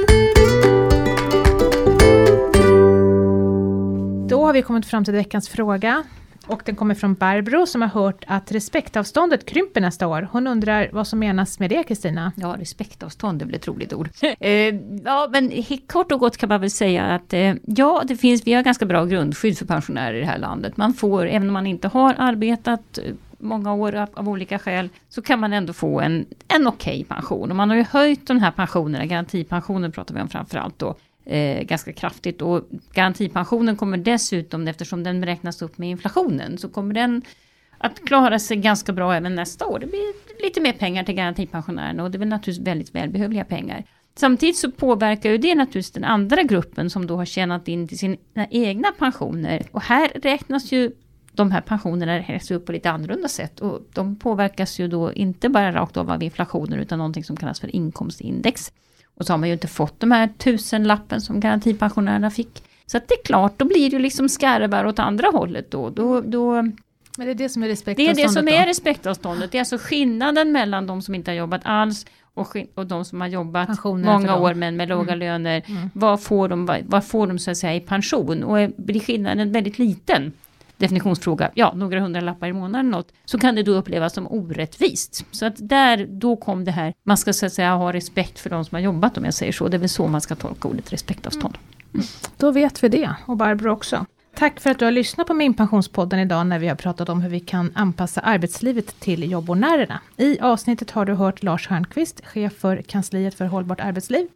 Då 4.44 4.48
har 4.48 4.54
vi 4.54 4.62
kommit 4.62 4.86
fram 4.86 5.04
till 5.04 5.14
veckans 5.14 5.48
fråga. 5.48 6.04
Och 6.46 6.62
den 6.64 6.76
kommer 6.76 6.94
från 6.94 7.14
Barbro 7.14 7.66
som 7.66 7.82
har 7.82 7.88
hört 7.88 8.24
att 8.26 8.52
respektavståndet 8.52 9.46
krymper 9.46 9.80
nästa 9.80 10.06
år. 10.06 10.28
Hon 10.32 10.46
undrar 10.46 10.90
vad 10.92 11.06
som 11.06 11.18
menas 11.18 11.58
med 11.58 11.70
det 11.70 11.82
Kristina? 11.82 12.32
Ja, 12.36 12.56
respektavstånd, 12.58 13.38
det 13.38 13.44
blir 13.44 13.58
ett 13.58 13.68
roligt 13.68 13.92
ord. 13.92 14.08
eh, 14.40 14.50
ja, 15.04 15.28
men 15.32 15.52
kort 15.86 16.12
och 16.12 16.20
gott 16.20 16.36
kan 16.36 16.48
man 16.48 16.60
väl 16.60 16.70
säga 16.70 17.04
att 17.04 17.32
eh, 17.32 17.54
ja, 17.62 18.02
det 18.06 18.16
finns, 18.16 18.46
vi 18.46 18.52
har 18.52 18.62
ganska 18.62 18.86
bra 18.86 19.04
grundskydd 19.04 19.58
för 19.58 19.66
pensionärer 19.66 20.14
i 20.14 20.20
det 20.20 20.26
här 20.26 20.38
landet. 20.38 20.76
Man 20.76 20.94
får, 20.94 21.26
även 21.26 21.48
om 21.48 21.52
man 21.52 21.66
inte 21.66 21.88
har 21.88 22.14
arbetat 22.18 22.98
eh, 22.98 23.04
många 23.38 23.74
år 23.74 23.94
av, 23.94 24.08
av, 24.14 24.28
olika 24.28 24.58
skäl, 24.58 24.88
så 25.08 25.22
kan 25.22 25.40
man 25.40 25.52
ändå 25.52 25.72
få 25.72 26.00
en, 26.00 26.26
en 26.48 26.66
okej 26.66 26.94
okay 26.94 27.04
pension. 27.04 27.50
Och 27.50 27.56
man 27.56 27.70
har 27.70 27.76
ju 27.76 27.84
höjt 27.84 28.26
de 28.26 28.38
här 28.38 28.50
pensionerna, 28.50 29.06
garantipensionen 29.06 29.92
pratar 29.92 30.14
vi 30.14 30.20
om 30.20 30.28
framförallt 30.28 30.78
då, 30.78 30.94
eh, 31.24 31.62
ganska 31.62 31.92
kraftigt. 31.92 32.42
Och 32.42 32.68
garantipensionen 32.92 33.76
kommer 33.76 33.96
dessutom, 33.96 34.68
eftersom 34.68 35.02
den 35.02 35.24
räknas 35.24 35.62
upp 35.62 35.78
med 35.78 35.90
inflationen, 35.90 36.58
så 36.58 36.68
kommer 36.68 36.94
den 36.94 37.22
att 37.78 38.04
klara 38.04 38.38
sig 38.38 38.56
ganska 38.56 38.92
bra 38.92 39.14
även 39.14 39.34
nästa 39.34 39.66
år. 39.66 39.78
Det 39.78 39.86
blir 39.86 40.42
lite 40.42 40.60
mer 40.60 40.72
pengar 40.72 41.04
till 41.04 41.14
garantipensionärerna 41.14 42.02
och 42.02 42.10
det 42.10 42.16
är 42.16 42.18
väl 42.18 42.28
naturligtvis 42.28 42.66
väldigt 42.66 42.94
välbehövliga 42.94 43.44
pengar. 43.44 43.84
Samtidigt 44.16 44.56
så 44.56 44.70
påverkar 44.70 45.30
ju 45.30 45.38
det 45.38 45.54
naturligtvis 45.54 45.90
den 45.90 46.04
andra 46.04 46.42
gruppen 46.42 46.90
som 46.90 47.06
då 47.06 47.16
har 47.16 47.24
tjänat 47.24 47.68
in 47.68 47.88
till 47.88 47.98
sina 47.98 48.46
egna 48.50 48.92
pensioner. 48.98 49.62
Och 49.70 49.82
här 49.82 50.08
räknas 50.14 50.72
ju 50.72 50.92
de 51.32 51.50
här 51.50 51.60
pensionerna 51.60 52.18
räknas 52.18 52.50
upp 52.50 52.66
på 52.66 52.72
lite 52.72 52.90
annorlunda 52.90 53.28
sätt. 53.28 53.60
Och 53.60 53.80
de 53.92 54.16
påverkas 54.16 54.78
ju 54.80 54.88
då 54.88 55.12
inte 55.12 55.48
bara 55.48 55.72
rakt 55.72 55.96
av 55.96 56.10
av 56.10 56.22
inflationen 56.22 56.78
utan 56.78 56.98
någonting 56.98 57.24
som 57.24 57.36
kallas 57.36 57.60
för 57.60 57.76
inkomstindex. 57.76 58.72
Och 59.14 59.26
så 59.26 59.32
har 59.32 59.38
man 59.38 59.48
ju 59.48 59.52
inte 59.52 59.68
fått 59.68 60.00
de 60.00 60.10
här 60.10 60.28
tusenlappen 60.38 61.20
som 61.20 61.40
garantipensionärerna 61.40 62.30
fick. 62.30 62.62
Så 62.86 62.96
att 62.96 63.08
det 63.08 63.14
är 63.14 63.22
klart, 63.24 63.58
då 63.58 63.64
blir 63.64 63.90
det 63.90 63.96
ju 63.96 64.02
liksom 64.02 64.28
skarvar 64.28 64.84
åt 64.84 64.98
andra 64.98 65.28
hållet 65.28 65.70
då. 65.70 65.90
då, 65.90 66.20
då 66.20 66.62
Men 66.62 66.76
det 67.16 67.30
är 67.30 67.34
det 67.34 67.48
som 67.48 67.62
är 67.62 67.66
det 67.66 67.72
respektavståndet 67.72 68.18
är 68.18 68.22
det 68.22 68.28
som 68.28 68.44
då? 68.46 68.52
är 68.52 68.66
respektavståndet. 68.66 69.52
Det 69.52 69.58
är 69.58 69.60
alltså 69.60 69.78
skillnaden 69.80 70.52
mellan 70.52 70.86
de 70.86 71.02
som 71.02 71.14
inte 71.14 71.30
har 71.30 71.36
jobbat 71.36 71.60
alls 71.64 72.06
och, 72.34 72.56
och 72.74 72.86
de 72.86 73.04
som 73.04 73.20
har 73.20 73.28
jobbat 73.28 73.84
många 73.84 74.36
år 74.36 74.54
men 74.54 74.76
med 74.76 74.88
låga 74.88 75.12
Mm. 75.12 75.18
löner. 75.18 75.62
Mm. 75.66 75.90
Vad, 75.94 76.22
får 76.22 76.48
de, 76.48 76.66
vad, 76.66 76.78
vad 76.84 77.04
får 77.06 77.26
de 77.26 77.38
så 77.38 77.50
att 77.50 77.56
säga 77.56 77.74
i 77.74 77.80
pension? 77.80 78.42
Och 78.42 78.70
blir 78.76 79.00
skillnaden 79.00 79.52
väldigt 79.52 79.78
liten, 79.78 80.32
definitionsfråga, 80.76 81.50
ja 81.54 81.72
några 81.76 82.00
hundralappar 82.00 82.46
i 82.48 82.52
månaden 82.52 82.90
något, 82.90 83.12
så 83.24 83.38
kan 83.38 83.54
det 83.54 83.62
då 83.62 83.72
upplevas 83.72 84.14
som 84.14 84.26
orättvist. 84.26 85.26
Så 85.30 85.46
att 85.46 85.54
där, 85.58 86.06
då 86.10 86.36
kom 86.36 86.64
det 86.64 86.70
här, 86.70 86.94
man 87.02 87.16
ska 87.16 87.32
så 87.32 87.46
att 87.46 87.52
säga 87.52 87.74
ha 87.74 87.92
respekt 87.92 88.38
för 88.38 88.50
de 88.50 88.64
som 88.64 88.76
har 88.76 88.80
jobbat 88.80 89.18
om 89.18 89.24
jag 89.24 89.34
säger 89.34 89.52
så. 89.52 89.68
Det 89.68 89.76
är 89.76 89.78
väl 89.78 89.88
så 89.88 90.06
man 90.06 90.20
ska 90.20 90.34
tolka 90.34 90.68
ordet 90.68 90.92
respektavstånd. 90.92 91.58
Mm. 91.94 92.06
Då 92.36 92.50
vet 92.50 92.84
vi 92.84 92.88
det, 92.88 93.10
och 93.26 93.36
Barbro 93.36 93.70
också. 93.70 94.06
Tack 94.34 94.60
för 94.60 94.70
att 94.70 94.78
du 94.78 94.84
har 94.84 94.92
lyssnat 94.92 95.26
på 95.26 95.34
Min 95.34 95.54
Pensionspodden 95.54 96.20
idag 96.20 96.46
när 96.46 96.58
vi 96.58 96.68
har 96.68 96.76
pratat 96.76 97.08
om 97.08 97.20
hur 97.20 97.30
vi 97.30 97.40
kan 97.40 97.72
anpassa 97.74 98.20
arbetslivet 98.20 99.00
till 99.00 99.30
jobbonärerna. 99.30 100.00
I 100.16 100.40
avsnittet 100.40 100.90
har 100.90 101.04
du 101.04 101.12
hört 101.14 101.42
Lars 101.42 101.68
Hörnqvist, 101.68 102.26
chef 102.26 102.52
för 102.52 102.82
kansliet 102.82 103.34
för 103.34 103.44
hållbart 103.44 103.80
arbetsliv, 103.80 104.26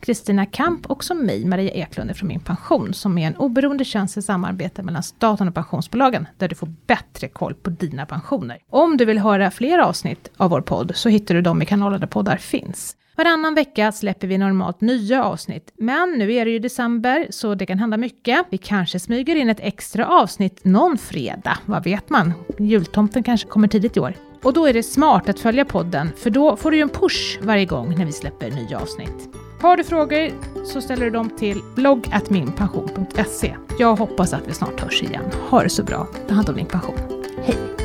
Kristina 0.00 0.46
Kamp 0.46 0.86
och 0.86 1.04
som 1.04 1.26
mig, 1.26 1.44
Maria 1.44 1.70
Eklund 1.70 2.16
från 2.16 2.28
Min 2.28 2.40
Pension, 2.40 2.94
som 2.94 3.18
är 3.18 3.26
en 3.26 3.36
oberoende 3.36 3.84
tjänst 3.84 4.16
i 4.16 4.22
samarbete 4.22 4.82
mellan 4.82 5.02
staten 5.02 5.48
och 5.48 5.54
pensionsbolagen, 5.54 6.26
där 6.36 6.48
du 6.48 6.54
får 6.54 6.68
bättre 6.86 7.28
koll 7.28 7.54
på 7.54 7.70
dina 7.70 8.06
pensioner. 8.06 8.58
Om 8.70 8.96
du 8.96 9.04
vill 9.04 9.18
höra 9.18 9.50
fler 9.50 9.78
avsnitt 9.78 10.30
av 10.36 10.50
vår 10.50 10.60
podd 10.60 10.92
så 10.94 11.08
hittar 11.08 11.34
du 11.34 11.42
dem 11.42 11.62
i 11.62 11.66
kanaler 11.66 11.98
där 11.98 12.06
poddar 12.06 12.36
finns. 12.36 12.96
Varannan 13.16 13.54
vecka 13.54 13.92
släpper 13.92 14.26
vi 14.26 14.38
normalt 14.38 14.80
nya 14.80 15.24
avsnitt, 15.24 15.72
men 15.78 16.10
nu 16.10 16.32
är 16.32 16.44
det 16.44 16.50
ju 16.50 16.58
december 16.58 17.26
så 17.30 17.54
det 17.54 17.66
kan 17.66 17.78
hända 17.78 17.96
mycket. 17.96 18.46
Vi 18.50 18.58
kanske 18.58 19.00
smyger 19.00 19.36
in 19.36 19.48
ett 19.48 19.60
extra 19.60 20.06
avsnitt 20.06 20.64
någon 20.64 20.98
fredag, 20.98 21.58
vad 21.66 21.84
vet 21.84 22.10
man? 22.10 22.32
Jultomten 22.58 23.22
kanske 23.22 23.48
kommer 23.48 23.68
tidigt 23.68 23.96
i 23.96 24.00
år. 24.00 24.14
Och 24.42 24.52
då 24.52 24.66
är 24.66 24.72
det 24.72 24.82
smart 24.82 25.28
att 25.28 25.40
följa 25.40 25.64
podden, 25.64 26.10
för 26.16 26.30
då 26.30 26.56
får 26.56 26.70
du 26.70 26.76
ju 26.76 26.82
en 26.82 26.88
push 26.88 27.38
varje 27.42 27.64
gång 27.64 27.94
när 27.98 28.06
vi 28.06 28.12
släpper 28.12 28.50
nya 28.50 28.78
avsnitt. 28.78 29.47
Har 29.60 29.76
du 29.76 29.84
frågor 29.84 30.30
så 30.64 30.80
ställer 30.80 31.04
du 31.04 31.10
dem 31.10 31.30
till 31.30 31.62
blogg.minpension.se. 31.74 33.56
Jag 33.78 33.96
hoppas 33.96 34.32
att 34.32 34.48
vi 34.48 34.52
snart 34.52 34.80
hörs 34.80 35.02
igen. 35.02 35.24
Ha 35.50 35.62
det 35.62 35.68
så 35.68 35.82
bra. 35.82 36.06
Ta 36.28 36.34
hand 36.34 36.48
om 36.48 36.56
din 36.56 36.66
pension. 36.66 36.98
Hej! 37.44 37.77